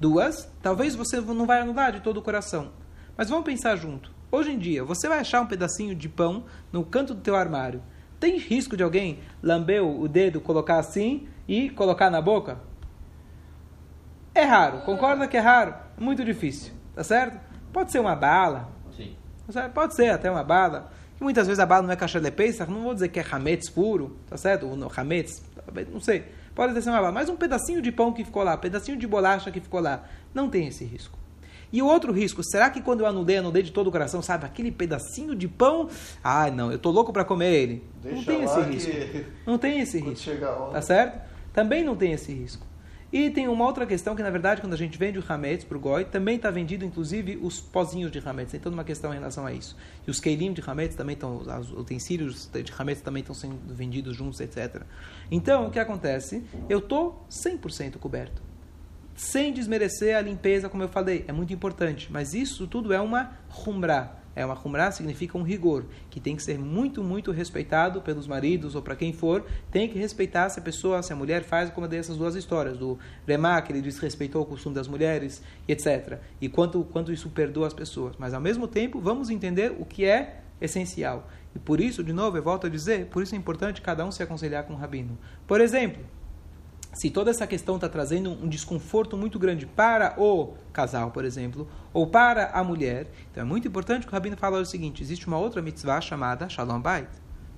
Duas, 0.00 0.48
talvez 0.62 0.94
você 0.94 1.20
não 1.20 1.46
vai 1.46 1.60
anular 1.60 1.92
de 1.92 2.00
todo 2.00 2.18
o 2.18 2.22
coração. 2.22 2.70
Mas 3.16 3.28
vamos 3.28 3.44
pensar 3.44 3.76
junto. 3.76 4.10
Hoje 4.30 4.52
em 4.52 4.58
dia, 4.58 4.84
você 4.84 5.08
vai 5.08 5.18
achar 5.18 5.40
um 5.40 5.46
pedacinho 5.46 5.94
de 5.94 6.08
pão 6.08 6.44
no 6.72 6.84
canto 6.84 7.14
do 7.14 7.20
teu 7.20 7.34
armário 7.36 7.82
tem 8.18 8.38
risco 8.38 8.76
de 8.76 8.82
alguém 8.82 9.20
lamber 9.42 9.84
o 9.84 10.08
dedo, 10.08 10.40
colocar 10.40 10.78
assim 10.78 11.28
e 11.46 11.70
colocar 11.70 12.10
na 12.10 12.20
boca? 12.20 12.58
É 14.34 14.42
raro. 14.42 14.80
Concorda 14.82 15.26
que 15.26 15.36
é 15.36 15.40
raro? 15.40 15.74
Muito 15.98 16.24
difícil. 16.24 16.72
Tá 16.94 17.02
certo? 17.02 17.38
Pode 17.72 17.92
ser 17.92 18.00
uma 18.00 18.14
bala. 18.14 18.70
Sim. 18.96 19.16
Tá 19.52 19.68
Pode 19.68 19.94
ser 19.94 20.10
até 20.10 20.30
uma 20.30 20.44
bala. 20.44 20.90
E 21.20 21.24
muitas 21.24 21.46
vezes 21.46 21.58
a 21.58 21.66
bala 21.66 21.82
não 21.82 21.92
é 21.92 21.96
caixa 21.96 22.20
de 22.20 22.30
Pesach, 22.30 22.70
não 22.70 22.82
vou 22.82 22.94
dizer 22.94 23.08
que 23.08 23.18
é 23.18 23.24
hametz 23.30 23.70
puro, 23.70 24.16
tá 24.28 24.36
certo? 24.36 24.66
Ou 24.66 24.92
hametz, 24.94 25.42
não 25.90 26.00
sei. 26.00 26.24
Pode 26.54 26.80
ser 26.82 26.90
uma 26.90 27.00
bala, 27.00 27.12
mas 27.12 27.28
um 27.28 27.36
pedacinho 27.36 27.80
de 27.80 27.92
pão 27.92 28.12
que 28.12 28.24
ficou 28.24 28.42
lá, 28.42 28.54
um 28.54 28.58
pedacinho 28.58 28.98
de 28.98 29.06
bolacha 29.06 29.50
que 29.50 29.60
ficou 29.60 29.80
lá, 29.80 30.04
não 30.34 30.48
tem 30.48 30.66
esse 30.66 30.84
risco. 30.84 31.18
E 31.72 31.82
o 31.82 31.86
outro 31.86 32.12
risco, 32.12 32.42
será 32.44 32.70
que 32.70 32.80
quando 32.80 33.00
eu 33.00 33.06
anulei, 33.06 33.36
anulei 33.36 33.62
de 33.62 33.72
todo 33.72 33.88
o 33.88 33.92
coração, 33.92 34.22
sabe, 34.22 34.46
aquele 34.46 34.70
pedacinho 34.70 35.34
de 35.34 35.48
pão, 35.48 35.88
ah, 36.22 36.50
não, 36.50 36.70
eu 36.70 36.78
tô 36.78 36.90
louco 36.90 37.12
para 37.12 37.24
comer 37.24 37.52
ele. 37.52 37.82
Deixa 38.02 38.16
não 38.16 38.24
tem 38.24 38.44
esse 38.44 38.60
risco. 38.60 38.90
Que... 38.90 39.26
Não 39.46 39.58
tem 39.58 39.80
esse 39.80 39.98
risco. 39.98 40.30
Tá 40.72 40.80
certo? 40.80 41.20
Também 41.52 41.84
não 41.84 41.96
tem 41.96 42.12
esse 42.12 42.32
risco. 42.32 42.66
E 43.12 43.30
tem 43.30 43.46
uma 43.46 43.64
outra 43.64 43.86
questão 43.86 44.16
que, 44.16 44.22
na 44.22 44.30
verdade, 44.30 44.60
quando 44.60 44.72
a 44.72 44.76
gente 44.76 44.98
vende 44.98 45.18
o 45.18 45.24
Hametz 45.26 45.64
para 45.64 45.78
o 45.78 45.80
Goi, 45.80 46.04
também 46.04 46.36
está 46.36 46.50
vendido, 46.50 46.84
inclusive, 46.84 47.38
os 47.40 47.60
pozinhos 47.60 48.10
de 48.10 48.18
Hametz. 48.18 48.50
Tem 48.50 48.60
toda 48.60 48.74
uma 48.74 48.84
questão 48.84 49.12
em 49.12 49.16
relação 49.16 49.46
a 49.46 49.52
isso. 49.52 49.76
E 50.06 50.10
os 50.10 50.18
Keilim 50.18 50.52
de 50.52 50.62
Hametz 50.66 50.96
também 50.96 51.14
estão, 51.14 51.36
os 51.36 51.72
utensílios 51.72 52.50
de 52.52 52.72
Hametz 52.76 53.00
também 53.00 53.20
estão 53.20 53.34
sendo 53.34 53.56
vendidos 53.72 54.16
juntos, 54.16 54.40
etc. 54.40 54.82
Então, 55.30 55.68
o 55.68 55.70
que 55.70 55.78
acontece? 55.78 56.44
Eu 56.68 56.80
estou 56.80 57.24
100% 57.30 57.96
coberto 57.98 58.42
sem 59.16 59.52
desmerecer 59.52 60.14
a 60.14 60.20
limpeza, 60.20 60.68
como 60.68 60.82
eu 60.82 60.88
falei, 60.88 61.24
é 61.26 61.32
muito 61.32 61.52
importante. 61.52 62.08
Mas 62.12 62.34
isso 62.34 62.66
tudo 62.66 62.92
é 62.92 63.00
uma 63.00 63.32
rumra. 63.48 64.24
É 64.36 64.44
uma 64.44 64.52
rumra 64.52 64.92
significa 64.92 65.38
um 65.38 65.42
rigor, 65.42 65.86
que 66.10 66.20
tem 66.20 66.36
que 66.36 66.42
ser 66.42 66.58
muito, 66.58 67.02
muito 67.02 67.32
respeitado 67.32 68.02
pelos 68.02 68.26
maridos 68.26 68.74
ou 68.74 68.82
para 68.82 68.94
quem 68.94 69.10
for. 69.10 69.46
Tem 69.70 69.88
que 69.88 69.98
respeitar 69.98 70.50
se 70.50 70.60
a 70.60 70.62
pessoa, 70.62 71.02
se 71.02 71.10
a 71.10 71.16
mulher 71.16 71.42
faz 71.42 71.70
como 71.70 71.88
dessas 71.88 72.18
duas 72.18 72.34
histórias, 72.34 72.76
do 72.76 72.98
Remá, 73.26 73.62
que 73.62 73.72
ele 73.72 73.80
desrespeitou 73.80 74.42
o 74.42 74.44
costume 74.44 74.74
das 74.74 74.86
mulheres, 74.86 75.42
etc. 75.66 76.18
E 76.38 76.50
quanto, 76.50 76.84
quanto 76.84 77.10
isso 77.10 77.30
perdoa 77.30 77.66
as 77.66 77.72
pessoas. 77.72 78.14
Mas 78.18 78.34
ao 78.34 78.40
mesmo 78.40 78.68
tempo, 78.68 79.00
vamos 79.00 79.30
entender 79.30 79.74
o 79.78 79.86
que 79.86 80.04
é 80.04 80.42
essencial. 80.60 81.26
E 81.54 81.58
por 81.58 81.80
isso, 81.80 82.04
de 82.04 82.12
novo, 82.12 82.36
eu 82.36 82.42
volto 82.42 82.66
a 82.66 82.70
dizer, 82.70 83.06
por 83.06 83.22
isso 83.22 83.34
é 83.34 83.38
importante 83.38 83.80
cada 83.80 84.04
um 84.04 84.12
se 84.12 84.22
aconselhar 84.22 84.64
com 84.64 84.74
o 84.74 84.76
rabino. 84.76 85.18
Por 85.46 85.62
exemplo, 85.62 86.04
se 86.96 87.10
toda 87.10 87.30
essa 87.30 87.46
questão 87.46 87.74
está 87.74 87.90
trazendo 87.90 88.30
um 88.30 88.48
desconforto 88.48 89.18
muito 89.18 89.38
grande 89.38 89.66
para 89.66 90.14
o 90.18 90.54
casal, 90.72 91.10
por 91.10 91.26
exemplo, 91.26 91.68
ou 91.92 92.06
para 92.06 92.50
a 92.52 92.64
mulher, 92.64 93.08
então 93.30 93.42
é 93.42 93.46
muito 93.46 93.68
importante 93.68 94.06
que 94.06 94.08
o 94.08 94.12
Rabino 94.12 94.36
fale 94.36 94.56
o 94.56 94.64
seguinte: 94.64 95.02
existe 95.02 95.26
uma 95.26 95.36
outra 95.36 95.60
mitzvah 95.60 96.00
chamada 96.00 96.48
Shalom 96.48 96.80
Bait, 96.80 97.08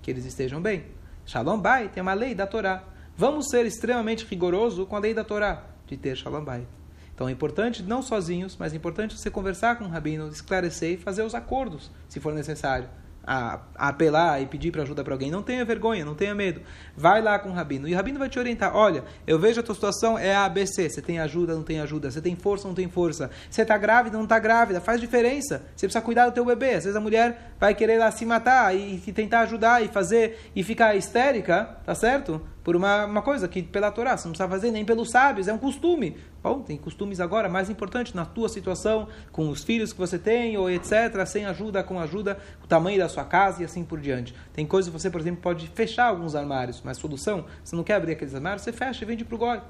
que 0.02 0.10
eles 0.10 0.24
estejam 0.24 0.60
bem. 0.60 0.86
Shalom 1.24 1.60
Bait 1.60 1.96
é 1.96 2.02
uma 2.02 2.14
lei 2.14 2.34
da 2.34 2.48
Torá. 2.48 2.82
Vamos 3.16 3.48
ser 3.48 3.64
extremamente 3.64 4.24
rigoroso 4.24 4.84
com 4.86 4.96
a 4.96 4.98
lei 4.98 5.14
da 5.14 5.22
Torá, 5.22 5.66
de 5.86 5.96
ter 5.96 6.16
Shalom 6.16 6.42
Bait. 6.42 6.66
Então 7.14 7.28
é 7.28 7.32
importante, 7.32 7.82
não 7.82 8.02
sozinhos, 8.02 8.56
mas 8.58 8.72
é 8.72 8.76
importante 8.76 9.16
você 9.16 9.30
conversar 9.30 9.78
com 9.78 9.84
o 9.84 9.88
Rabino, 9.88 10.28
esclarecer 10.28 10.94
e 10.94 10.96
fazer 10.96 11.22
os 11.22 11.34
acordos, 11.34 11.92
se 12.08 12.18
for 12.18 12.34
necessário 12.34 12.88
a, 13.26 13.60
a 13.76 13.88
apelar 13.88 14.40
e 14.40 14.46
pedir 14.46 14.70
para 14.70 14.82
ajuda 14.82 15.04
para 15.04 15.12
alguém, 15.12 15.30
não 15.30 15.42
tenha 15.42 15.64
vergonha, 15.64 16.04
não 16.04 16.14
tenha 16.14 16.34
medo. 16.34 16.62
Vai 16.96 17.20
lá 17.20 17.38
com 17.38 17.50
o 17.50 17.52
rabino 17.52 17.86
e 17.86 17.92
o 17.92 17.96
rabino 17.96 18.18
vai 18.18 18.28
te 18.28 18.38
orientar. 18.38 18.74
Olha, 18.74 19.04
eu 19.26 19.38
vejo 19.38 19.60
a 19.60 19.62
tua 19.62 19.74
situação 19.74 20.18
é 20.18 20.34
a 20.34 20.44
ABC. 20.44 20.88
Você 20.88 21.02
tem 21.02 21.18
ajuda, 21.20 21.54
não 21.54 21.62
tem 21.62 21.80
ajuda. 21.80 22.10
Você 22.10 22.20
tem 22.20 22.34
força, 22.34 22.66
não 22.66 22.74
tem 22.74 22.88
força. 22.88 23.30
Você 23.50 23.62
está 23.62 23.76
grávida, 23.76 24.16
não 24.16 24.24
está 24.24 24.38
grávida. 24.38 24.80
Faz 24.80 25.00
diferença. 25.00 25.62
Você 25.76 25.86
precisa 25.86 26.00
cuidar 26.00 26.26
do 26.26 26.32
teu 26.32 26.44
bebê. 26.44 26.74
Às 26.74 26.84
vezes 26.84 26.96
a 26.96 27.00
mulher 27.00 27.52
vai 27.60 27.74
querer 27.74 27.98
lá 27.98 28.10
se 28.10 28.24
matar 28.24 28.74
e, 28.74 29.02
e 29.06 29.12
tentar 29.12 29.40
ajudar 29.40 29.84
e 29.84 29.88
fazer 29.88 30.50
e 30.56 30.62
ficar 30.62 30.96
histérica, 30.96 31.76
tá 31.84 31.94
certo? 31.94 32.40
Por 32.68 32.76
uma, 32.76 33.06
uma 33.06 33.22
coisa 33.22 33.48
que 33.48 33.62
pela 33.62 33.90
Torá 33.90 34.14
você 34.14 34.28
não 34.28 34.32
precisa 34.32 34.46
fazer 34.46 34.70
nem 34.70 34.84
pelos 34.84 35.10
sábios, 35.10 35.48
é 35.48 35.52
um 35.54 35.56
costume. 35.56 36.18
Bom, 36.42 36.60
tem 36.60 36.76
costumes 36.76 37.18
agora 37.18 37.48
mais 37.48 37.70
importantes 37.70 38.12
na 38.12 38.26
tua 38.26 38.46
situação, 38.46 39.08
com 39.32 39.48
os 39.48 39.64
filhos 39.64 39.90
que 39.90 39.98
você 39.98 40.18
tem, 40.18 40.54
ou 40.58 40.70
etc., 40.70 41.24
sem 41.26 41.46
ajuda, 41.46 41.82
com 41.82 41.98
ajuda, 41.98 42.36
o 42.62 42.66
tamanho 42.66 42.98
da 42.98 43.08
sua 43.08 43.24
casa 43.24 43.62
e 43.62 43.64
assim 43.64 43.82
por 43.82 43.98
diante. 43.98 44.34
Tem 44.52 44.66
coisas 44.66 44.92
que 44.92 45.00
você, 45.00 45.08
por 45.08 45.18
exemplo, 45.18 45.40
pode 45.40 45.66
fechar 45.68 46.08
alguns 46.08 46.34
armários, 46.34 46.82
mas 46.84 46.98
solução, 46.98 47.46
você 47.64 47.74
não 47.74 47.82
quer 47.82 47.94
abrir 47.94 48.12
aqueles 48.12 48.34
armários, 48.34 48.60
você 48.60 48.70
fecha 48.70 49.02
e 49.02 49.06
vende 49.06 49.24
para 49.24 49.34
o 49.34 49.38
goi. 49.38 49.62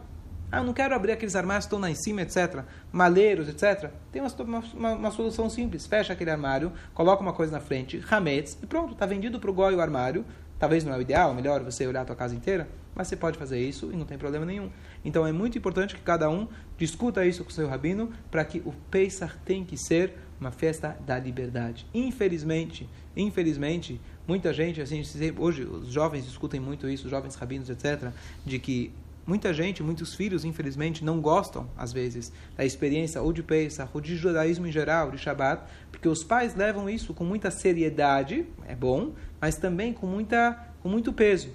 Ah, 0.51 0.59
eu 0.59 0.65
não 0.65 0.73
quero 0.73 0.93
abrir 0.93 1.13
aqueles 1.13 1.37
armários 1.37 1.67
que 1.67 1.69
estão 1.69 1.79
lá 1.79 1.89
em 1.89 1.95
cima, 1.95 2.23
etc. 2.23 2.65
Maleiros, 2.91 3.49
etc. 3.49 3.93
Tem 4.11 4.21
uma, 4.21 4.31
uma, 4.75 4.93
uma, 4.95 5.11
solução 5.13 5.49
simples. 5.49 5.87
Fecha 5.87 6.15
aquele 6.15 6.31
armário, 6.31 6.73
coloca 6.95 7.23
uma 7.23 7.33
coisa 7.33 7.53
na 7.53 7.61
frente, 7.61 8.03
hametz, 8.11 8.59
e 8.61 8.67
pronto, 8.67 8.95
está 8.95 9.07
vendido 9.07 9.39
para 9.39 9.51
o 9.51 9.55
goi 9.55 9.77
o 9.77 9.81
armário. 9.81 10.25
Talvez 10.59 10.85
não 10.85 10.93
é 10.93 10.99
o 10.99 11.01
ideal, 11.01 11.33
melhor 11.35 11.63
você 11.63 11.87
olhar 11.87 12.03
a 12.03 12.05
tua 12.05 12.17
casa 12.17 12.35
inteira, 12.35 12.69
mas 12.95 13.07
você 13.07 13.17
pode 13.17 13.39
fazer 13.39 13.61
isso 13.61 13.93
e 13.93 13.97
não 13.97 14.05
tem 14.05 14.19
problema 14.19 14.45
nenhum. 14.45 14.71
Então 15.05 15.27
é 15.27 15.33
muito 15.33 15.57
importante 15.57 15.95
que 15.95 16.01
cada 16.03 16.29
um 16.29 16.49
discuta 16.77 17.25
isso 17.25 17.45
com 17.45 17.51
o 17.51 17.53
seu 17.53 17.69
rabino 17.69 18.11
para 18.31 18.45
que 18.45 18.59
o 18.65 18.73
Pesach 18.91 19.37
tem 19.45 19.65
que 19.65 19.77
ser 19.77 20.15
uma 20.41 20.51
festa 20.51 20.97
da 21.07 21.19
liberdade. 21.19 21.87
Infelizmente, 21.95 22.89
infelizmente, 23.17 24.01
muita 24.27 24.53
gente, 24.53 24.81
assim, 24.81 25.03
hoje 25.39 25.63
os 25.65 25.89
jovens 25.93 26.25
discutem 26.25 26.61
muito 26.61 26.89
isso, 26.89 27.05
os 27.05 27.11
jovens 27.11 27.35
rabinos, 27.35 27.71
etc., 27.71 28.11
de 28.45 28.59
que 28.59 28.93
muita 29.29 29.53
gente, 29.53 29.83
muitos 29.83 30.15
filhos, 30.15 30.43
infelizmente, 30.43 31.05
não 31.05 31.21
gostam, 31.21 31.69
às 31.77 31.93
vezes, 31.93 32.33
da 32.57 32.65
experiência 32.65 33.21
ou 33.21 33.31
de 33.31 33.43
Pesach, 33.43 33.91
ou 33.93 34.01
de 34.01 34.17
judaísmo 34.17 34.67
em 34.67 34.73
geral, 34.73 35.11
de 35.11 35.19
Shabbat, 35.19 35.65
porque 35.93 36.09
os 36.09 36.25
pais 36.25 36.55
levam 36.55 36.89
isso 36.89 37.13
com 37.13 37.25
muita 37.25 37.51
seriedade, 37.51 38.47
é 38.67 38.75
bom, 38.75 39.13
mas 39.39 39.57
também 39.57 39.93
com, 39.93 40.07
muita, 40.07 40.59
com 40.81 40.89
muito 40.89 41.13
peso. 41.13 41.51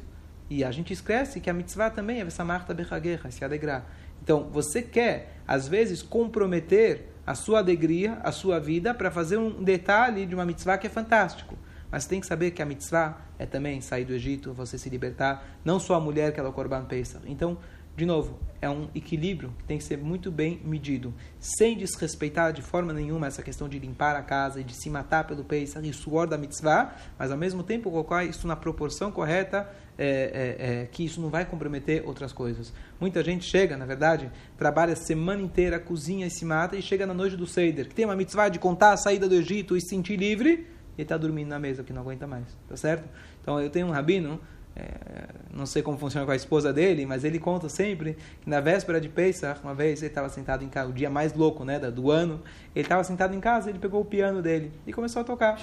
E 0.51 0.63
a 0.63 0.69
gente 0.69 0.93
esquece 0.93 1.39
que 1.39 1.49
a 1.49 1.53
mitzvah 1.53 1.89
também 1.89 2.21
é 2.21 2.25
essa 2.25 2.45
marta 2.45 2.75
bechaguerra, 2.75 3.31
se 3.31 3.43
alegrar. 3.43 3.87
Então, 4.21 4.49
você 4.51 4.83
quer, 4.83 5.37
às 5.47 5.67
vezes, 5.67 6.03
comprometer 6.03 7.09
a 7.25 7.33
sua 7.33 7.57
alegria, 7.57 8.19
a 8.23 8.31
sua 8.31 8.59
vida, 8.59 8.93
para 8.93 9.09
fazer 9.09 9.37
um 9.37 9.63
detalhe 9.63 10.27
de 10.27 10.35
uma 10.35 10.45
mitzvah 10.45 10.77
que 10.77 10.85
é 10.85 10.89
fantástico. 10.91 11.57
Mas 11.93 12.07
tem 12.07 12.19
que 12.19 12.25
saber 12.25 12.49
que 12.49 12.59
a 12.59 12.65
mitzvah 12.65 13.21
é 13.37 13.45
também 13.45 13.79
sair 13.79 14.03
do 14.03 14.13
Egito, 14.13 14.51
você 14.51 14.79
se 14.79 14.89
libertar, 14.89 15.45
não 15.63 15.79
só 15.79 15.93
a 15.93 15.99
mulher 15.99 16.33
que 16.33 16.39
ela 16.39 16.49
é 16.49 16.51
o 16.51 16.53
Korban 16.53 16.85
Pesach. 16.85 17.23
Então, 17.27 17.55
de 17.95 18.03
novo, 18.03 18.39
é 18.59 18.67
um 18.67 18.89
equilíbrio 18.95 19.53
que 19.59 19.65
tem 19.65 19.77
que 19.77 19.83
ser 19.83 19.99
muito 19.99 20.31
bem 20.31 20.59
medido, 20.65 21.13
sem 21.39 21.77
desrespeitar 21.77 22.51
de 22.51 22.63
forma 22.63 22.91
nenhuma 22.93 23.27
essa 23.27 23.43
questão 23.43 23.69
de 23.69 23.77
limpar 23.77 24.15
a 24.15 24.23
casa 24.23 24.59
e 24.59 24.63
de 24.63 24.73
se 24.73 24.89
matar 24.89 25.27
pelo 25.27 25.43
Pesach 25.43 25.87
e 25.87 25.93
suor 25.93 26.25
da 26.25 26.35
mitzvah, 26.35 26.95
mas 27.19 27.29
ao 27.29 27.37
mesmo 27.37 27.61
tempo 27.61 27.91
colocar 27.91 28.25
isso 28.25 28.47
na 28.47 28.55
proporção 28.55 29.11
correta, 29.11 29.69
é, 29.95 30.07
é, 30.07 30.81
é, 30.81 30.85
que 30.87 31.05
isso 31.05 31.21
não 31.21 31.29
vai 31.29 31.45
comprometer 31.45 32.01
outras 32.07 32.33
coisas. 32.33 32.73
Muita 32.99 33.23
gente 33.23 33.45
chega, 33.45 33.77
na 33.77 33.85
verdade, 33.85 34.31
trabalha 34.57 34.93
a 34.93 34.95
semana 34.95 35.43
inteira, 35.43 35.79
cozinha 35.79 36.25
e 36.25 36.31
se 36.31 36.43
mata, 36.43 36.75
e 36.75 36.81
chega 36.81 37.05
na 37.05 37.13
noite 37.13 37.37
do 37.37 37.45
Seider, 37.45 37.87
que 37.87 37.93
tem 37.93 38.05
uma 38.05 38.15
mitzvah 38.15 38.49
de 38.49 38.57
contar 38.57 38.93
a 38.93 38.97
saída 38.97 39.29
do 39.29 39.35
Egito 39.35 39.77
e 39.77 39.81
se 39.81 39.89
sentir 39.89 40.15
livre, 40.15 40.72
ele 40.97 41.03
está 41.03 41.17
dormindo 41.17 41.49
na 41.49 41.59
mesa, 41.59 41.83
porque 41.83 41.93
não 41.93 42.01
aguenta 42.01 42.27
mais, 42.27 42.45
tá 42.67 42.77
certo? 42.77 43.07
Então 43.41 43.59
eu 43.59 43.69
tenho 43.69 43.87
um 43.87 43.91
rabino, 43.91 44.39
é, 44.75 45.27
não 45.53 45.65
sei 45.65 45.81
como 45.81 45.97
funciona 45.97 46.25
com 46.25 46.31
a 46.31 46.35
esposa 46.35 46.73
dele, 46.73 47.05
mas 47.05 47.23
ele 47.23 47.39
conta 47.39 47.69
sempre 47.69 48.17
que 48.41 48.49
na 48.49 48.59
véspera 48.59 48.99
de 48.99 49.09
Pesach, 49.09 49.59
uma 49.63 49.73
vez 49.73 50.01
ele 50.01 50.09
estava 50.09 50.29
sentado 50.29 50.63
em 50.63 50.69
casa, 50.69 50.89
o 50.89 50.93
dia 50.93 51.09
mais 51.09 51.33
louco 51.33 51.63
né, 51.63 51.79
do 51.79 52.09
ano, 52.09 52.41
ele 52.75 52.85
estava 52.85 53.03
sentado 53.03 53.35
em 53.35 53.39
casa, 53.39 53.69
ele 53.69 53.79
pegou 53.79 54.01
o 54.01 54.05
piano 54.05 54.41
dele 54.41 54.71
e 54.87 54.93
começou 54.93 55.21
a 55.21 55.25
tocar. 55.25 55.59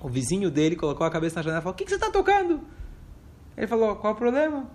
O 0.00 0.08
vizinho 0.08 0.50
dele 0.50 0.76
colocou 0.76 1.06
a 1.06 1.10
cabeça 1.10 1.36
na 1.36 1.42
janela 1.42 1.60
e 1.60 1.62
falou: 1.62 1.74
O 1.74 1.76
que, 1.76 1.84
que 1.84 1.90
você 1.90 1.96
está 1.96 2.10
tocando? 2.10 2.60
Ele 3.56 3.66
falou: 3.66 3.96
Qual 3.96 4.12
o 4.12 4.16
problema? 4.16 4.70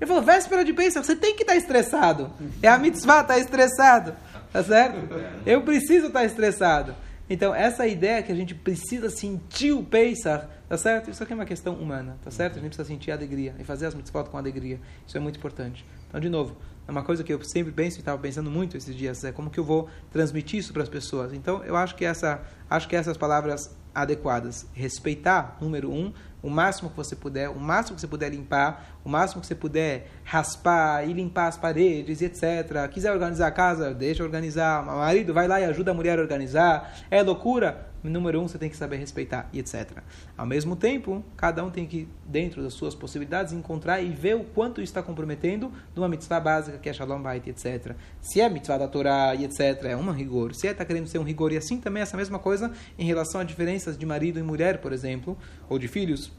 Ele 0.00 0.06
falou: 0.06 0.22
Véspera 0.22 0.64
de 0.64 0.72
Pesach, 0.72 1.06
você 1.06 1.16
tem 1.16 1.34
que 1.34 1.42
estar 1.42 1.54
tá 1.54 1.58
estressado. 1.58 2.30
É 2.62 2.68
a 2.68 2.78
mitzvah, 2.78 3.20
está 3.20 3.38
estressado. 3.38 4.16
Tá 4.52 4.62
certo? 4.62 4.98
Eu 5.46 5.62
preciso 5.62 6.08
estar 6.08 6.20
tá 6.20 6.24
estressado. 6.24 6.94
Então, 7.30 7.54
essa 7.54 7.86
ideia 7.86 8.22
que 8.22 8.32
a 8.32 8.34
gente 8.34 8.54
precisa 8.54 9.10
sentir 9.10 9.72
o 9.72 9.82
Pesach, 9.84 10.46
tá 10.68 10.78
certo? 10.78 11.10
Isso 11.10 11.22
aqui 11.22 11.32
é 11.32 11.36
uma 11.36 11.44
questão 11.44 11.74
humana, 11.74 12.18
tá 12.22 12.30
certo? 12.30 12.58
A 12.58 12.60
gente 12.60 12.70
precisa 12.70 12.88
sentir 12.88 13.10
a 13.10 13.14
alegria 13.14 13.54
e 13.58 13.64
fazer 13.64 13.86
as 13.86 13.94
mitzvot 13.94 14.30
com 14.30 14.38
alegria. 14.38 14.80
Isso 15.06 15.16
é 15.16 15.20
muito 15.20 15.36
importante. 15.36 15.84
Então, 16.08 16.18
de 16.18 16.28
novo, 16.30 16.56
é 16.86 16.90
uma 16.90 17.02
coisa 17.02 17.22
que 17.22 17.30
eu 17.30 17.44
sempre 17.44 17.70
penso 17.70 17.98
e 17.98 18.00
estava 18.00 18.16
pensando 18.18 18.50
muito 18.50 18.76
esses 18.78 18.96
dias, 18.96 19.22
é 19.22 19.30
como 19.30 19.50
que 19.50 19.60
eu 19.60 19.64
vou 19.64 19.90
transmitir 20.10 20.58
isso 20.58 20.72
para 20.72 20.82
as 20.82 20.88
pessoas. 20.88 21.34
Então, 21.34 21.62
eu 21.64 21.76
acho 21.76 21.94
que 21.94 22.04
essa, 22.04 22.42
acho 22.70 22.88
que 22.88 22.96
essas 22.96 23.16
palavras 23.16 23.76
adequadas, 23.94 24.66
respeitar, 24.72 25.58
número 25.60 25.92
um, 25.92 26.12
o 26.42 26.48
máximo 26.48 26.88
que 26.88 26.96
você 26.96 27.14
puder, 27.14 27.50
o 27.50 27.58
máximo 27.58 27.96
que 27.96 28.00
você 28.00 28.06
puder 28.06 28.30
limpar, 28.30 28.97
o 29.08 29.10
máximo 29.10 29.40
que 29.40 29.46
você 29.46 29.54
puder 29.54 30.06
raspar 30.22 31.08
e 31.08 31.14
limpar 31.14 31.46
as 31.46 31.56
paredes, 31.56 32.20
etc. 32.20 32.86
Quiser 32.92 33.10
organizar 33.10 33.46
a 33.46 33.50
casa, 33.50 33.94
deixa 33.94 34.22
organizar. 34.22 34.82
O 34.82 34.98
marido 34.98 35.32
vai 35.32 35.48
lá 35.48 35.58
e 35.58 35.64
ajuda 35.64 35.92
a 35.92 35.94
mulher 35.94 36.18
a 36.18 36.22
organizar. 36.22 36.94
É 37.10 37.22
loucura? 37.22 37.88
Número 38.02 38.40
um, 38.40 38.46
você 38.46 38.58
tem 38.58 38.70
que 38.70 38.76
saber 38.76 38.96
respeitar, 38.98 39.48
etc. 39.52 40.02
Ao 40.36 40.46
mesmo 40.46 40.76
tempo, 40.76 41.24
cada 41.36 41.64
um 41.64 41.70
tem 41.70 41.84
que, 41.84 42.06
dentro 42.24 42.62
das 42.62 42.74
suas 42.74 42.94
possibilidades, 42.94 43.52
encontrar 43.52 44.00
e 44.00 44.10
ver 44.10 44.36
o 44.36 44.44
quanto 44.44 44.80
está 44.80 45.02
comprometendo 45.02 45.72
numa 45.96 46.06
mitzvah 46.06 46.38
básica 46.38 46.78
que 46.78 46.88
é 46.88 46.92
Shalom 46.92 47.20
Bait, 47.20 47.44
etc. 47.48 47.96
Se 48.20 48.40
é 48.40 48.48
mitzvah 48.48 48.78
da 48.78 48.86
Torá, 48.86 49.34
etc., 49.34 49.84
é 49.84 49.96
um 49.96 50.10
rigor. 50.12 50.54
Se 50.54 50.68
é 50.68 50.70
está 50.70 50.84
querendo 50.84 51.08
ser 51.08 51.18
um 51.18 51.24
rigor, 51.24 51.50
e 51.50 51.56
assim 51.56 51.80
também 51.80 52.02
essa 52.02 52.16
mesma 52.16 52.38
coisa 52.38 52.70
em 52.98 53.06
relação 53.06 53.40
a 53.40 53.44
diferenças 53.44 53.98
de 53.98 54.06
marido 54.06 54.38
e 54.38 54.42
mulher, 54.42 54.78
por 54.80 54.92
exemplo, 54.92 55.36
ou 55.68 55.78
de 55.78 55.88
filhos, 55.88 56.30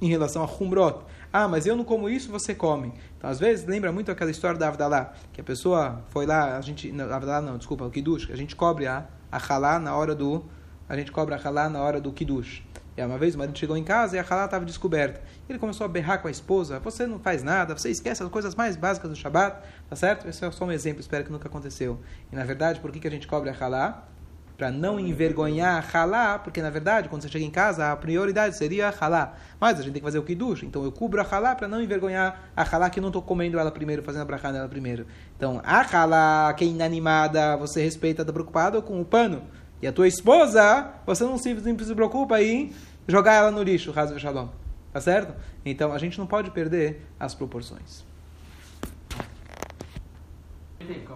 em 0.00 0.08
relação 0.08 0.42
a 0.42 0.46
Humrot. 0.46 1.04
Ah, 1.32 1.48
mas 1.48 1.66
eu 1.66 1.76
não 1.76 1.84
como 1.84 2.08
isso, 2.08 2.30
você 2.30 2.54
come. 2.54 2.92
Então, 3.16 3.28
às 3.28 3.38
vezes, 3.38 3.66
lembra 3.66 3.92
muito 3.92 4.10
aquela 4.10 4.30
história 4.30 4.58
da 4.58 4.68
Avdalá, 4.68 5.12
que 5.32 5.40
a 5.40 5.44
pessoa 5.44 6.02
foi 6.08 6.26
lá, 6.26 6.56
a 6.56 6.60
gente, 6.60 6.90
não, 6.92 7.12
Avdalá 7.12 7.40
não, 7.40 7.58
desculpa, 7.58 7.84
o 7.84 7.90
Kiddush, 7.90 8.30
a 8.30 8.36
gente 8.36 8.54
cobre 8.56 8.86
a, 8.86 9.06
a 9.30 9.54
halá 9.54 9.78
na 9.78 9.94
hora 9.94 10.14
do, 10.14 10.44
a 10.88 10.96
gente 10.96 11.10
cobra 11.12 11.36
a 11.36 11.48
halá 11.48 11.68
na 11.68 11.82
hora 11.82 12.00
do 12.00 12.12
Kiddush. 12.12 12.62
E 12.96 13.04
uma 13.04 13.18
vez 13.18 13.34
o 13.34 13.38
marido 13.38 13.58
chegou 13.58 13.76
em 13.76 13.84
casa 13.84 14.16
e 14.16 14.18
a 14.18 14.24
halá 14.28 14.46
estava 14.46 14.64
descoberta. 14.64 15.20
Ele 15.46 15.58
começou 15.58 15.84
a 15.84 15.88
berrar 15.88 16.22
com 16.22 16.28
a 16.28 16.30
esposa, 16.30 16.78
você 16.78 17.06
não 17.06 17.18
faz 17.18 17.42
nada, 17.42 17.76
você 17.76 17.90
esquece 17.90 18.22
as 18.22 18.28
coisas 18.30 18.54
mais 18.54 18.74
básicas 18.74 19.10
do 19.10 19.16
Shabat, 19.16 19.60
tá 19.88 19.94
certo? 19.96 20.26
Esse 20.26 20.44
é 20.44 20.50
só 20.50 20.64
um 20.64 20.72
exemplo, 20.72 21.00
espero 21.00 21.22
que 21.22 21.30
nunca 21.30 21.46
aconteceu. 21.46 22.00
E, 22.32 22.36
na 22.36 22.44
verdade, 22.44 22.80
por 22.80 22.90
que, 22.90 22.98
que 22.98 23.06
a 23.06 23.10
gente 23.10 23.26
cobre 23.26 23.50
a 23.50 23.54
halá? 23.58 24.08
Para 24.56 24.70
não 24.70 24.98
envergonhar 24.98 25.84
halá, 25.94 26.38
porque 26.38 26.62
na 26.62 26.70
verdade, 26.70 27.08
quando 27.08 27.22
você 27.22 27.28
chega 27.28 27.44
em 27.44 27.50
casa, 27.50 27.92
a 27.92 27.96
prioridade 27.96 28.56
seria 28.56 28.92
halá. 28.98 29.34
Mas 29.60 29.78
a 29.78 29.82
gente 29.82 29.92
tem 29.92 30.00
que 30.00 30.06
fazer 30.06 30.18
o 30.18 30.22
kiddush, 30.22 30.62
então 30.62 30.82
eu 30.82 30.90
cubro 30.90 31.20
a 31.20 31.24
halá 31.24 31.54
para 31.54 31.68
não 31.68 31.82
envergonhar 31.82 32.50
a 32.56 32.62
halá 32.62 32.88
que 32.88 32.98
eu 32.98 33.02
não 33.02 33.10
estou 33.10 33.20
comendo 33.20 33.58
ela 33.58 33.70
primeiro, 33.70 34.02
fazendo 34.02 34.22
a 34.22 34.24
brachá 34.24 34.50
nela 34.50 34.68
primeiro. 34.68 35.06
Então, 35.36 35.60
a 35.62 35.82
halá 35.82 36.54
que 36.54 36.64
é 36.64 36.68
inanimada, 36.68 37.56
você 37.56 37.82
respeita, 37.82 38.22
está 38.22 38.32
preocupado 38.32 38.80
com 38.80 39.00
o 39.00 39.04
pano. 39.04 39.42
E 39.82 39.86
a 39.86 39.92
tua 39.92 40.08
esposa, 40.08 40.90
você 41.04 41.22
não 41.24 41.36
se, 41.36 41.54
se 41.60 41.94
preocupa 41.94 42.40
em 42.42 42.72
jogar 43.06 43.34
ela 43.34 43.50
no 43.50 43.62
lixo, 43.62 43.90
raso 43.90 44.18
shalom. 44.18 44.48
Tá 44.90 45.00
certo? 45.00 45.34
Então, 45.64 45.92
a 45.92 45.98
gente 45.98 46.18
não 46.18 46.26
pode 46.26 46.50
perder 46.50 47.06
as 47.20 47.34
proporções. 47.34 48.02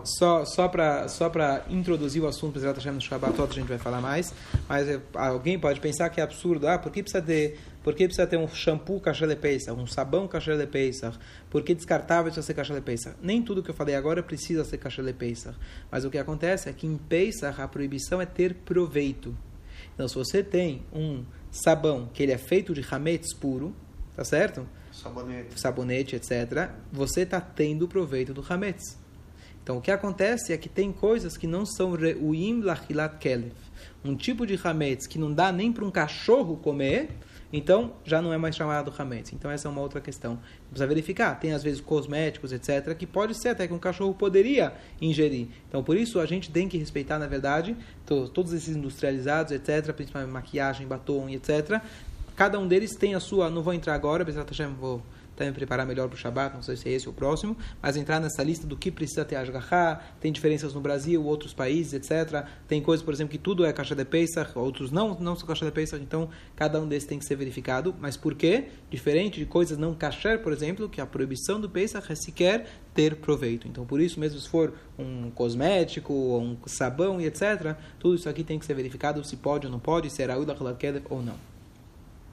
Só, 0.04 0.44
só 0.44 0.68
para 0.68 1.08
só 1.08 1.30
introduzir 1.68 2.22
o 2.22 2.26
assunto, 2.26 2.58
para 2.58 2.72
Hashem 2.72 2.92
no 2.92 3.00
Shabbat, 3.00 3.40
a 3.40 3.46
gente 3.46 3.68
vai 3.68 3.78
falar 3.78 4.00
mais, 4.00 4.34
mas 4.68 4.86
alguém 5.14 5.58
pode 5.58 5.80
pensar 5.80 6.08
que 6.10 6.20
é 6.20 6.24
absurdo, 6.24 6.66
ah, 6.66 6.78
por 6.78 6.90
que 6.90 7.02
precisa 7.02 7.22
ter, 7.22 7.58
por 7.82 7.94
que 7.94 8.04
precisa 8.04 8.26
ter 8.26 8.36
um 8.36 8.48
shampoo 8.48 9.00
kasher 9.00 9.28
de 9.28 9.36
Pesach, 9.36 9.78
um 9.78 9.86
sabão 9.86 10.26
kasher 10.26 10.56
de 10.56 10.66
Pesach, 10.66 11.18
por 11.48 11.62
que 11.62 11.74
descartável 11.74 12.24
precisa 12.24 12.46
ser 12.46 12.54
kasher 12.54 12.76
de 12.76 12.82
Pesach? 12.82 13.16
Nem 13.22 13.42
tudo 13.42 13.62
que 13.62 13.70
eu 13.70 13.74
falei 13.74 13.94
agora 13.94 14.22
precisa 14.22 14.64
ser 14.64 14.78
kasher 14.78 15.04
de 15.04 15.12
Pesach, 15.12 15.56
mas 15.90 16.04
o 16.04 16.10
que 16.10 16.18
acontece 16.18 16.68
é 16.68 16.72
que 16.72 16.86
em 16.86 16.96
Pesach 16.96 17.60
a 17.60 17.68
proibição 17.68 18.20
é 18.20 18.26
ter 18.26 18.54
proveito. 18.54 19.36
Então, 19.94 20.08
se 20.08 20.14
você 20.14 20.42
tem 20.42 20.82
um 20.92 21.24
sabão 21.50 22.08
que 22.12 22.22
ele 22.22 22.32
é 22.32 22.38
feito 22.38 22.72
de 22.72 22.84
hametz 22.90 23.34
puro, 23.34 23.74
tá 24.16 24.24
certo? 24.24 24.66
Sabonete. 24.92 25.60
Sabonete, 25.60 26.16
etc. 26.16 26.70
Você 26.92 27.22
está 27.22 27.40
tendo 27.40 27.88
proveito 27.88 28.34
do 28.34 28.44
hametz. 28.48 28.99
Então, 29.62 29.78
o 29.78 29.80
que 29.80 29.90
acontece 29.90 30.52
é 30.52 30.56
que 30.56 30.68
tem 30.68 30.90
coisas 30.90 31.36
que 31.36 31.46
não 31.46 31.64
são 31.64 31.92
reuim 31.92 32.60
lachilat 32.60 33.18
kelef. 33.18 33.54
Um 34.04 34.16
tipo 34.16 34.46
de 34.46 34.58
hametz 34.62 35.06
que 35.06 35.18
não 35.18 35.32
dá 35.32 35.52
nem 35.52 35.72
para 35.72 35.84
um 35.84 35.90
cachorro 35.90 36.56
comer, 36.56 37.10
então 37.52 37.92
já 38.04 38.22
não 38.22 38.32
é 38.32 38.38
mais 38.38 38.56
chamado 38.56 38.92
hametz. 38.96 39.32
Então, 39.32 39.50
essa 39.50 39.68
é 39.68 39.70
uma 39.70 39.80
outra 39.80 40.00
questão. 40.00 40.38
Precisa 40.68 40.86
verificar. 40.86 41.38
Tem, 41.38 41.52
às 41.52 41.62
vezes, 41.62 41.80
cosméticos, 41.80 42.52
etc., 42.52 42.94
que 42.96 43.06
pode 43.06 43.34
ser 43.34 43.50
até 43.50 43.66
que 43.66 43.74
um 43.74 43.78
cachorro 43.78 44.14
poderia 44.14 44.72
ingerir. 45.00 45.48
Então, 45.68 45.82
por 45.82 45.96
isso, 45.96 46.18
a 46.18 46.26
gente 46.26 46.50
tem 46.50 46.68
que 46.68 46.78
respeitar, 46.78 47.18
na 47.18 47.26
verdade, 47.26 47.76
todos 48.06 48.52
esses 48.52 48.74
industrializados, 48.74 49.52
etc., 49.52 49.92
principalmente 49.92 50.32
maquiagem, 50.32 50.86
batom, 50.86 51.28
etc., 51.28 51.82
cada 52.34 52.58
um 52.58 52.66
deles 52.66 52.94
tem 52.96 53.14
a 53.14 53.20
sua. 53.20 53.50
Não 53.50 53.62
vou 53.62 53.74
entrar 53.74 53.94
agora, 53.94 54.24
vou 54.78 55.02
também 55.40 55.54
preparar 55.54 55.86
melhor 55.86 56.06
para 56.06 56.14
o 56.14 56.18
Shabat, 56.18 56.54
não 56.54 56.62
sei 56.62 56.76
se 56.76 56.88
é 56.88 56.92
esse 56.92 57.08
o 57.08 57.12
próximo, 57.14 57.56
mas 57.80 57.96
entrar 57.96 58.20
nessa 58.20 58.42
lista 58.42 58.66
do 58.66 58.76
que 58.76 58.90
precisa 58.90 59.24
ter 59.24 59.36
Ashgaha, 59.36 60.00
tem 60.20 60.30
diferenças 60.30 60.74
no 60.74 60.80
Brasil, 60.82 61.24
outros 61.24 61.54
países, 61.54 61.94
etc. 61.94 62.44
Tem 62.68 62.82
coisas, 62.82 63.02
por 63.02 63.14
exemplo, 63.14 63.32
que 63.32 63.38
tudo 63.38 63.64
é 63.64 63.72
caixa 63.72 63.94
de 63.94 64.04
Pesach, 64.04 64.50
outros 64.54 64.90
não, 64.90 65.18
não 65.18 65.34
são 65.34 65.46
caixa 65.46 65.64
de 65.64 65.72
Pesach, 65.72 66.02
então 66.02 66.28
cada 66.54 66.78
um 66.78 66.86
desses 66.86 67.08
tem 67.08 67.18
que 67.18 67.24
ser 67.24 67.36
verificado. 67.36 67.94
Mas 67.98 68.16
por 68.18 68.34
quê? 68.34 68.66
Diferente 68.90 69.38
de 69.38 69.46
coisas 69.46 69.78
não 69.78 69.94
kasher, 69.94 70.42
por 70.42 70.52
exemplo, 70.52 70.88
que 70.88 71.00
a 71.00 71.06
proibição 71.06 71.58
do 71.58 71.70
Pesach 71.70 72.12
é 72.12 72.14
sequer 72.14 72.66
ter 72.92 73.16
proveito. 73.16 73.66
Então, 73.66 73.86
por 73.86 74.00
isso, 74.00 74.20
mesmo 74.20 74.38
se 74.38 74.48
for 74.48 74.74
um 74.98 75.30
cosmético, 75.30 76.12
um 76.12 76.56
sabão 76.66 77.18
e 77.18 77.24
etc., 77.24 77.76
tudo 77.98 78.14
isso 78.14 78.28
aqui 78.28 78.44
tem 78.44 78.58
que 78.58 78.66
ser 78.66 78.74
verificado 78.74 79.24
se 79.24 79.36
pode 79.36 79.66
ou 79.66 79.72
não 79.72 79.80
pode, 79.80 80.10
se 80.10 80.22
era 80.22 80.36
ou 80.36 81.22
não 81.22 81.49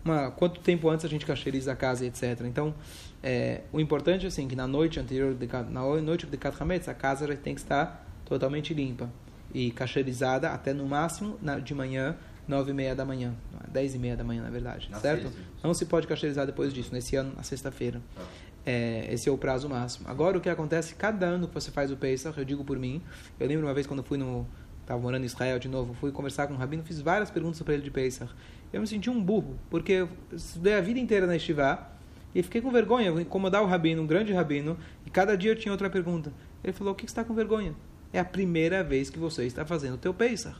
uma, 0.08 0.32
quanto 0.32 0.60
tempo 0.62 0.89
antes 0.89 1.05
a 1.05 1.10
gente 1.10 1.26
cacheriza 1.26 1.74
a 1.74 1.76
casa, 1.76 2.05
etc. 2.05 2.41
Então, 2.45 2.74
é, 3.22 3.62
o 3.72 3.80
importante 3.80 4.26
é 4.26 4.28
assim, 4.28 4.47
que 4.47 4.55
na 4.55 4.68
noite 4.68 4.99
anterior, 4.99 5.34
de, 5.34 5.47
na 5.70 5.82
noite 6.01 6.26
de 6.26 6.38
Kat 6.38 6.55
a 6.88 6.93
casa 6.93 7.28
já 7.28 7.36
tem 7.36 7.53
que 7.53 7.62
estar 7.62 8.05
totalmente 8.26 8.74
limpa 8.74 9.10
e 9.53 9.72
cacherizada 9.72 10.49
até 10.49 10.74
no 10.74 10.86
máximo 10.86 11.38
na, 11.41 11.60
de 11.60 11.74
manhã, 11.74 12.16
nove 12.47 12.72
e 12.72 12.74
meia 12.74 12.95
da 12.95 13.05
manhã, 13.05 13.36
dez 13.72 13.95
e 13.95 13.99
meia 13.99 14.16
da 14.16 14.24
manhã, 14.24 14.43
na 14.43 14.49
verdade, 14.49 14.89
na 14.89 14.99
certo? 14.99 15.24
Sexta. 15.24 15.41
Não 15.64 15.74
se 15.74 15.86
pode 15.86 16.08
cacherizar 16.08 16.45
depois 16.45 16.74
disso, 16.74 16.93
nesse 16.93 17.16
ano, 17.16 17.34
na 17.36 17.43
sexta-feira. 17.43 18.01
Ah. 18.18 18.24
É, 18.66 19.08
esse 19.14 19.30
é 19.30 19.32
o 19.32 19.38
prazo 19.38 19.70
máximo. 19.70 20.10
Agora, 20.10 20.38
o 20.38 20.41
que 20.41 20.49
acontece, 20.49 20.93
cada 20.95 21.26
ano 21.26 21.47
que 21.47 21.53
você 21.53 21.72
faz 21.72 21.89
o 21.89 21.95
Pesach, 21.95 22.38
eu 22.38 22.43
digo 22.43 22.66
por 22.66 22.78
mim, 22.78 23.01
eu 23.39 23.47
lembro 23.47 23.66
uma 23.66 23.74
vez 23.74 23.88
quando 23.88 23.99
eu 23.99 24.05
fui 24.05 24.18
no... 24.18 24.45
Estava 24.82 25.01
morando 25.01 25.24
em 25.24 25.26
Israel 25.26 25.60
de 25.60 25.68
novo, 25.68 25.93
fui 25.93 26.14
conversar 26.14 26.47
com 26.47 26.53
o 26.53 26.58
Rabino, 26.58 26.82
fiz 26.82 27.01
várias 27.01 27.30
perguntas 27.30 27.62
para 27.62 27.74
ele 27.74 27.84
de 27.84 27.91
Pesach 27.91 28.34
eu 28.72 28.82
me 28.82 28.88
senti 28.88 29.09
um 29.09 29.22
burro, 29.22 29.57
porque 29.70 29.93
eu 29.93 30.09
estudei 30.32 30.74
a 30.76 30.82
vida 30.82 30.99
inteira 30.99 31.26
na 31.26 31.36
Estivá, 31.36 31.91
E 32.36 32.43
fiquei 32.43 32.61
com 32.61 32.70
vergonha, 32.70 33.11
vou 33.11 33.22
incomodar 33.22 33.63
o 33.63 33.65
rabino, 33.65 34.03
um 34.03 34.07
grande 34.07 34.34
rabino, 34.34 34.78
e 35.05 35.09
cada 35.09 35.36
dia 35.36 35.51
eu 35.51 35.55
tinha 35.55 35.72
outra 35.72 35.89
pergunta. 35.89 36.32
Ele 36.63 36.74
falou: 36.74 36.93
O 36.93 36.95
que 36.95 37.03
você 37.03 37.07
está 37.07 37.24
com 37.24 37.34
vergonha? 37.34 37.74
É 38.11 38.20
a 38.20 38.26
primeira 38.26 38.84
vez 38.84 39.09
que 39.09 39.18
você 39.18 39.45
está 39.45 39.65
fazendo 39.65 39.95
o 39.95 39.97
teu 39.97 40.13
Pesach. 40.13 40.55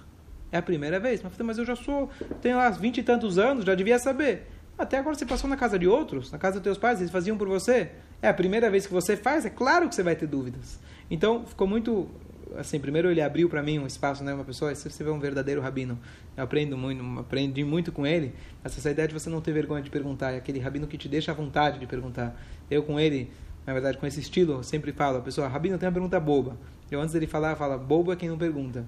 É 0.52 0.58
a 0.58 0.62
primeira 0.62 1.00
vez. 1.00 1.22
Mas, 1.22 1.38
mas 1.38 1.58
eu 1.58 1.66
já 1.66 1.76
sou, 1.76 2.10
tenho 2.42 2.58
lá 2.58 2.70
vinte 2.70 3.00
e 3.00 3.04
tantos 3.04 3.38
anos, 3.38 3.66
já 3.66 3.76
devia 3.76 4.00
saber. 4.00 4.48
Até 4.78 5.00
agora 5.00 5.16
você 5.16 5.26
passou 5.26 5.50
na 5.50 5.58
casa 5.58 5.78
de 5.78 5.88
outros, 5.88 6.32
na 6.32 6.38
casa 6.38 6.56
dos 6.56 6.64
teus 6.64 6.78
pais, 6.78 7.00
eles 7.00 7.12
faziam 7.12 7.38
por 7.38 7.48
você. 7.48 7.92
É 8.22 8.30
a 8.30 8.34
primeira 8.34 8.70
vez 8.70 8.86
que 8.86 8.94
você 8.94 9.18
faz, 9.18 9.46
é 9.46 9.50
claro 9.50 9.90
que 9.90 9.96
você 9.96 10.04
vai 10.04 10.16
ter 10.16 10.28
dúvidas. 10.28 10.80
Então, 11.10 11.46
ficou 11.46 11.68
muito 11.68 12.08
assim, 12.56 12.80
primeiro 12.80 13.10
ele 13.10 13.22
abriu 13.22 13.50
para 13.50 13.62
mim 13.62 13.80
um 13.80 13.88
espaço, 13.88 14.24
né, 14.24 14.34
uma 14.34 14.44
pessoa, 14.44 14.74
se 14.74 14.90
você 14.90 15.04
vê 15.04 15.10
um 15.10 15.20
verdadeiro 15.20 15.62
rabino, 15.62 15.98
eu 16.36 16.44
aprendo 16.44 16.78
muito, 16.78 17.04
aprendi 17.20 17.64
muito 17.64 17.92
com 17.92 18.06
ele, 18.06 18.34
essa 18.64 18.90
ideia 18.90 19.08
de 19.08 19.14
você 19.14 19.30
não 19.30 19.42
ter 19.42 19.52
vergonha 19.52 19.82
de 19.82 19.90
perguntar, 19.90 20.32
é 20.32 20.38
aquele 20.38 20.60
rabino 20.60 20.88
que 20.88 20.98
te 20.98 21.10
deixa 21.10 21.32
à 21.32 21.36
vontade 21.36 21.80
de 21.80 21.88
perguntar. 21.88 22.40
Eu 22.70 22.84
com 22.84 23.00
ele, 23.00 23.30
na 23.66 23.74
verdade, 23.74 23.98
com 23.98 24.06
esse 24.06 24.20
estilo, 24.20 24.64
sempre 24.64 24.92
falo, 24.92 25.18
a 25.18 25.22
pessoa, 25.22 25.48
rabino 25.48 25.78
tem 25.78 25.88
uma 25.88 25.94
pergunta 25.94 26.20
boba. 26.20 26.58
Eu 26.90 27.02
antes 27.02 27.14
dele 27.14 27.28
falar, 27.28 27.56
fala, 27.56 27.78
bobo 27.78 28.12
é 28.14 28.16
quem 28.16 28.30
não 28.30 28.38
pergunta. 28.38 28.86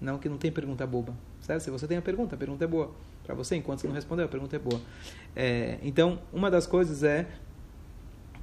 Não 0.00 0.18
que 0.18 0.28
não 0.28 0.38
tem 0.38 0.50
pergunta 0.50 0.86
boba. 0.86 1.14
Certo? 1.40 1.62
Se 1.62 1.70
você 1.70 1.86
tem 1.86 1.98
a 1.98 2.02
pergunta, 2.02 2.34
a 2.34 2.38
pergunta 2.38 2.64
é 2.64 2.68
boa. 2.68 2.94
Para 3.24 3.34
você, 3.34 3.56
enquanto 3.56 3.80
você 3.80 3.86
não 3.86 3.94
respondeu, 3.94 4.24
a 4.24 4.28
pergunta 4.28 4.56
é 4.56 4.58
boa. 4.58 4.80
É, 5.36 5.78
então, 5.82 6.20
uma 6.32 6.50
das 6.50 6.66
coisas 6.66 7.02
é 7.02 7.26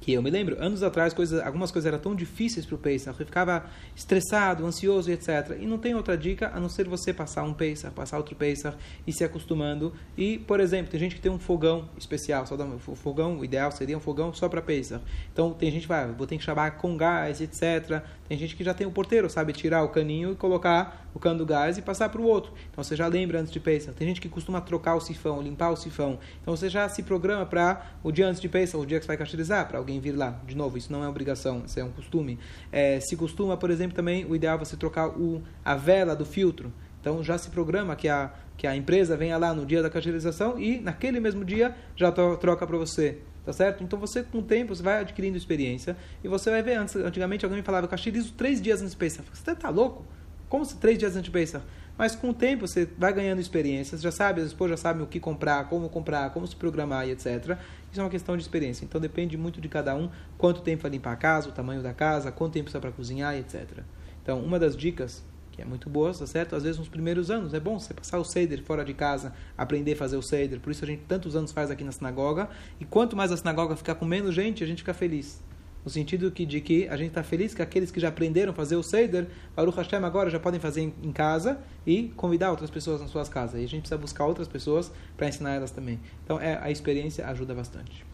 que 0.00 0.12
eu 0.12 0.22
me 0.22 0.30
lembro, 0.30 0.56
anos 0.62 0.82
atrás, 0.82 1.12
coisas, 1.12 1.44
algumas 1.44 1.70
coisas 1.70 1.86
eram 1.86 1.98
tão 1.98 2.14
difíceis 2.14 2.64
para 2.64 2.74
o 2.74 2.78
Pesach, 2.78 3.18
eu 3.18 3.26
ficava 3.26 3.66
estressado, 3.94 4.64
ansioso, 4.64 5.10
etc. 5.10 5.56
E 5.60 5.66
não 5.66 5.78
tem 5.78 5.94
outra 5.94 6.16
dica 6.16 6.50
a 6.54 6.60
não 6.60 6.68
ser 6.68 6.88
você 6.88 7.12
passar 7.12 7.42
um 7.42 7.52
Pesach, 7.52 7.92
passar 7.94 8.16
outro 8.16 8.34
Pesach 8.36 8.76
e 9.06 9.12
se 9.12 9.24
acostumando. 9.24 9.92
E, 10.16 10.38
por 10.38 10.60
exemplo, 10.60 10.90
tem 10.90 11.00
gente 11.00 11.14
que 11.14 11.20
tem 11.20 11.30
um 11.30 11.38
fogão 11.38 11.88
especial, 11.98 12.46
só 12.46 12.54
o 12.54 12.94
fogão, 12.94 13.38
o 13.38 13.44
ideal 13.44 13.70
seria 13.70 13.96
um 13.96 14.00
fogão 14.00 14.32
só 14.32 14.48
para 14.48 14.62
Pesach. 14.62 15.02
Então, 15.32 15.52
tem 15.52 15.70
gente 15.70 15.82
que 15.82 15.88
vai, 15.88 16.06
vou 16.12 16.26
ter 16.26 16.38
que 16.38 16.44
chamar 16.44 16.72
com 16.72 16.96
gás, 16.96 17.40
etc. 17.40 18.02
Tem 18.28 18.38
gente 18.38 18.54
que 18.54 18.62
já 18.62 18.74
tem 18.74 18.86
o 18.86 18.90
um 18.90 18.92
porteiro, 18.92 19.28
sabe 19.28 19.52
tirar 19.52 19.82
o 19.82 19.88
caninho 19.88 20.32
e 20.32 20.36
colocar 20.36 21.08
o 21.14 21.18
cano 21.18 21.38
do 21.38 21.46
gás 21.46 21.78
e 21.78 21.82
passar 21.82 22.08
para 22.08 22.20
o 22.20 22.24
outro. 22.24 22.52
Então, 22.70 22.84
você 22.84 22.94
já 22.94 23.06
lembra 23.06 23.40
antes 23.40 23.52
de 23.52 23.58
Pesach. 23.58 23.96
Tem 23.96 24.06
gente 24.06 24.20
que 24.20 24.28
costuma 24.28 24.60
trocar 24.60 24.94
o 24.94 25.00
sifão, 25.00 25.42
limpar 25.42 25.70
o 25.70 25.76
sifão. 25.76 26.18
Então, 26.40 26.54
você 26.54 26.68
já 26.68 26.88
se 26.88 27.02
programa 27.02 27.44
para 27.44 27.94
o 28.02 28.12
dia 28.12 28.28
antes 28.28 28.40
de 28.40 28.48
Pesach, 28.48 28.76
o 28.76 28.86
dia 28.86 28.98
que 28.98 29.04
você 29.04 29.08
vai 29.08 29.16
cacherizar, 29.16 29.66
para 29.66 29.78
alguém 29.88 30.00
vir 30.00 30.12
lá. 30.12 30.38
De 30.46 30.54
novo, 30.54 30.76
isso 30.76 30.92
não 30.92 31.02
é 31.02 31.08
obrigação, 31.08 31.62
isso 31.64 31.80
é 31.80 31.84
um 31.84 31.90
costume. 31.90 32.38
É, 32.70 33.00
se 33.00 33.16
costuma, 33.16 33.56
por 33.56 33.70
exemplo, 33.70 33.96
também 33.96 34.26
o 34.26 34.36
ideal 34.36 34.56
é 34.56 34.58
você 34.58 34.76
trocar 34.76 35.08
o, 35.08 35.42
a 35.64 35.74
vela 35.74 36.14
do 36.14 36.26
filtro. 36.26 36.72
Então 37.00 37.22
já 37.22 37.38
se 37.38 37.48
programa 37.50 37.96
que 37.96 38.08
a, 38.08 38.32
que 38.56 38.66
a 38.66 38.76
empresa 38.76 39.16
venha 39.16 39.38
lá 39.38 39.54
no 39.54 39.64
dia 39.64 39.82
da 39.82 39.88
cacherização 39.88 40.58
e 40.58 40.78
naquele 40.78 41.18
mesmo 41.20 41.44
dia 41.44 41.74
já 41.96 42.12
troca 42.12 42.66
para 42.66 42.76
você. 42.76 43.18
Tá 43.44 43.52
certo? 43.52 43.82
Então 43.82 43.98
você, 43.98 44.22
com 44.22 44.38
o 44.38 44.42
tempo, 44.42 44.74
você 44.74 44.82
vai 44.82 45.00
adquirindo 45.00 45.38
experiência 45.38 45.96
e 46.22 46.28
você 46.28 46.50
vai 46.50 46.62
ver. 46.62 46.74
Antes, 46.74 46.96
antigamente 46.96 47.46
alguém 47.46 47.60
me 47.60 47.64
falava, 47.64 47.86
eu 47.86 47.88
cacherizo 47.88 48.34
três 48.34 48.60
dias 48.60 48.82
antes 48.82 48.92
de 48.92 48.98
Pesach. 48.98 49.26
Você 49.32 49.54
tá 49.54 49.70
louco? 49.70 50.04
Como 50.50 50.66
se 50.66 50.76
três 50.76 50.98
dias 50.98 51.12
antes 51.12 51.24
de 51.24 51.30
Pesach? 51.30 51.64
Mas 51.98 52.14
com 52.14 52.30
o 52.30 52.34
tempo 52.34 52.64
você 52.66 52.88
vai 52.96 53.12
ganhando 53.12 53.40
experiências, 53.40 54.00
já 54.00 54.12
sabe, 54.12 54.40
as 54.40 54.46
esposas 54.46 54.78
já 54.78 54.82
sabem 54.84 55.02
o 55.02 55.06
que 55.06 55.18
comprar, 55.18 55.68
como 55.68 55.88
comprar, 55.88 56.30
como 56.30 56.46
se 56.46 56.54
programar 56.54 57.08
e 57.08 57.10
etc. 57.10 57.58
Isso 57.90 58.00
é 58.00 58.02
uma 58.04 58.08
questão 58.08 58.36
de 58.36 58.42
experiência. 58.42 58.84
Então 58.84 59.00
depende 59.00 59.36
muito 59.36 59.60
de 59.60 59.68
cada 59.68 59.96
um, 59.96 60.08
quanto 60.38 60.62
tempo 60.62 60.82
vai 60.82 60.92
limpar 60.92 61.12
a 61.12 61.16
casa, 61.16 61.48
o 61.48 61.52
tamanho 61.52 61.82
da 61.82 61.92
casa, 61.92 62.30
quanto 62.30 62.52
tempo 62.52 62.66
precisa 62.66 62.80
para 62.80 62.92
cozinhar 62.92 63.34
e 63.34 63.40
etc. 63.40 63.80
Então, 64.22 64.40
uma 64.40 64.60
das 64.60 64.76
dicas 64.76 65.24
que 65.50 65.62
é 65.62 65.64
muito 65.64 65.90
boa, 65.90 66.14
tá 66.14 66.24
certo? 66.24 66.54
Às 66.54 66.62
vezes 66.62 66.78
nos 66.78 66.88
primeiros 66.88 67.32
anos 67.32 67.52
é 67.52 67.58
bom 67.58 67.80
você 67.80 67.92
passar 67.92 68.20
o 68.20 68.24
Seder 68.24 68.62
fora 68.62 68.84
de 68.84 68.94
casa, 68.94 69.32
aprender 69.56 69.94
a 69.94 69.96
fazer 69.96 70.16
o 70.16 70.22
Seder. 70.22 70.60
Por 70.60 70.70
isso 70.70 70.84
a 70.84 70.86
gente 70.86 71.02
tantos 71.08 71.34
anos 71.34 71.50
faz 71.50 71.68
aqui 71.68 71.82
na 71.82 71.90
sinagoga. 71.90 72.48
E 72.78 72.84
quanto 72.84 73.16
mais 73.16 73.32
a 73.32 73.36
sinagoga 73.36 73.74
ficar 73.74 73.96
com 73.96 74.04
menos 74.04 74.32
gente, 74.32 74.62
a 74.62 74.66
gente 74.68 74.78
fica 74.78 74.94
feliz 74.94 75.42
no 75.84 75.90
sentido 75.90 76.30
que, 76.30 76.44
de 76.44 76.60
que 76.60 76.88
a 76.88 76.96
gente 76.96 77.08
está 77.08 77.22
feliz 77.22 77.54
que 77.54 77.62
aqueles 77.62 77.90
que 77.90 78.00
já 78.00 78.08
aprenderam 78.08 78.52
a 78.52 78.54
fazer 78.54 78.76
o 78.76 78.82
Seder, 78.82 79.26
Baruch 79.56 79.76
Hashem 79.76 80.04
agora 80.04 80.30
já 80.30 80.38
podem 80.38 80.60
fazer 80.60 80.82
em, 80.82 80.94
em, 81.02 81.12
casa 81.12 81.58
e 81.86 82.12
convidar 82.16 82.50
outras 82.50 82.70
pessoas 82.70 83.00
nas 83.00 83.10
suas 83.10 83.28
casas. 83.28 83.60
E 83.60 83.64
a 83.64 83.68
gente 83.68 83.80
precisa 83.80 83.98
buscar 83.98 84.26
outras 84.26 84.48
pessoas 84.48 84.90
para 85.16 85.28
ensinar 85.28 85.54
elas 85.54 85.70
também. 85.70 85.98
Então 86.24 86.40
é, 86.40 86.58
a 86.60 86.70
experiência 86.70 87.26
ajuda 87.26 87.54
bastante. 87.54 88.04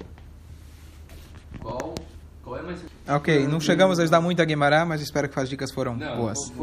Qual, 1.60 1.94
qual 2.42 2.58
é 2.58 2.62
mais... 2.62 2.80
Ok, 3.08 3.46
não 3.48 3.58
chegamos 3.60 3.98
a 3.98 4.02
ajudar 4.02 4.20
muito 4.20 4.40
a 4.40 4.44
Guimarães, 4.44 4.86
mas 4.86 5.00
espero 5.00 5.28
que 5.28 5.38
as 5.38 5.48
dicas 5.48 5.70
foram 5.70 5.96
não, 5.96 6.16
boas. 6.16 6.52